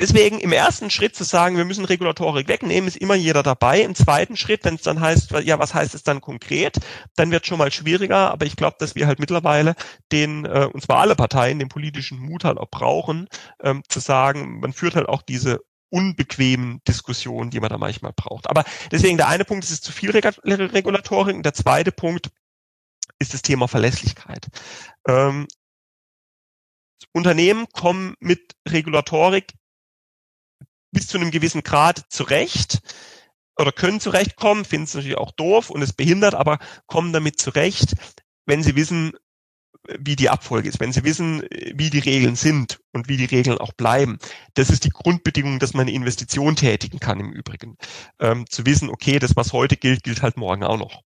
deswegen 0.03 0.41
im 0.41 0.53
ersten 0.53 0.91
Schritt 0.91 1.15
zu 1.15 1.25
sagen, 1.25 1.57
wir 1.57 1.65
müssen 1.65 1.85
Regulatorik 1.85 2.49
wegnehmen, 2.49 2.89
ist 2.89 2.97
immer 2.97 3.15
jeder 3.15 3.43
dabei. 3.43 3.83
Im 3.83 3.95
zweiten 3.95 4.37
Schritt, 4.37 4.65
wenn 4.65 4.75
es 4.75 4.83
dann 4.83 5.01
heißt, 5.01 5.31
ja, 5.45 5.59
was 5.59 5.73
heißt 5.73 5.95
es 5.95 6.03
dann 6.03 6.21
konkret, 6.21 6.79
dann 7.17 7.31
wird 7.31 7.47
schon 7.47 7.59
mal 7.59 7.71
schwieriger. 7.71 8.33
Aber 8.33 8.45
ich 8.45 8.57
glaube, 8.57 8.77
dass 8.81 8.97
wir 8.97 9.07
halt 9.07 9.21
mittlerweile 9.21 9.75
den, 10.11 10.45
äh, 10.45 10.69
und 10.71 10.83
zwar 10.83 10.99
alle 10.99 11.15
Parteien, 11.15 11.61
den 11.61 11.69
politischen 11.69 12.19
Mut 12.19 12.45
halt 12.45 12.59
auch 12.59 12.69
brauchen, 12.69 13.29
ähm, 13.63 13.83
zu 13.89 14.01
sagen, 14.01 14.61
man 14.61 14.73
führt 14.73 14.97
halt 14.97 15.09
auch 15.09 15.23
diese 15.23 15.61
unbequemen 15.91 16.81
Diskussionen, 16.89 17.51
die 17.51 17.61
man 17.61 17.71
da 17.71 17.79
manchmal 17.79 18.13
braucht. 18.13 18.51
Aber 18.51 18.65
deswegen 18.91 19.19
der 19.19 19.29
eine 19.29 19.45
Punkt 19.45 19.65
ist, 19.65 19.71
es 19.71 19.77
ist 19.77 19.85
zu 19.85 19.93
viel 19.93 20.11
Regulatorik. 20.11 21.37
Und 21.37 21.45
der 21.45 21.55
zweite 21.55 21.93
Punkt 21.93 22.31
ist 23.21 23.35
das 23.35 23.43
Thema 23.43 23.69
Verlässlichkeit. 23.69 24.49
Ähm, 25.07 25.47
Unternehmen 27.13 27.67
kommen 27.73 28.15
mit 28.21 28.57
Regulatorik 28.67 29.53
bis 30.93 31.09
zu 31.09 31.19
einem 31.19 31.31
gewissen 31.31 31.63
Grad 31.63 32.05
zurecht 32.09 32.81
oder 33.59 33.73
können 33.73 34.01
zurechtkommen, 34.01 34.65
finden 34.65 34.85
es 34.85 34.95
natürlich 34.95 35.19
auch 35.19 35.33
doof 35.33 35.71
und 35.71 35.83
es 35.83 35.93
behindert, 35.93 36.35
aber 36.35 36.59
kommen 36.87 37.13
damit 37.13 37.41
zurecht, 37.41 37.95
wenn 38.47 38.63
sie 38.63 38.77
wissen, 38.77 39.13
wie 39.99 40.17
die 40.17 40.31
Abfolge 40.31 40.69
ist, 40.69 40.81
wenn 40.81 40.93
sie 40.93 41.05
wissen, 41.05 41.43
wie 41.75 41.91
die 41.91 41.99
Regeln 41.99 42.37
sind 42.37 42.81
und 42.93 43.09
wie 43.09 43.17
die 43.17 43.25
Regeln 43.25 43.59
auch 43.59 43.73
bleiben. 43.73 44.19
Das 44.55 44.71
ist 44.71 44.85
die 44.85 44.91
Grundbedingung, 44.91 45.59
dass 45.59 45.75
man 45.75 45.83
eine 45.83 45.93
Investition 45.93 46.55
tätigen 46.55 47.01
kann 47.01 47.19
im 47.19 47.33
Übrigen. 47.33 47.77
Ähm, 48.21 48.45
zu 48.49 48.65
wissen, 48.65 48.91
okay, 48.91 49.19
das, 49.19 49.35
was 49.35 49.53
heute 49.53 49.77
gilt, 49.77 50.05
gilt 50.05 50.23
halt 50.23 50.37
morgen 50.37 50.63
auch 50.63 50.79
noch. 50.79 51.03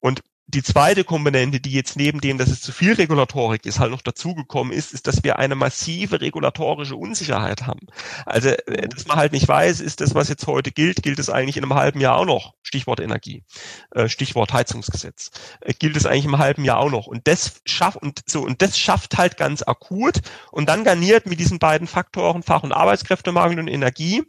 Und 0.00 0.22
die 0.48 0.62
zweite 0.62 1.04
Komponente, 1.04 1.60
die 1.60 1.72
jetzt 1.72 1.96
neben 1.96 2.22
dem, 2.22 2.38
dass 2.38 2.48
es 2.48 2.62
zu 2.62 2.72
viel 2.72 2.94
Regulatorik 2.94 3.66
ist, 3.66 3.78
halt 3.78 3.90
noch 3.90 4.00
dazugekommen 4.00 4.72
ist, 4.72 4.94
ist, 4.94 5.06
dass 5.06 5.22
wir 5.22 5.38
eine 5.38 5.54
massive 5.54 6.22
regulatorische 6.22 6.96
Unsicherheit 6.96 7.66
haben. 7.66 7.86
Also, 8.24 8.48
äh, 8.48 8.88
dass 8.88 9.06
man 9.06 9.18
halt 9.18 9.32
nicht 9.32 9.46
weiß, 9.46 9.80
ist 9.80 10.00
das, 10.00 10.14
was 10.14 10.30
jetzt 10.30 10.46
heute 10.46 10.72
gilt, 10.72 11.02
gilt 11.02 11.18
es 11.18 11.28
eigentlich 11.28 11.58
in 11.58 11.64
einem 11.64 11.74
halben 11.74 12.00
Jahr 12.00 12.16
auch 12.16 12.24
noch? 12.24 12.54
Stichwort 12.62 13.00
Energie, 13.00 13.44
äh, 13.90 14.08
Stichwort 14.08 14.54
Heizungsgesetz. 14.54 15.32
Äh, 15.60 15.74
gilt 15.74 15.96
es 15.98 16.06
eigentlich 16.06 16.24
im 16.24 16.38
halben 16.38 16.64
Jahr 16.64 16.78
auch 16.78 16.90
noch? 16.90 17.06
Und 17.06 17.28
das 17.28 17.60
schafft, 17.66 17.98
und 17.98 18.22
so, 18.26 18.40
und 18.40 18.62
das 18.62 18.78
schafft 18.78 19.18
halt 19.18 19.36
ganz 19.36 19.62
akut 19.62 20.22
und 20.50 20.70
dann 20.70 20.82
garniert 20.82 21.26
mit 21.26 21.40
diesen 21.40 21.58
beiden 21.58 21.86
Faktoren 21.86 22.42
Fach- 22.42 22.62
und 22.62 22.72
Arbeitskräftemangel 22.72 23.58
und 23.58 23.68
Energie 23.68 24.22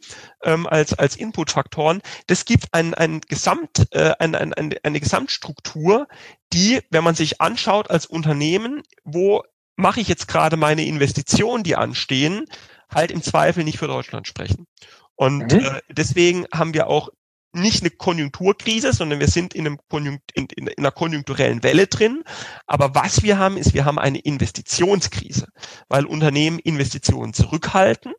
ähm, 0.43 0.67
als, 0.67 0.93
als 0.93 1.15
Inputfaktoren. 1.15 2.01
Das 2.27 2.43
gibt 2.43 2.73
ein, 2.73 2.93
ein 2.93 3.21
Gesamt, 3.21 3.87
äh, 3.91 4.11
ein, 4.19 4.35
ein, 4.35 4.75
eine 4.83 4.99
Gesamtstruktur, 4.99 6.08
die, 6.53 6.81
wenn 6.89 7.03
man 7.03 7.15
sich 7.15 7.41
anschaut 7.41 7.89
als 7.89 8.05
Unternehmen, 8.05 8.83
wo 9.03 9.43
mache 9.75 10.01
ich 10.01 10.07
jetzt 10.07 10.27
gerade 10.27 10.57
meine 10.57 10.85
Investitionen, 10.85 11.63
die 11.63 11.75
anstehen, 11.75 12.45
halt 12.89 13.11
im 13.11 13.21
Zweifel 13.21 13.63
nicht 13.63 13.77
für 13.77 13.87
Deutschland 13.87 14.27
sprechen. 14.27 14.67
Und 15.15 15.53
mhm. 15.53 15.59
äh, 15.59 15.81
deswegen 15.89 16.45
haben 16.53 16.73
wir 16.73 16.87
auch 16.87 17.09
nicht 17.51 17.81
eine 17.81 17.89
Konjunkturkrise, 17.89 18.93
sondern 18.93 19.19
wir 19.19 19.27
sind 19.27 19.55
in, 19.55 19.65
einem 19.65 19.79
Konjunkt, 19.89 20.31
in, 20.33 20.47
in, 20.55 20.67
in, 20.67 20.77
einer 20.77 20.91
konjunkturellen 20.91 21.63
Welle 21.63 21.87
drin. 21.87 22.23
Aber 22.67 22.93
was 22.93 23.23
wir 23.23 23.39
haben, 23.39 23.57
ist, 23.57 23.73
wir 23.73 23.85
haben 23.85 23.97
eine 23.97 24.19
Investitionskrise, 24.19 25.47
weil 25.87 26.05
Unternehmen 26.05 26.59
Investitionen 26.59 27.33
zurückhalten, 27.33 28.13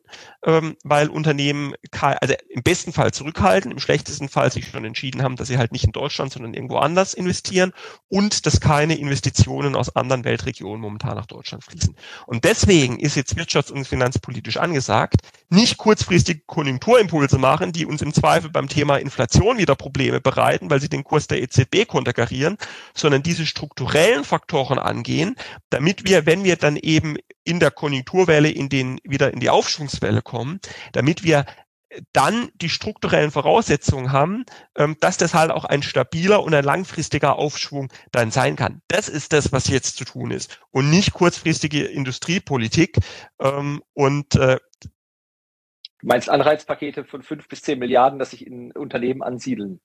ähm, 0.45 0.75
weil 0.83 1.09
Unternehmen, 1.09 1.73
also 2.01 2.35
im 2.49 2.63
besten 2.63 2.91
Fall 2.91 3.13
zurückhalten, 3.13 3.71
im 3.71 3.79
schlechtesten 3.79 4.27
Fall 4.27 4.51
sich 4.51 4.67
schon 4.67 4.83
entschieden 4.83 5.23
haben, 5.23 5.37
dass 5.37 5.47
sie 5.47 5.57
halt 5.57 5.71
nicht 5.71 5.85
in 5.85 5.93
Deutschland, 5.93 6.33
sondern 6.33 6.53
irgendwo 6.53 6.77
anders 6.77 7.13
investieren 7.13 7.71
und 8.09 8.45
dass 8.45 8.59
keine 8.59 8.97
Investitionen 8.97 9.75
aus 9.75 9.95
anderen 9.95 10.25
Weltregionen 10.25 10.81
momentan 10.81 11.15
nach 11.15 11.25
Deutschland 11.25 11.63
fließen. 11.63 11.95
Und 12.27 12.43
deswegen 12.43 12.99
ist 12.99 13.15
jetzt 13.15 13.37
wirtschafts- 13.37 13.71
und 13.71 13.87
finanzpolitisch 13.87 14.57
angesagt, 14.57 15.21
nicht 15.49 15.77
kurzfristig 15.77 16.47
Konjunkturimpulse 16.47 17.37
machen, 17.37 17.71
die 17.71 17.85
uns 17.85 18.01
im 18.01 18.13
Zweifel 18.13 18.49
beim 18.49 18.67
Thema 18.67 18.97
Inflation 18.97 19.20
Inflation 19.21 19.57
wieder 19.57 19.75
Probleme 19.75 20.19
bereiten, 20.19 20.69
weil 20.69 20.81
sie 20.81 20.89
den 20.89 21.03
Kurs 21.03 21.27
der 21.27 21.41
EZB 21.41 21.87
konterkarieren, 21.87 22.57
sondern 22.93 23.21
diese 23.21 23.45
strukturellen 23.45 24.23
Faktoren 24.23 24.79
angehen, 24.79 25.35
damit 25.69 26.05
wir, 26.07 26.25
wenn 26.25 26.43
wir 26.43 26.55
dann 26.55 26.75
eben 26.75 27.17
in 27.43 27.59
der 27.59 27.71
Konjunkturwelle 27.71 28.49
in 28.49 28.69
den, 28.69 28.99
wieder 29.03 29.31
in 29.33 29.39
die 29.39 29.49
Aufschwungswelle 29.49 30.21
kommen, 30.21 30.59
damit 30.91 31.23
wir 31.23 31.45
dann 32.13 32.49
die 32.55 32.69
strukturellen 32.69 33.31
Voraussetzungen 33.31 34.11
haben, 34.11 34.45
ähm, 34.77 34.95
dass 35.01 35.17
das 35.17 35.33
halt 35.33 35.51
auch 35.51 35.65
ein 35.65 35.83
stabiler 35.83 36.41
und 36.41 36.53
ein 36.53 36.63
langfristiger 36.63 37.35
Aufschwung 37.35 37.91
dann 38.11 38.31
sein 38.31 38.55
kann. 38.55 38.81
Das 38.87 39.09
ist 39.09 39.33
das, 39.33 39.51
was 39.51 39.67
jetzt 39.67 39.97
zu 39.97 40.05
tun 40.05 40.31
ist 40.31 40.59
und 40.71 40.89
nicht 40.89 41.13
kurzfristige 41.13 41.83
Industriepolitik. 41.83 42.97
Ähm, 43.39 43.83
und 43.93 44.35
äh, 44.35 44.57
Du 46.01 46.07
meinst 46.07 46.29
Anreizpakete 46.29 47.05
von 47.05 47.23
fünf 47.23 47.47
bis 47.47 47.61
zehn 47.61 47.79
Milliarden, 47.79 48.19
dass 48.19 48.31
sich 48.31 48.45
in 48.45 48.71
Unternehmen 48.71 49.21
ansiedeln? 49.21 49.79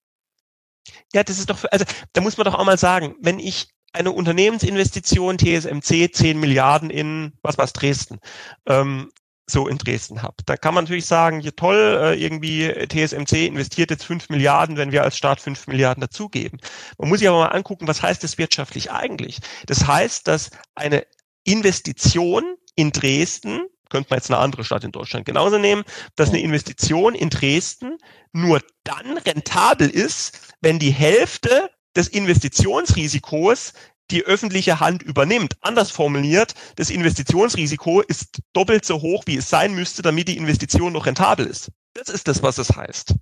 Ja, 1.13 1.23
das 1.23 1.39
ist 1.39 1.51
doch, 1.51 1.65
also 1.71 1.85
da 2.13 2.21
muss 2.21 2.37
man 2.37 2.45
doch 2.45 2.55
auch 2.55 2.65
mal 2.65 2.79
sagen, 2.79 3.17
wenn 3.21 3.39
ich 3.39 3.69
eine 3.93 4.13
Unternehmensinvestition 4.13 5.39
TSMC 5.39 6.13
zehn 6.13 6.39
Milliarden 6.39 6.91
in 6.91 7.33
was 7.43 7.59
was 7.59 7.73
Dresden 7.73 8.21
ähm, 8.67 9.11
so 9.49 9.69
in 9.69 9.79
Dresden 9.79 10.23
habe. 10.23 10.37
Da 10.45 10.57
kann 10.57 10.75
man 10.75 10.85
natürlich 10.85 11.07
sagen, 11.07 11.41
ja 11.41 11.53
toll, 11.53 12.01
äh, 12.03 12.21
irgendwie 12.21 12.69
TSMC 12.69 13.47
investiert 13.47 13.91
jetzt 13.91 14.05
fünf 14.05 14.29
Milliarden, 14.29 14.77
wenn 14.77 14.93
wir 14.93 15.05
als 15.05 15.17
Staat 15.17 15.41
fünf 15.41 15.67
Milliarden 15.69 16.01
dazugeben. 16.01 16.59
Man 16.99 17.09
muss 17.09 17.21
sich 17.21 17.29
aber 17.29 17.39
mal 17.39 17.49
angucken, 17.49 17.87
was 17.87 18.03
heißt 18.03 18.25
das 18.25 18.39
wirtschaftlich 18.39 18.91
eigentlich? 18.91 19.39
Das 19.67 19.87
heißt, 19.87 20.27
dass 20.27 20.51
eine 20.75 21.07
Investition 21.45 22.57
in 22.75 22.91
Dresden 22.91 23.67
könnte 23.89 24.09
man 24.11 24.19
jetzt 24.19 24.31
eine 24.31 24.41
andere 24.41 24.65
Stadt 24.65 24.85
in 24.85 24.93
Deutschland 24.93 25.27
genauso 25.27 25.59
nehmen, 25.59 25.85
dass 26.17 26.31
eine 26.31 26.41
Investition 26.41 27.15
in 27.15 27.31
Dresden 27.31 27.99
nur 28.33 28.61
dann 28.85 29.19
rentabel 29.19 29.89
ist, 29.89 30.55
wenn 30.61 30.79
die 30.79 30.91
Hälfte 30.91 31.71
des 31.97 32.09
Investitionsrisikos 32.09 33.73
die 34.11 34.25
öffentliche 34.25 34.79
Hand 34.81 35.03
übernimmt. 35.03 35.57
Anders 35.61 35.91
formuliert, 35.91 36.55
das 36.77 36.91
Investitionsrisiko 36.91 38.03
ist 38.03 38.41
doppelt 38.53 38.85
so 38.85 39.01
hoch, 39.01 39.25
wie 39.27 39.37
es 39.37 39.49
sein 39.49 39.75
müsste, 39.75 40.03
damit 40.03 40.29
die 40.29 40.37
Investition 40.37 40.93
noch 40.93 41.07
rentabel 41.07 41.47
ist. 41.47 41.71
Das 41.95 42.09
ist 42.09 42.29
das, 42.29 42.43
was 42.43 42.59
es 42.59 42.77
heißt. 42.77 43.15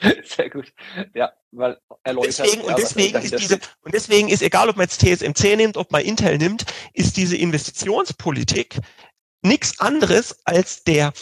Sehr 0.24 0.50
gut. 0.50 0.72
Ja, 1.14 1.32
weil 1.50 1.78
erläutert. 2.04 2.38
Deswegen, 2.38 2.62
und, 2.62 2.78
deswegen 2.78 3.18
ist 3.18 3.38
diese, 3.38 3.58
und 3.80 3.94
deswegen 3.94 4.28
ist, 4.28 4.42
egal 4.42 4.68
ob 4.68 4.76
man 4.76 4.86
jetzt 4.86 5.00
TSMC 5.00 5.56
nimmt, 5.56 5.76
ob 5.76 5.90
man 5.92 6.02
Intel 6.02 6.38
nimmt, 6.38 6.64
ist 6.92 7.16
diese 7.16 7.36
Investitionspolitik 7.36 8.78
nichts 9.42 9.78
anderes 9.80 10.40
als 10.44 10.84
der 10.84 11.12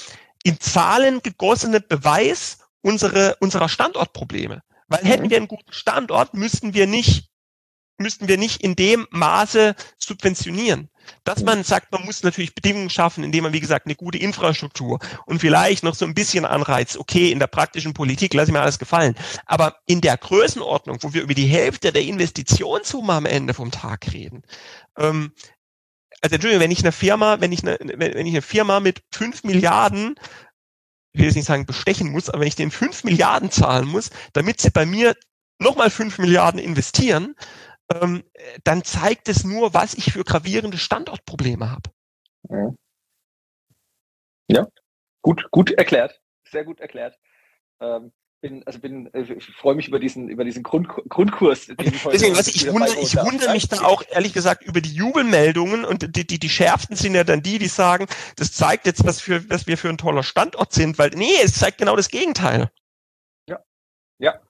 in 0.43 0.61
Zahlen 0.61 1.22
gegossene 1.22 1.81
Beweis 1.81 2.59
unsere, 2.83 3.37
unserer 3.41 3.68
Standortprobleme. 3.68 4.62
Weil 4.89 5.05
hätten 5.05 5.27
mhm. 5.27 5.31
wir 5.31 5.37
einen 5.39 5.49
guten 5.49 5.72
Standort, 5.72 6.35
müssten 6.35 6.74
wir 6.74 6.87
nicht, 6.87 7.31
müssten 7.99 8.28
wir 8.28 8.38
nicht 8.38 8.62
in 8.62 8.76
dem 8.76 9.07
Maße 9.11 9.74
subventionieren. 9.99 10.88
Dass 11.22 11.44
man 11.44 11.62
sagt, 11.62 11.92
man 11.92 12.05
muss 12.05 12.24
natürlich 12.24 12.55
Bedingungen 12.55 12.90
schaffen, 12.90 13.22
indem 13.22 13.44
man, 13.44 13.53
wie 13.53 13.61
gesagt, 13.61 13.86
eine 13.86 13.94
gute 13.94 14.18
Infrastruktur 14.18 14.99
und 15.24 15.38
vielleicht 15.38 15.84
noch 15.84 15.94
so 15.94 16.05
ein 16.05 16.14
bisschen 16.14 16.44
Anreiz, 16.44 16.97
okay, 16.97 17.30
in 17.30 17.38
der 17.38 17.47
praktischen 17.47 17.94
Politik 17.94 18.34
lasse 18.34 18.51
ich 18.51 18.53
mir 18.53 18.61
alles 18.61 18.78
gefallen. 18.80 19.14
Aber 19.47 19.76
in 19.86 20.01
der 20.01 20.16
Größenordnung, 20.16 20.99
wo 21.03 21.14
wir 21.14 21.22
über 21.22 21.34
die 21.34 21.47
Hälfte 21.47 21.92
der 21.92 22.03
Investitionssumme 22.03 23.12
am 23.12 23.26
Ende 23.26 23.55
vom 23.55 23.70
Tag 23.70 24.12
reden, 24.12 24.42
ähm, 24.99 25.32
also 26.22 26.34
Entschuldigung, 26.34 26.64
wenn 26.64 26.70
ich 26.72 26.80
eine 26.80 26.92
Firma, 26.92 27.40
wenn 27.40 27.53
ich 27.53 27.62
eine, 27.62 27.78
wenn 27.78 28.26
ich 28.26 28.32
eine 28.32 28.42
Firma 28.42 28.80
mit 28.80 29.03
fünf 29.12 29.44
Milliarden 29.44 30.16
ich 31.16 31.20
will 31.20 31.26
jetzt 31.28 31.36
nicht 31.36 31.47
sagen 31.47 31.64
bestechen 31.64 32.12
muss, 32.12 32.28
aber 32.28 32.40
wenn 32.40 32.49
ich 32.49 32.57
den 32.57 32.70
fünf 32.70 33.03
Milliarden 33.03 33.51
zahlen 33.51 33.88
muss, 33.88 34.11
damit 34.34 34.61
sie 34.61 34.70
bei 34.70 34.84
mir 34.84 35.16
nochmal 35.59 35.88
fünf 35.88 36.18
Milliarden 36.18 36.61
investieren, 36.61 37.34
ähm, 37.93 38.24
dann 38.64 38.84
zeigt 38.84 39.28
es 39.28 39.45
nur, 39.45 39.74
was 39.74 39.95
ich 39.95 40.12
für 40.12 40.24
gravierende 40.24 40.78
Standortprobleme 40.78 41.70
habe. 41.70 41.91
Ja, 44.49 44.68
gut, 45.22 45.51
gut 45.51 45.70
erklärt, 45.72 46.20
sehr 46.49 46.64
gut 46.64 46.80
erklärt. 46.80 47.18
Ähm, 47.80 48.12
bin, 48.41 48.62
also 48.66 48.78
bin, 48.78 49.12
äh, 49.14 49.22
ich 49.22 49.47
freue 49.47 49.74
mich 49.74 49.89
über 49.89 49.99
diesen, 49.99 50.28
über 50.28 50.45
diesen 50.45 50.62
Grund, 50.62 50.89
Grundkurs. 50.89 51.66
Den 51.66 51.76
ich 51.80 52.03
Deswegen, 52.03 52.37
was 52.37 52.49
ich 52.49 52.70
wundere, 52.70 53.01
ich 53.01 53.16
wundere 53.16 53.53
mich 53.53 53.68
da 53.68 53.82
auch 53.82 54.03
ehrlich 54.09 54.32
gesagt 54.32 54.62
über 54.64 54.80
die 54.80 54.95
Jubelmeldungen 54.95 55.84
und 55.84 56.16
die, 56.16 56.26
die, 56.26 56.39
die 56.39 56.49
schärfsten 56.49 56.97
sind 56.97 57.14
ja 57.14 57.24
dann 57.24 57.43
die, 57.43 57.59
die 57.59 57.68
sagen, 57.68 58.07
das 58.37 58.53
zeigt 58.53 58.87
jetzt, 58.87 59.05
was 59.07 59.20
für, 59.20 59.49
was 59.51 59.66
wir 59.66 59.78
für 59.78 59.89
ein 59.89 59.99
toller 59.99 60.22
Standort 60.22 60.72
sind, 60.72 60.99
weil, 60.99 61.11
nee, 61.11 61.37
es 61.43 61.55
zeigt 61.55 61.78
genau 61.78 61.97
das 61.97 62.09
Gegenteil. 62.09 62.70
Ja, 63.49 63.59
ja, 64.18 64.41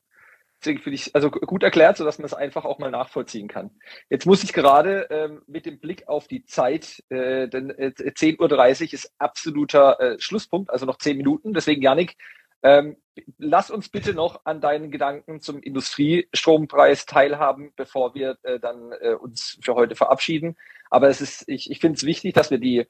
Deswegen 0.67 0.83
finde 0.83 0.97
ich 0.97 1.15
also 1.15 1.31
gut 1.31 1.63
erklärt, 1.63 1.97
sodass 1.97 2.19
man 2.19 2.27
es 2.27 2.35
einfach 2.35 2.65
auch 2.65 2.81
mal 2.81 2.91
nachvollziehen 2.91 3.47
kann. 3.47 3.71
Jetzt 4.11 4.27
muss 4.27 4.43
ich 4.43 4.53
gerade 4.53 5.07
ähm, 5.11 5.43
mit 5.47 5.65
dem 5.65 5.79
Blick 5.79 6.09
auf 6.09 6.27
die 6.27 6.45
Zeit, 6.45 7.05
äh, 7.09 7.47
denn 7.47 7.71
äh, 7.71 7.93
10.30 7.97 8.41
Uhr 8.41 8.93
ist 8.95 9.13
absoluter 9.19 10.01
äh, 10.01 10.17
Schlusspunkt, 10.19 10.71
also 10.71 10.85
noch 10.85 10.99
zehn 10.99 11.19
Minuten. 11.19 11.55
Deswegen, 11.55 11.83
Janik, 11.83 12.17
ähm, 12.65 12.97
lass 13.39 13.71
uns 13.71 13.91
bitte 13.91 14.13
noch 14.13 14.41
an 14.45 14.61
deinen 14.61 14.91
Gedanken 14.91 15.41
zum 15.41 15.63
Industriestrompreis 15.63 17.07
teilhaben, 17.07 17.73
bevor 17.77 18.17
wir 18.17 18.37
äh, 18.43 18.59
dann 18.59 18.91
äh, 19.01 19.15
uns 19.15 19.61
für 19.63 19.77
heute 19.77 19.95
verabschieden. 19.95 20.57
Aber 20.91 21.09
es 21.09 21.21
ist, 21.21 21.49
ich, 21.49 21.71
ich 21.71 21.79
finde 21.79 21.97
es 21.97 22.05
wichtig, 22.05 22.35
dass 22.35 22.51
wir 22.51 22.59
die 22.59 22.87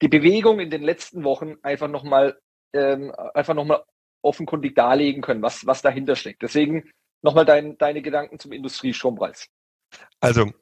die 0.00 0.08
Bewegung 0.08 0.60
in 0.60 0.70
den 0.70 0.82
letzten 0.82 1.24
Wochen 1.24 1.56
einfach 1.60 1.88
nochmal 1.88 2.40
ähm, 2.72 3.12
einfach 3.34 3.52
nochmal 3.52 3.82
offenkundig 4.22 4.74
darlegen 4.74 5.22
können, 5.22 5.42
was, 5.42 5.66
was 5.66 5.82
dahinter 5.82 6.16
steckt. 6.16 6.42
Deswegen 6.42 6.90
nochmal 7.22 7.44
dein, 7.44 7.76
deine 7.78 8.02
Gedanken 8.02 8.38
zum 8.38 8.52
Industriestrompreis. 8.52 9.48
Also, 10.20 10.52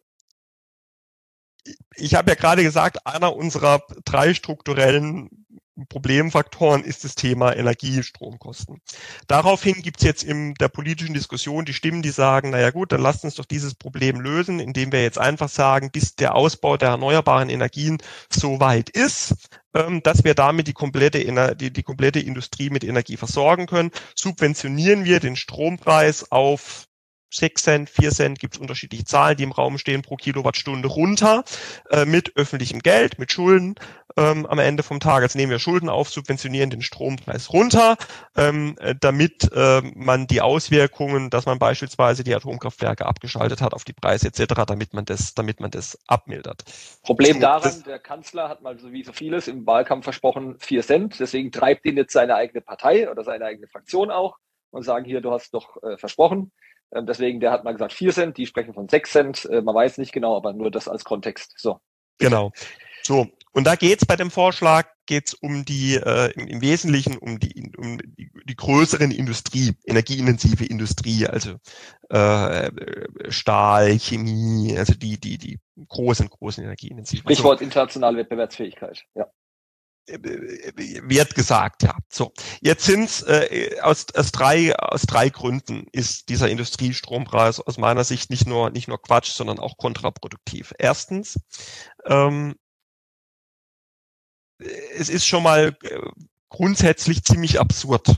ich 1.97 2.15
habe 2.15 2.31
ja 2.31 2.35
gerade 2.35 2.63
gesagt, 2.63 3.07
einer 3.07 3.35
unserer 3.37 3.83
drei 4.05 4.35
strukturellen 4.35 5.47
Problemfaktoren 5.87 6.85
ist 6.85 7.05
das 7.05 7.15
Thema 7.15 7.55
Energiestromkosten. 7.55 8.81
Daraufhin 9.27 9.83
gibt 9.83 9.99
es 9.99 10.05
jetzt 10.05 10.25
in 10.25 10.55
der 10.55 10.69
politischen 10.69 11.15
Diskussion 11.15 11.65
die 11.65 11.73
Stimmen, 11.73 12.03
die 12.03 12.11
sagen, 12.11 12.51
naja 12.51 12.71
gut, 12.71 12.93
dann 12.93 13.03
lasst 13.03 13.25
uns 13.25 13.37
doch 13.37 13.45
dieses 13.45 13.75
Problem 13.75 14.21
lösen, 14.21 14.61
indem 14.61 14.93
wir 14.93 15.03
jetzt 15.03 15.19
einfach 15.19 15.49
sagen, 15.49 15.91
bis 15.91 16.17
der 16.17 16.35
Ausbau 16.35 16.77
der 16.77 16.91
erneuerbaren 16.91 17.49
Energien 17.49 17.99
so 18.31 18.61
weit 18.61 18.91
ist, 18.91 19.35
ähm, 19.75 20.03
dass 20.03 20.25
wir 20.25 20.35
damit 20.35 20.67
die 20.67 20.73
komplette, 20.73 21.55
die, 21.55 21.73
die 21.73 21.83
komplette 21.83 22.21
Industrie 22.21 22.71
mit 22.71 22.85
Energie 22.85 23.17
versorgen 23.17 23.67
können, 23.67 23.91
subventionieren 24.15 25.05
wir 25.05 25.21
den 25.21 25.37
Strompreis 25.37 26.33
auf 26.33 26.88
6 27.31 27.63
Cent, 27.63 27.91
4 27.91 28.11
Cent, 28.11 28.39
gibt 28.39 28.55
es 28.55 28.61
unterschiedliche 28.61 29.05
Zahlen, 29.05 29.37
die 29.37 29.45
im 29.45 29.53
Raum 29.53 29.79
stehen 29.79 30.03
pro 30.03 30.17
Kilowattstunde 30.17 30.89
runter 30.89 31.45
äh, 31.91 32.05
mit 32.05 32.37
öffentlichem 32.37 32.81
Geld, 32.81 33.19
mit 33.19 33.33
Schulden 33.33 33.75
ähm, 34.17 34.47
am 34.47 34.59
Ende 34.59 34.83
vom 34.83 35.01
Tag. 35.01 35.23
Jetzt 35.23 35.37
nehmen 35.37 35.51
wir 35.51 35.59
Schulden 35.59 35.89
auf, 35.89 36.11
subventionieren 36.11 36.71
den 36.71 36.83
Strompreis 36.83 37.53
runter, 37.53 37.97
ähm, 38.37 38.77
äh, 38.81 38.95
damit 38.99 39.51
äh, 39.55 39.83
man 39.95 40.27
die 40.27 40.41
Auswirkungen, 40.41 41.31
dass 41.31 41.47
man 41.47 41.59
beispielsweise 41.59 42.25
die 42.25 42.35
Atomkraftwerke 42.35 43.07
abgeschaltet 43.07 43.61
hat 43.61 43.75
auf 43.75 43.85
die 43.85 43.93
Preise 43.93 44.29
etc., 44.29 44.65
damit 44.67 44.95
man 44.95 45.05
das, 45.05 45.35
damit 45.35 45.61
man 45.61 45.71
das 45.71 45.99
abmildert. 46.07 46.65
Problem 47.03 47.41
daran, 47.41 47.83
der 47.87 47.99
Kanzler 47.99 48.49
hat 48.49 48.63
mal 48.63 48.79
so 48.79 48.93
wie 48.93 49.05
so 49.05 49.13
vieles 49.13 49.49
im 49.49 49.67
Wahlkampf 49.67 50.05
versprochen, 50.05 50.57
4 50.59 50.83
Cent, 50.83 51.21
deswegen 51.21 51.53
treibt 51.53 51.85
ihn 51.85 51.97
jetzt 51.97 52.13
seine 52.13 52.35
eigene 52.35 52.61
Partei 52.61 53.11
oder 53.11 53.23
seine 53.23 53.45
eigene 53.45 53.69
Fraktion 53.69 54.11
auch 54.11 54.37
und 54.71 54.83
sagen 54.83 55.05
hier, 55.05 55.21
du 55.21 55.31
hast 55.31 55.55
doch 55.55 55.83
äh, 55.83 55.97
versprochen. 55.97 56.53
Ähm, 56.93 57.07
deswegen, 57.07 57.41
der 57.41 57.51
hat 57.51 57.65
mal 57.65 57.73
gesagt 57.73 57.93
4 57.93 58.13
Cent, 58.13 58.37
die 58.37 58.47
sprechen 58.47 58.75
von 58.75 58.89
6 58.89 59.11
Cent. 59.11 59.45
Äh, 59.47 59.63
man 59.63 59.75
weiß 59.75 59.99
nicht 59.99 60.13
genau, 60.13 60.37
aber 60.37 60.53
nur 60.53 60.71
das 60.71 60.89
als 60.89 61.05
Kontext. 61.05 61.55
So. 61.57 61.81
Genau. 62.19 62.53
So, 63.03 63.27
und 63.53 63.67
da 63.67 63.75
geht's 63.75 64.05
bei 64.05 64.17
dem 64.17 64.31
Vorschlag, 64.31 64.87
geht's 65.07 65.33
um 65.35 65.65
die, 65.65 65.95
äh, 65.95 66.31
im, 66.33 66.47
im, 66.47 66.61
Wesentlichen 66.61 67.17
um 67.17 67.39
die, 67.39 67.73
um 67.77 67.99
die, 67.99 68.31
die 68.45 68.57
größeren 68.57 69.11
Industrie, 69.11 69.73
energieintensive 69.87 70.65
Industrie, 70.65 71.27
also 71.27 71.55
äh, 72.11 72.71
Stahl, 73.31 73.99
Chemie, 73.99 74.77
also 74.77 74.95
die, 74.95 75.19
die, 75.19 75.39
die 75.39 75.59
großen, 75.89 76.29
großen 76.29 76.63
energieintensiven. 76.63 77.25
Stichwort 77.25 77.59
also, 77.59 77.65
internationale 77.65 78.19
Wettbewerbsfähigkeit, 78.19 79.05
ja 79.15 79.27
wird 80.09 81.35
gesagt, 81.35 81.83
ja. 81.83 81.97
So, 82.09 82.33
jetzt 82.61 82.85
sind 82.85 83.25
äh, 83.27 83.79
aus, 83.81 84.07
aus 84.15 84.33
drei 84.33 84.75
aus 84.77 85.03
drei 85.03 85.29
Gründen 85.29 85.87
ist 85.93 86.29
dieser 86.29 86.49
Industriestrompreis 86.49 87.61
aus 87.61 87.79
meiner 87.79 88.05
Sicht 88.05 88.31
nicht 88.31 88.47
nur 88.47 88.71
nicht 88.71 88.89
nur 88.89 89.01
Quatsch, 89.01 89.33
sondern 89.33 89.59
auch 89.59 89.77
kontraproduktiv. 89.77 90.73
Erstens, 90.79 91.39
ähm, 92.07 92.57
es 94.59 95.09
ist 95.09 95.27
schon 95.27 95.43
mal 95.43 95.77
äh, 95.83 96.01
grundsätzlich 96.49 97.25
ziemlich 97.25 97.61
absurd 97.61 98.17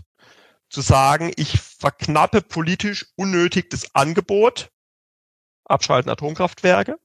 zu 0.69 0.81
sagen, 0.81 1.33
ich 1.37 1.61
verknappe 1.61 2.43
politisch 2.43 3.07
unnötig 3.17 3.71
das 3.71 3.95
Angebot, 3.95 4.71
abschalten 5.65 6.11
Atomkraftwerke, 6.11 6.99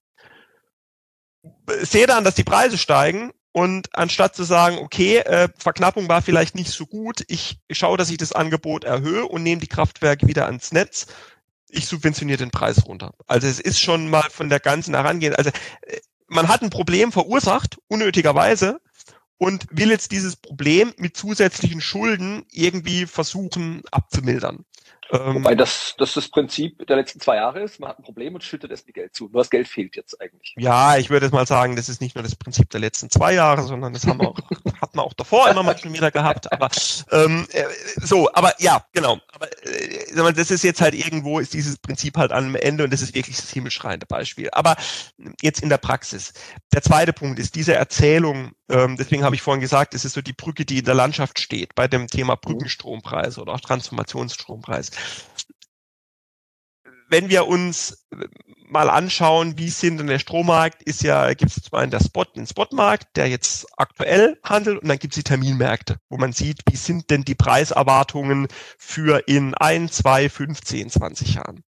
sehe 1.81 2.05
dann, 2.05 2.23
dass 2.23 2.35
die 2.35 2.43
Preise 2.43 2.77
steigen 2.77 3.31
und 3.55 3.95
anstatt 3.97 4.35
zu 4.35 4.43
sagen, 4.43 4.79
okay, 4.79 5.19
äh, 5.19 5.47
Verknappung 5.57 6.09
war 6.09 6.21
vielleicht 6.21 6.55
nicht 6.55 6.71
so 6.71 6.85
gut, 6.85 7.23
ich 7.29 7.57
schaue, 7.71 7.95
dass 7.95 8.09
ich 8.09 8.17
das 8.17 8.33
Angebot 8.33 8.83
erhöhe 8.83 9.25
und 9.25 9.43
nehme 9.43 9.61
die 9.61 9.69
Kraftwerke 9.69 10.27
wieder 10.27 10.47
ans 10.47 10.73
Netz, 10.73 11.05
ich 11.69 11.87
subventioniere 11.87 12.39
den 12.39 12.51
Preis 12.51 12.85
runter. 12.85 13.13
Also 13.27 13.47
es 13.47 13.61
ist 13.61 13.79
schon 13.79 14.09
mal 14.09 14.29
von 14.29 14.49
der 14.49 14.59
ganzen 14.59 14.93
Herangehen, 14.93 15.33
also 15.35 15.51
äh, 15.51 15.99
man 16.27 16.49
hat 16.49 16.63
ein 16.63 16.69
Problem 16.69 17.13
verursacht, 17.13 17.77
unnötigerweise, 17.87 18.81
und 19.37 19.67
will 19.71 19.89
jetzt 19.89 20.11
dieses 20.11 20.35
Problem 20.35 20.93
mit 20.97 21.15
zusätzlichen 21.15 21.79
Schulden 21.79 22.43
irgendwie 22.51 23.05
versuchen 23.05 23.83
abzumildern. 23.89 24.65
Ähm, 25.11 25.35
Wobei 25.35 25.55
das, 25.55 25.95
das 25.97 26.13
das 26.13 26.29
Prinzip 26.29 26.85
der 26.87 26.95
letzten 26.95 27.19
zwei 27.19 27.35
Jahre 27.35 27.61
ist, 27.61 27.79
man 27.79 27.89
hat 27.89 27.99
ein 27.99 28.03
Problem 28.03 28.33
und 28.33 28.43
schüttet 28.43 28.71
es 28.71 28.85
mit 28.85 28.95
Geld 28.95 29.13
zu. 29.13 29.25
Nur 29.25 29.41
das 29.41 29.49
Geld 29.49 29.67
fehlt 29.67 29.95
jetzt 29.95 30.19
eigentlich. 30.19 30.53
Ja, 30.57 30.97
ich 30.97 31.09
würde 31.09 31.27
jetzt 31.27 31.33
mal 31.33 31.45
sagen, 31.45 31.75
das 31.75 31.89
ist 31.89 32.01
nicht 32.01 32.15
nur 32.15 32.23
das 32.23 32.35
Prinzip 32.35 32.69
der 32.71 32.79
letzten 32.79 33.09
zwei 33.09 33.33
Jahre, 33.33 33.63
sondern 33.63 33.93
das 33.93 34.07
haben 34.07 34.19
wir 34.19 34.29
auch, 34.29 34.37
hat 34.81 34.95
man 34.95 35.05
auch 35.05 35.13
davor 35.13 35.49
immer 35.49 35.63
mal 35.63 35.77
schon 35.77 35.93
wieder 35.93 36.11
gehabt. 36.11 36.51
Aber 36.51 36.69
ähm, 37.11 37.47
äh, 37.51 37.65
so, 38.01 38.31
aber 38.33 38.53
ja, 38.59 38.83
genau. 38.93 39.19
Aber 39.33 39.47
äh, 39.65 40.33
das 40.33 40.51
ist 40.51 40.63
jetzt 40.63 40.81
halt 40.81 40.95
irgendwo, 40.95 41.39
ist 41.39 41.53
dieses 41.53 41.77
Prinzip 41.77 42.17
halt 42.17 42.31
am 42.31 42.55
Ende 42.55 42.83
und 42.83 42.91
das 42.91 43.01
ist 43.01 43.13
wirklich 43.13 43.35
das 43.37 43.51
himmelschreiende 43.51 44.05
Beispiel. 44.05 44.49
Aber 44.51 44.75
jetzt 45.41 45.61
in 45.61 45.69
der 45.69 45.77
Praxis. 45.77 46.33
Der 46.73 46.81
zweite 46.81 47.13
Punkt 47.13 47.39
ist 47.39 47.55
diese 47.55 47.75
Erzählung, 47.75 48.53
ähm, 48.67 48.97
deswegen 48.97 49.23
habe 49.23 49.35
ich 49.35 49.43
vorhin 49.43 49.61
gesagt, 49.61 49.93
es 49.93 50.05
ist 50.05 50.13
so 50.13 50.21
die 50.21 50.33
Brücke, 50.33 50.65
die 50.65 50.79
in 50.79 50.85
der 50.85 50.95
Landschaft 50.95 51.39
steht 51.39 51.75
bei 51.75 51.87
dem 51.87 52.07
Thema 52.07 52.35
Brückenstrompreis 52.35 53.37
oder 53.37 53.53
auch 53.53 53.59
Transformationsstrompreis. 53.59 54.89
Wenn 57.07 57.29
wir 57.29 57.45
uns 57.47 58.07
mal 58.67 58.89
anschauen, 58.89 59.59
wie 59.59 59.69
sind 59.69 59.99
denn 59.99 60.07
der 60.07 60.17
Strommarkt, 60.17 60.81
ist 60.83 61.03
ja, 61.03 61.33
gibt 61.35 61.55
es 61.55 61.63
zwar 61.63 61.83
in 61.83 61.91
der 61.91 61.99
Spot, 61.99 62.25
den 62.25 62.47
Spotmarkt, 62.47 63.15
der 63.15 63.29
jetzt 63.29 63.67
aktuell 63.77 64.39
handelt, 64.43 64.81
und 64.81 64.87
dann 64.87 64.97
gibt 64.97 65.13
es 65.13 65.17
die 65.17 65.23
Terminmärkte, 65.23 65.97
wo 66.09 66.17
man 66.17 66.33
sieht, 66.33 66.61
wie 66.69 66.75
sind 66.75 67.11
denn 67.11 67.23
die 67.23 67.35
Preiserwartungen 67.35 68.47
für 68.79 69.27
in 69.27 69.53
ein, 69.53 69.87
zwei, 69.89 70.29
fünf, 70.29 70.61
zehn, 70.61 70.89
zwanzig 70.89 71.35
Jahren. 71.35 71.63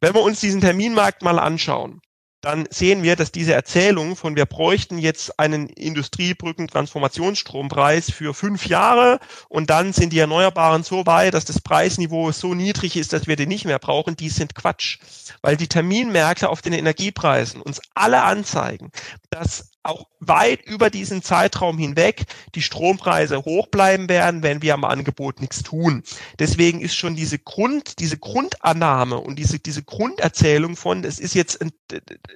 Wenn 0.00 0.14
wir 0.14 0.22
uns 0.22 0.40
diesen 0.40 0.60
Terminmarkt 0.60 1.22
mal 1.22 1.40
anschauen, 1.40 2.00
dann 2.40 2.66
sehen 2.70 3.02
wir, 3.02 3.16
dass 3.16 3.32
diese 3.32 3.52
Erzählung 3.52 4.16
von 4.16 4.34
wir 4.36 4.46
bräuchten 4.46 4.96
jetzt 4.98 5.38
einen 5.38 5.68
Industriebrücken-Transformationsstrompreis 5.68 8.10
für 8.10 8.32
fünf 8.34 8.66
Jahre 8.66 9.20
und 9.48 9.70
dann 9.70 9.92
sind 9.92 10.12
die 10.12 10.18
Erneuerbaren 10.18 10.82
so 10.82 11.06
weit, 11.06 11.34
dass 11.34 11.44
das 11.44 11.60
Preisniveau 11.60 12.32
so 12.32 12.54
niedrig 12.54 12.96
ist, 12.96 13.12
dass 13.12 13.26
wir 13.26 13.36
den 13.36 13.50
nicht 13.50 13.66
mehr 13.66 13.78
brauchen, 13.78 14.16
die 14.16 14.30
sind 14.30 14.54
Quatsch. 14.54 14.98
Weil 15.42 15.56
die 15.56 15.68
Terminmärkte 15.68 16.48
auf 16.48 16.62
den 16.62 16.72
Energiepreisen 16.72 17.60
uns 17.60 17.80
alle 17.94 18.22
anzeigen, 18.22 18.90
dass 19.28 19.70
auch 19.82 20.06
weit 20.18 20.64
über 20.66 20.90
diesen 20.90 21.22
Zeitraum 21.22 21.78
hinweg 21.78 22.24
die 22.54 22.62
Strompreise 22.62 23.44
hoch 23.44 23.68
bleiben 23.68 24.08
werden, 24.08 24.42
wenn 24.42 24.62
wir 24.62 24.74
am 24.74 24.84
Angebot 24.84 25.40
nichts 25.40 25.62
tun. 25.62 26.02
Deswegen 26.38 26.80
ist 26.80 26.94
schon 26.94 27.16
diese 27.16 27.38
Grund, 27.38 27.98
diese 27.98 28.18
Grundannahme 28.18 29.18
und 29.18 29.38
diese, 29.38 29.58
diese 29.58 29.82
Grunderzählung 29.82 30.76
von, 30.76 31.04
es 31.04 31.18
ist 31.18 31.34
jetzt, 31.34 31.60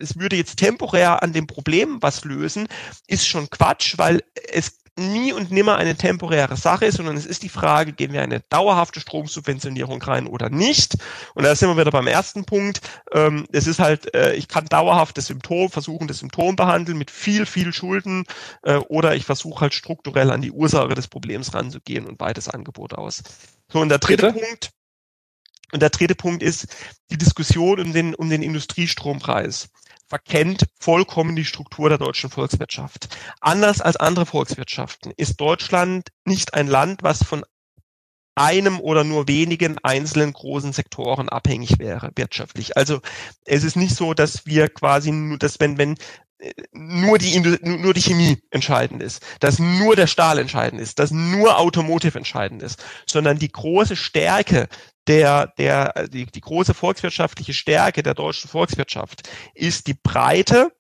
es 0.00 0.18
würde 0.18 0.36
jetzt 0.36 0.56
temporär 0.56 1.22
an 1.22 1.32
dem 1.32 1.46
Problem 1.46 1.98
was 2.00 2.24
lösen, 2.24 2.66
ist 3.06 3.26
schon 3.26 3.50
Quatsch, 3.50 3.98
weil 3.98 4.22
es 4.50 4.83
nie 4.96 5.32
und 5.32 5.50
nimmer 5.50 5.76
eine 5.76 5.96
temporäre 5.96 6.56
Sache 6.56 6.86
ist, 6.86 6.96
sondern 6.96 7.16
es 7.16 7.26
ist 7.26 7.42
die 7.42 7.48
Frage, 7.48 7.92
gehen 7.92 8.12
wir 8.12 8.22
eine 8.22 8.40
dauerhafte 8.40 9.00
Stromsubventionierung 9.00 10.00
rein 10.02 10.26
oder 10.26 10.50
nicht? 10.50 10.96
Und 11.34 11.44
da 11.44 11.54
sind 11.54 11.68
wir 11.68 11.76
wieder 11.76 11.90
beim 11.90 12.06
ersten 12.06 12.44
Punkt. 12.44 12.80
Ähm, 13.12 13.46
es 13.52 13.66
ist 13.66 13.80
halt, 13.80 14.14
äh, 14.14 14.34
ich 14.34 14.48
kann 14.48 14.66
dauerhaft 14.66 15.18
das 15.18 15.26
Symptom, 15.26 15.70
versuchen, 15.70 16.06
das 16.06 16.18
Symptom 16.18 16.56
behandeln 16.56 16.98
mit 16.98 17.10
viel, 17.10 17.46
viel 17.46 17.72
Schulden 17.72 18.24
äh, 18.62 18.76
oder 18.76 19.14
ich 19.14 19.24
versuche 19.24 19.62
halt 19.62 19.74
strukturell 19.74 20.30
an 20.30 20.42
die 20.42 20.52
Ursache 20.52 20.94
des 20.94 21.08
Problems 21.08 21.54
ranzugehen 21.54 22.06
und 22.06 22.20
weites 22.20 22.48
Angebot 22.48 22.94
aus. 22.94 23.22
So, 23.72 23.80
und 23.80 23.88
der 23.88 23.98
dritte 23.98 24.32
Bitte? 24.32 24.46
Punkt, 24.46 24.70
und 25.72 25.80
der 25.80 25.90
dritte 25.90 26.14
Punkt 26.14 26.42
ist 26.42 26.68
die 27.10 27.18
Diskussion 27.18 27.80
um 27.80 27.92
den, 27.92 28.14
um 28.14 28.30
den 28.30 28.44
Industriestrompreis 28.44 29.70
verkennt 30.14 30.66
vollkommen 30.78 31.34
die 31.34 31.44
Struktur 31.44 31.88
der 31.88 31.98
deutschen 31.98 32.30
Volkswirtschaft. 32.30 33.08
Anders 33.40 33.80
als 33.80 33.96
andere 33.96 34.26
Volkswirtschaften 34.26 35.12
ist 35.16 35.40
Deutschland 35.40 36.10
nicht 36.24 36.54
ein 36.54 36.68
Land, 36.68 37.02
was 37.02 37.24
von 37.24 37.44
einem 38.36 38.78
oder 38.78 39.02
nur 39.02 39.26
wenigen 39.26 39.76
einzelnen 39.82 40.32
großen 40.32 40.72
Sektoren 40.72 41.28
abhängig 41.28 41.80
wäre 41.80 42.12
wirtschaftlich. 42.14 42.76
Also 42.76 43.00
es 43.44 43.64
ist 43.64 43.74
nicht 43.74 43.96
so, 43.96 44.14
dass 44.14 44.46
wir 44.46 44.68
quasi 44.68 45.10
nur, 45.10 45.36
dass 45.36 45.58
wenn 45.58 45.78
wenn 45.78 45.96
nur 46.72 47.18
die, 47.18 47.40
nur 47.40 47.94
die 47.94 48.02
Chemie 48.02 48.38
entscheidend 48.50 49.02
ist, 49.02 49.20
dass 49.40 49.58
nur 49.58 49.96
der 49.96 50.06
Stahl 50.06 50.38
entscheidend 50.38 50.80
ist, 50.80 50.98
dass 50.98 51.10
nur 51.10 51.58
Automotive 51.58 52.18
entscheidend 52.18 52.62
ist, 52.62 52.84
sondern 53.06 53.38
die 53.38 53.50
große 53.50 53.96
Stärke 53.96 54.68
der, 55.06 55.48
der, 55.58 56.08
die, 56.08 56.26
die 56.26 56.40
große 56.40 56.74
volkswirtschaftliche 56.74 57.52
Stärke 57.52 58.02
der 58.02 58.14
deutschen 58.14 58.48
Volkswirtschaft 58.48 59.28
ist 59.54 59.86
die 59.86 59.94
Breite 59.94 60.72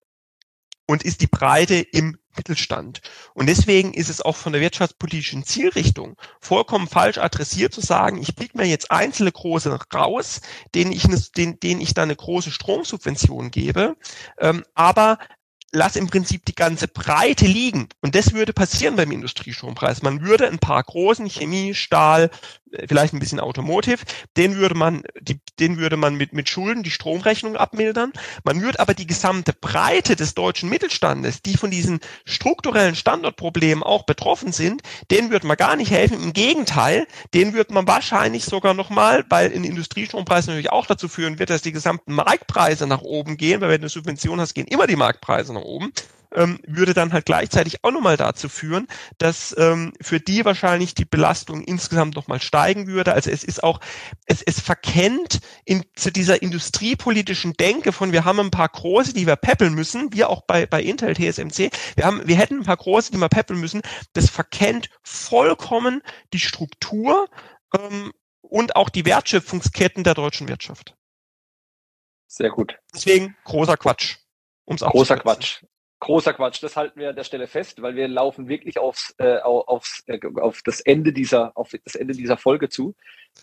und 0.86 1.02
ist 1.02 1.20
die 1.20 1.26
Breite 1.26 1.76
im 1.76 2.18
Mittelstand. 2.36 3.00
Und 3.34 3.46
deswegen 3.46 3.94
ist 3.94 4.08
es 4.08 4.20
auch 4.20 4.36
von 4.36 4.52
der 4.52 4.60
wirtschaftspolitischen 4.60 5.44
Zielrichtung 5.44 6.16
vollkommen 6.40 6.88
falsch 6.88 7.18
adressiert 7.18 7.72
zu 7.72 7.80
sagen, 7.80 8.20
ich 8.20 8.34
pick 8.34 8.54
mir 8.54 8.66
jetzt 8.66 8.90
einzelne 8.90 9.30
große 9.30 9.78
raus, 9.94 10.40
denen 10.74 10.92
ich, 10.92 11.06
denen, 11.32 11.60
denen 11.60 11.80
ich 11.80 11.94
dann 11.94 12.04
eine 12.04 12.16
große 12.16 12.50
Stromsubvention 12.50 13.50
gebe, 13.50 13.96
ähm, 14.38 14.64
aber 14.74 15.18
lass 15.74 15.96
im 15.96 16.06
Prinzip 16.06 16.44
die 16.46 16.54
ganze 16.54 16.88
Breite 16.88 17.46
liegen. 17.46 17.88
Und 18.00 18.14
das 18.14 18.32
würde 18.32 18.52
passieren 18.52 18.96
beim 18.96 19.10
Industriestrompreis. 19.10 20.02
Man 20.02 20.22
würde 20.22 20.48
ein 20.48 20.58
paar 20.58 20.82
großen 20.82 21.28
Chemie, 21.28 21.74
Stahl, 21.74 22.30
äh, 22.74 22.86
vielleicht 22.88 23.12
ein 23.12 23.18
bisschen 23.18 23.40
Automotive, 23.40 24.04
den 24.36 24.56
würde 24.56 24.74
man, 24.74 25.02
die, 25.20 25.40
den 25.58 25.78
würde 25.78 25.96
man 25.96 26.14
mit, 26.14 26.32
mit 26.32 26.48
Schulden 26.48 26.82
die 26.82 26.90
Stromrechnung 26.90 27.56
abmildern. 27.56 28.12
Man 28.44 28.62
würde 28.62 28.80
aber 28.80 28.94
die 28.94 29.06
gesamte 29.06 29.52
Breite 29.52 30.16
des 30.16 30.34
deutschen 30.34 30.68
Mittelstandes, 30.68 31.42
die 31.42 31.56
von 31.56 31.70
diesen 31.70 32.00
strukturellen 32.24 32.94
Standortproblemen 32.94 33.82
auch 33.82 34.04
betroffen 34.04 34.52
sind, 34.52 34.82
denen 35.10 35.30
würde 35.30 35.46
man 35.46 35.56
gar 35.56 35.76
nicht 35.76 35.90
helfen. 35.90 36.22
Im 36.22 36.32
Gegenteil, 36.32 37.06
den 37.34 37.52
würde 37.52 37.74
man 37.74 37.86
wahrscheinlich 37.88 38.44
sogar 38.44 38.74
nochmal, 38.74 39.24
weil 39.28 39.52
ein 39.52 39.64
Industriestrompreis 39.64 40.46
natürlich 40.46 40.70
auch 40.70 40.86
dazu 40.86 41.08
führen 41.08 41.38
wird, 41.38 41.50
dass 41.50 41.62
die 41.62 41.72
gesamten 41.72 42.12
Marktpreise 42.12 42.86
nach 42.86 43.02
oben 43.02 43.36
gehen, 43.36 43.60
weil 43.60 43.70
wenn 43.70 43.80
du 43.80 43.84
eine 43.84 43.88
Subvention 43.88 44.40
hast, 44.40 44.54
gehen 44.54 44.66
immer 44.66 44.86
die 44.86 44.96
Marktpreise 44.96 45.52
nach 45.52 45.63
oben, 45.64 45.92
ähm, 46.34 46.58
würde 46.66 46.94
dann 46.94 47.12
halt 47.12 47.26
gleichzeitig 47.26 47.82
auch 47.84 47.90
nochmal 47.90 48.16
dazu 48.16 48.48
führen, 48.48 48.86
dass 49.18 49.54
ähm, 49.58 49.92
für 50.00 50.20
die 50.20 50.44
wahrscheinlich 50.44 50.94
die 50.94 51.04
Belastung 51.04 51.62
insgesamt 51.62 52.16
nochmal 52.16 52.40
steigen 52.40 52.86
würde. 52.86 53.12
Also 53.14 53.30
es 53.30 53.44
ist 53.44 53.62
auch, 53.62 53.80
es, 54.26 54.42
es 54.42 54.60
verkennt 54.60 55.40
in, 55.64 55.84
zu 55.94 56.10
dieser 56.10 56.42
industriepolitischen 56.42 57.54
Denke 57.54 57.92
von, 57.92 58.12
wir 58.12 58.24
haben 58.24 58.40
ein 58.40 58.50
paar 58.50 58.68
große, 58.68 59.14
die 59.14 59.26
wir 59.26 59.36
peppeln 59.36 59.74
müssen, 59.74 60.12
wir 60.12 60.28
auch 60.28 60.42
bei, 60.42 60.66
bei 60.66 60.82
Intel, 60.82 61.14
TSMC, 61.14 61.70
wir 61.96 62.04
haben, 62.04 62.26
wir 62.26 62.36
hätten 62.36 62.58
ein 62.58 62.64
paar 62.64 62.76
große, 62.76 63.12
die 63.12 63.18
wir 63.18 63.28
peppeln 63.28 63.60
müssen. 63.60 63.82
Das 64.12 64.30
verkennt 64.30 64.90
vollkommen 65.02 66.02
die 66.32 66.40
Struktur 66.40 67.28
ähm, 67.76 68.12
und 68.40 68.76
auch 68.76 68.88
die 68.88 69.04
Wertschöpfungsketten 69.04 70.04
der 70.04 70.14
deutschen 70.14 70.48
Wirtschaft. 70.48 70.96
Sehr 72.26 72.50
gut. 72.50 72.76
Deswegen 72.92 73.36
großer 73.44 73.76
Quatsch. 73.76 74.16
Um's 74.64 74.82
großer 74.82 75.16
Quatsch. 75.16 75.62
Großer 76.00 76.34
Quatsch. 76.34 76.62
Das 76.62 76.76
halten 76.76 77.00
wir 77.00 77.10
an 77.10 77.16
der 77.16 77.24
Stelle 77.24 77.46
fest, 77.46 77.80
weil 77.82 77.96
wir 77.96 78.08
laufen 78.08 78.48
wirklich 78.48 78.78
aufs, 78.78 79.14
äh, 79.18 79.38
aufs, 79.38 80.02
äh, 80.06 80.20
auf 80.40 80.60
das 80.62 80.80
Ende 80.80 81.12
dieser, 81.12 81.56
auf 81.56 81.72
das 81.84 81.94
Ende 81.94 82.14
dieser 82.14 82.36
Folge 82.36 82.68
zu. 82.68 82.94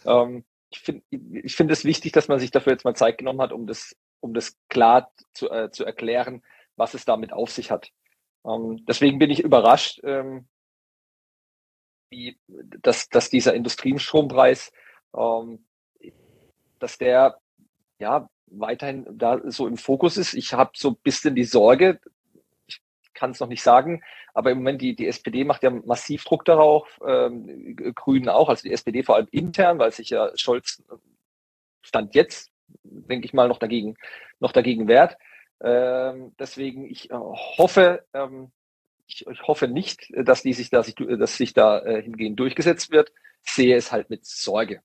Ähm, 0.06 0.46
ich 0.70 0.80
finde 0.80 1.04
ich 1.10 1.56
finde 1.56 1.74
es 1.74 1.84
wichtig, 1.84 2.12
dass 2.14 2.28
man 2.28 2.40
sich 2.40 2.52
dafür 2.52 2.74
jetzt 2.74 2.86
mal 2.86 2.96
Zeit 2.96 3.18
genommen 3.18 3.42
hat, 3.42 3.52
um 3.52 3.68
das, 3.68 3.96
um 4.22 4.34
das 4.34 4.58
klar 4.70 5.12
zu, 5.34 5.50
äh, 5.50 5.70
zu 5.72 5.86
erklären, 5.86 6.44
was 6.76 6.94
es 6.94 7.04
damit 7.06 7.34
auf 7.34 7.52
sich 7.52 7.72
hat. 7.72 7.92
Ähm, 8.46 8.86
deswegen 8.88 9.20
bin 9.20 9.30
ich 9.30 9.42
überrascht, 9.42 10.00
ähm, 10.04 10.48
wie, 12.10 12.40
dass, 12.48 13.10
dass 13.10 13.30
dieser 13.30 13.54
Industriestrompreis, 13.54 14.72
ähm, 15.16 15.66
dass 16.80 16.98
der 16.98 17.40
ja 18.00 18.30
weiterhin 18.52 19.06
da 19.12 19.40
so 19.46 19.68
im 19.68 19.78
Fokus 19.78 20.18
ist. 20.18 20.34
Ich 20.34 20.54
habe 20.54 20.72
so 20.76 20.90
ein 20.90 20.98
bisschen 21.04 21.36
die 21.36 21.44
Sorge, 21.44 22.00
ich 22.68 22.82
kann 23.14 23.32
es 23.32 23.40
noch 23.40 23.48
nicht 23.48 23.64
sagen, 23.64 24.04
aber 24.34 24.52
im 24.52 24.60
Moment 24.60 24.82
die, 24.82 24.96
die 24.96 25.08
SPD 25.08 25.44
macht 25.44 25.64
ja 25.64 25.70
massiv 25.70 26.24
Druck 26.24 26.46
darauf, 26.46 27.00
ähm, 27.06 27.76
Grünen 27.96 28.30
auch, 28.30 28.50
also 28.50 28.64
die 28.64 28.74
SPD 28.74 29.04
vor 29.04 29.16
allem 29.16 29.28
intern, 29.32 29.80
weil 29.80 29.92
sich 29.92 30.10
ja 30.10 30.32
Scholz 30.36 30.84
Stand 31.82 32.16
jetzt, 32.16 32.52
denke 32.84 33.26
ich 33.26 33.34
mal, 33.34 33.48
noch 33.48 33.58
dagegen, 33.58 33.96
noch 34.40 34.52
dagegen 34.52 34.88
wehrt. 34.88 35.18
Ähm, 35.64 36.34
deswegen, 36.40 36.86
ich 36.86 37.12
äh, 37.12 37.16
hoffe, 37.16 38.06
ähm, 38.14 38.52
ich, 39.08 39.26
ich, 39.28 39.42
hoffe 39.44 39.68
nicht, 39.68 40.12
dass 40.16 40.42
die 40.42 40.54
sich, 40.54 40.70
dass 40.70 40.88
ich, 40.88 40.96
dass 40.96 41.38
sich 41.38 41.54
da 41.54 41.80
äh, 41.80 42.02
hingehend 42.02 42.40
durchgesetzt 42.40 42.92
wird. 42.92 43.12
Sehe 43.44 43.76
es 43.76 43.92
halt 43.92 44.10
mit 44.10 44.26
Sorge. 44.26 44.82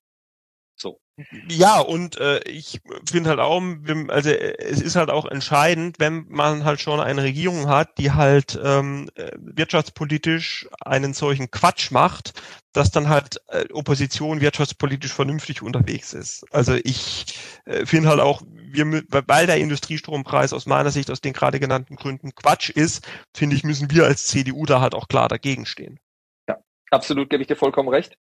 So. 0.77 1.01
Ja, 1.49 1.81
und 1.81 2.21
äh, 2.21 2.41
ich 2.41 2.83
finde 3.09 3.31
halt 3.31 3.41
auch, 3.41 3.63
also 4.09 4.31
es 4.31 4.83
ist 4.83 4.97
halt 4.97 5.09
auch 5.09 5.25
entscheidend, 5.25 5.99
wenn 5.99 6.27
man 6.29 6.65
halt 6.65 6.81
schon 6.83 7.01
eine 7.01 7.23
Regierung 7.23 7.69
hat, 7.69 7.97
die 7.97 8.13
halt 8.13 8.61
ähm, 8.63 9.09
äh, 9.15 9.31
wirtschaftspolitisch 9.39 10.69
einen 10.79 11.15
solchen 11.15 11.51
Quatsch 11.51 11.91
macht, 11.91 12.35
dass 12.75 12.91
dann 12.91 13.09
halt 13.09 13.41
äh, 13.49 13.65
Opposition 13.73 14.43
wirtschaftspolitisch 14.43 15.15
vernünftig 15.15 15.63
unterwegs 15.63 16.13
ist. 16.13 16.45
Also 16.53 16.75
ich 16.75 17.39
äh, 17.65 17.87
finde 17.87 18.11
halt 18.11 18.21
auch, 18.21 18.43
wir, 18.47 19.03
weil 19.09 19.47
der 19.47 19.57
Industriestrompreis 19.57 20.53
aus 20.53 20.67
meiner 20.67 20.91
Sicht 20.91 21.11
aus 21.11 21.23
den 21.23 21.33
gerade 21.33 21.59
genannten 21.59 21.97
Gründen 21.97 22.35
Quatsch 22.35 22.69
ist, 22.69 23.09
finde 23.35 23.57
ich, 23.57 23.65
müssen 23.65 23.91
wir 23.91 24.05
als 24.05 24.27
CDU 24.27 24.67
da 24.67 24.83
halt 24.83 24.95
auch 24.95 25.09
klar 25.09 25.29
dagegen 25.29 25.65
stehen. 25.65 25.99
Ja, 26.47 26.59
absolut, 26.91 27.31
gebe 27.31 27.41
ich 27.41 27.49
dir 27.49 27.57
vollkommen 27.57 27.89
recht. 27.89 28.19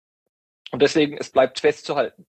Und 0.74 0.82
deswegen, 0.82 1.16
es 1.18 1.30
bleibt 1.30 1.60
festzuhalten, 1.60 2.26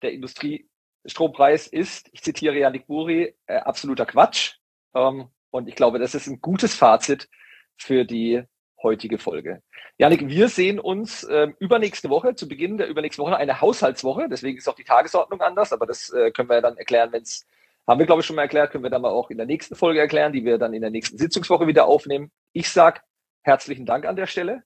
der 0.00 0.12
Industriestrompreis 0.12 1.66
ist, 1.66 2.08
ich 2.12 2.22
zitiere 2.22 2.56
Janik 2.56 2.86
Buri, 2.86 3.34
äh, 3.44 3.56
absoluter 3.56 4.06
Quatsch. 4.06 4.54
Ähm, 4.94 5.28
und 5.50 5.68
ich 5.68 5.74
glaube, 5.74 5.98
das 5.98 6.14
ist 6.14 6.26
ein 6.26 6.40
gutes 6.40 6.74
Fazit 6.74 7.28
für 7.76 8.06
die 8.06 8.44
heutige 8.82 9.18
Folge. 9.18 9.62
Janik, 9.98 10.26
wir 10.26 10.48
sehen 10.48 10.80
uns 10.80 11.24
äh, 11.24 11.48
übernächste 11.58 12.08
Woche, 12.08 12.34
zu 12.34 12.48
Beginn 12.48 12.78
der 12.78 12.88
übernächsten 12.88 13.26
Woche, 13.26 13.36
eine 13.36 13.60
Haushaltswoche. 13.60 14.26
Deswegen 14.30 14.56
ist 14.56 14.68
auch 14.68 14.74
die 14.74 14.84
Tagesordnung 14.84 15.42
anders, 15.42 15.74
aber 15.74 15.84
das 15.84 16.08
äh, 16.08 16.30
können 16.30 16.48
wir 16.48 16.62
dann 16.62 16.78
erklären, 16.78 17.12
wenn 17.12 17.20
es, 17.20 17.46
haben 17.86 17.98
wir 17.98 18.06
glaube 18.06 18.22
ich 18.22 18.26
schon 18.26 18.36
mal 18.36 18.42
erklärt, 18.42 18.70
können 18.70 18.84
wir 18.84 18.90
dann 18.90 19.02
mal 19.02 19.10
auch 19.10 19.28
in 19.28 19.36
der 19.36 19.44
nächsten 19.44 19.76
Folge 19.76 20.00
erklären, 20.00 20.32
die 20.32 20.46
wir 20.46 20.56
dann 20.56 20.72
in 20.72 20.80
der 20.80 20.90
nächsten 20.90 21.18
Sitzungswoche 21.18 21.66
wieder 21.66 21.84
aufnehmen. 21.84 22.32
Ich 22.54 22.70
sag 22.70 23.04
herzlichen 23.42 23.84
Dank 23.84 24.06
an 24.06 24.16
der 24.16 24.26
Stelle. 24.26 24.62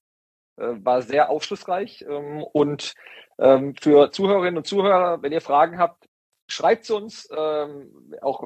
Äh, 0.56 0.84
war 0.84 1.02
sehr 1.02 1.28
aufschlussreich 1.30 2.04
ähm, 2.08 2.42
und 2.42 2.94
ähm, 3.38 3.74
für 3.80 4.10
Zuhörerinnen 4.10 4.58
und 4.58 4.66
Zuhörer, 4.66 5.22
wenn 5.22 5.32
ihr 5.32 5.42
Fragen 5.42 5.78
habt, 5.78 6.06
schreibt 6.48 6.90
uns. 6.90 7.28
Ähm, 7.36 8.16
auch 8.22 8.42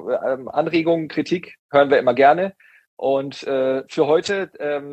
Anregungen, 0.47 1.07
Kritik 1.07 1.55
hören 1.71 1.89
wir 1.89 1.99
immer 1.99 2.13
gerne. 2.13 2.55
Und 2.97 3.43
äh, 3.43 3.83
für 3.87 4.05
heute 4.07 4.51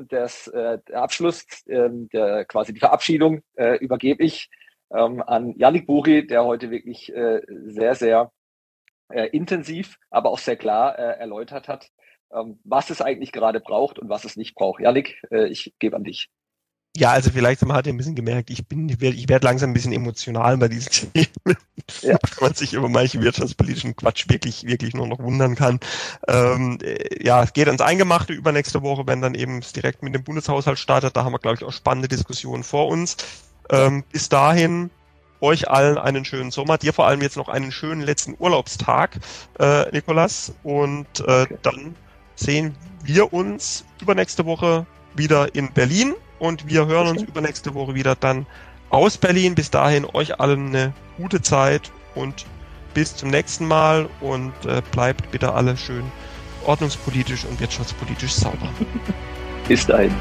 das, 0.09 0.51
der 0.55 0.81
Abschluss, 0.95 1.45
äh, 1.66 1.91
der, 1.91 2.47
quasi 2.47 2.73
die 2.73 2.81
Verabschiedung, 2.81 3.43
übergebe 3.81 4.23
ich 4.23 4.49
an 4.89 5.55
Yannick 5.59 5.87
Buri, 5.87 6.27
der 6.27 6.45
heute 6.45 6.71
wirklich 6.71 7.12
sehr, 7.14 7.95
sehr 7.95 8.33
intensiv, 9.33 9.99
aber 10.09 10.31
auch 10.31 10.39
sehr 10.39 10.57
klar 10.57 10.97
erläutert 10.97 11.69
hat, 11.69 11.91
was 12.31 12.89
es 12.89 13.03
eigentlich 13.03 13.33
gerade 13.33 13.61
braucht 13.61 13.99
und 13.99 14.09
was 14.09 14.25
es 14.25 14.37
nicht 14.37 14.55
braucht. 14.55 14.81
Yannick, 14.81 15.21
ich 15.31 15.75
gebe 15.79 15.97
an 15.97 16.05
dich. 16.05 16.31
Ja, 16.97 17.12
also 17.12 17.30
vielleicht 17.30 17.64
man 17.64 17.76
hat 17.76 17.86
ja 17.86 17.93
ein 17.93 17.97
bisschen 17.97 18.16
gemerkt, 18.16 18.51
ich 18.51 18.66
bin, 18.66 18.89
ich 18.89 19.01
werde, 19.01 19.16
ich 19.16 19.28
werde 19.28 19.47
langsam 19.47 19.70
ein 19.70 19.74
bisschen 19.74 19.93
emotional 19.93 20.57
bei 20.57 20.68
diesen 20.68 20.91
Themen, 20.91 21.57
ja. 22.03 22.18
weil 22.22 22.49
man 22.49 22.55
sich 22.55 22.72
über 22.72 22.89
manche 22.89 23.20
wirtschaftspolitischen 23.20 23.95
Quatsch 23.95 24.28
wirklich, 24.28 24.64
wirklich 24.64 24.95
nur 24.95 25.07
noch 25.07 25.20
wundern 25.20 25.55
kann. 25.55 25.78
Ähm, 26.26 26.78
äh, 26.82 27.24
ja, 27.24 27.43
es 27.43 27.53
geht 27.53 27.68
ans 27.68 27.82
Eingemachte 27.82 28.32
übernächste 28.32 28.82
Woche, 28.82 29.07
wenn 29.07 29.20
dann 29.20 29.34
eben 29.34 29.59
es 29.59 29.72
direkt 29.72 30.03
mit 30.03 30.14
dem 30.14 30.24
Bundeshaushalt 30.24 30.78
startet. 30.78 31.16
Da 31.16 31.24
haben 31.24 31.32
wir, 31.32 31.39
glaube 31.39 31.57
ich, 31.57 31.64
auch 31.64 31.72
spannende 31.72 32.09
Diskussionen 32.09 32.64
vor 32.64 32.89
uns. 32.89 33.16
Ähm, 33.70 34.03
bis 34.11 34.28
dahin 34.28 34.91
euch 35.41 35.70
allen 35.70 35.99
einen 35.99 36.24
schönen 36.24 36.51
Sommer, 36.51 36.78
dir 36.78 36.93
vor 36.93 37.07
allem 37.07 37.22
jetzt 37.22 37.36
noch 37.36 37.49
einen 37.49 37.70
schönen 37.70 38.01
letzten 38.01 38.34
Urlaubstag, 38.39 39.18
äh, 39.61 39.89
Nikolas. 39.93 40.53
Und 40.64 41.07
äh, 41.20 41.43
okay. 41.43 41.59
dann 41.62 41.95
sehen 42.34 42.74
wir 43.05 43.32
uns 43.32 43.84
übernächste 44.01 44.47
Woche 44.47 44.86
wieder 45.14 45.55
in 45.55 45.72
Berlin 45.72 46.14
und 46.39 46.68
wir 46.68 46.86
hören 46.86 47.09
uns 47.09 47.22
übernächste 47.22 47.74
Woche 47.74 47.95
wieder 47.95 48.14
dann 48.14 48.47
aus 48.91 49.18
Berlin. 49.18 49.55
Bis 49.55 49.70
dahin 49.70 50.05
euch 50.05 50.41
allen 50.41 50.68
eine 50.68 50.93
gute 51.16 51.43
Zeit 51.43 51.91
und 52.14 52.47
bis 52.95 53.16
zum 53.16 53.30
nächsten 53.30 53.66
Mal 53.66 54.09
und 54.20 54.53
äh, 54.66 54.82
bleibt 54.93 55.30
bitte 55.30 55.53
alle 55.53 55.76
schön 55.76 56.05
ordnungspolitisch 56.64 57.45
und 57.45 57.61
wirtschaftspolitisch 57.61 58.32
sauber. 58.32 58.68
bis 59.68 59.86
dahin. 59.86 60.14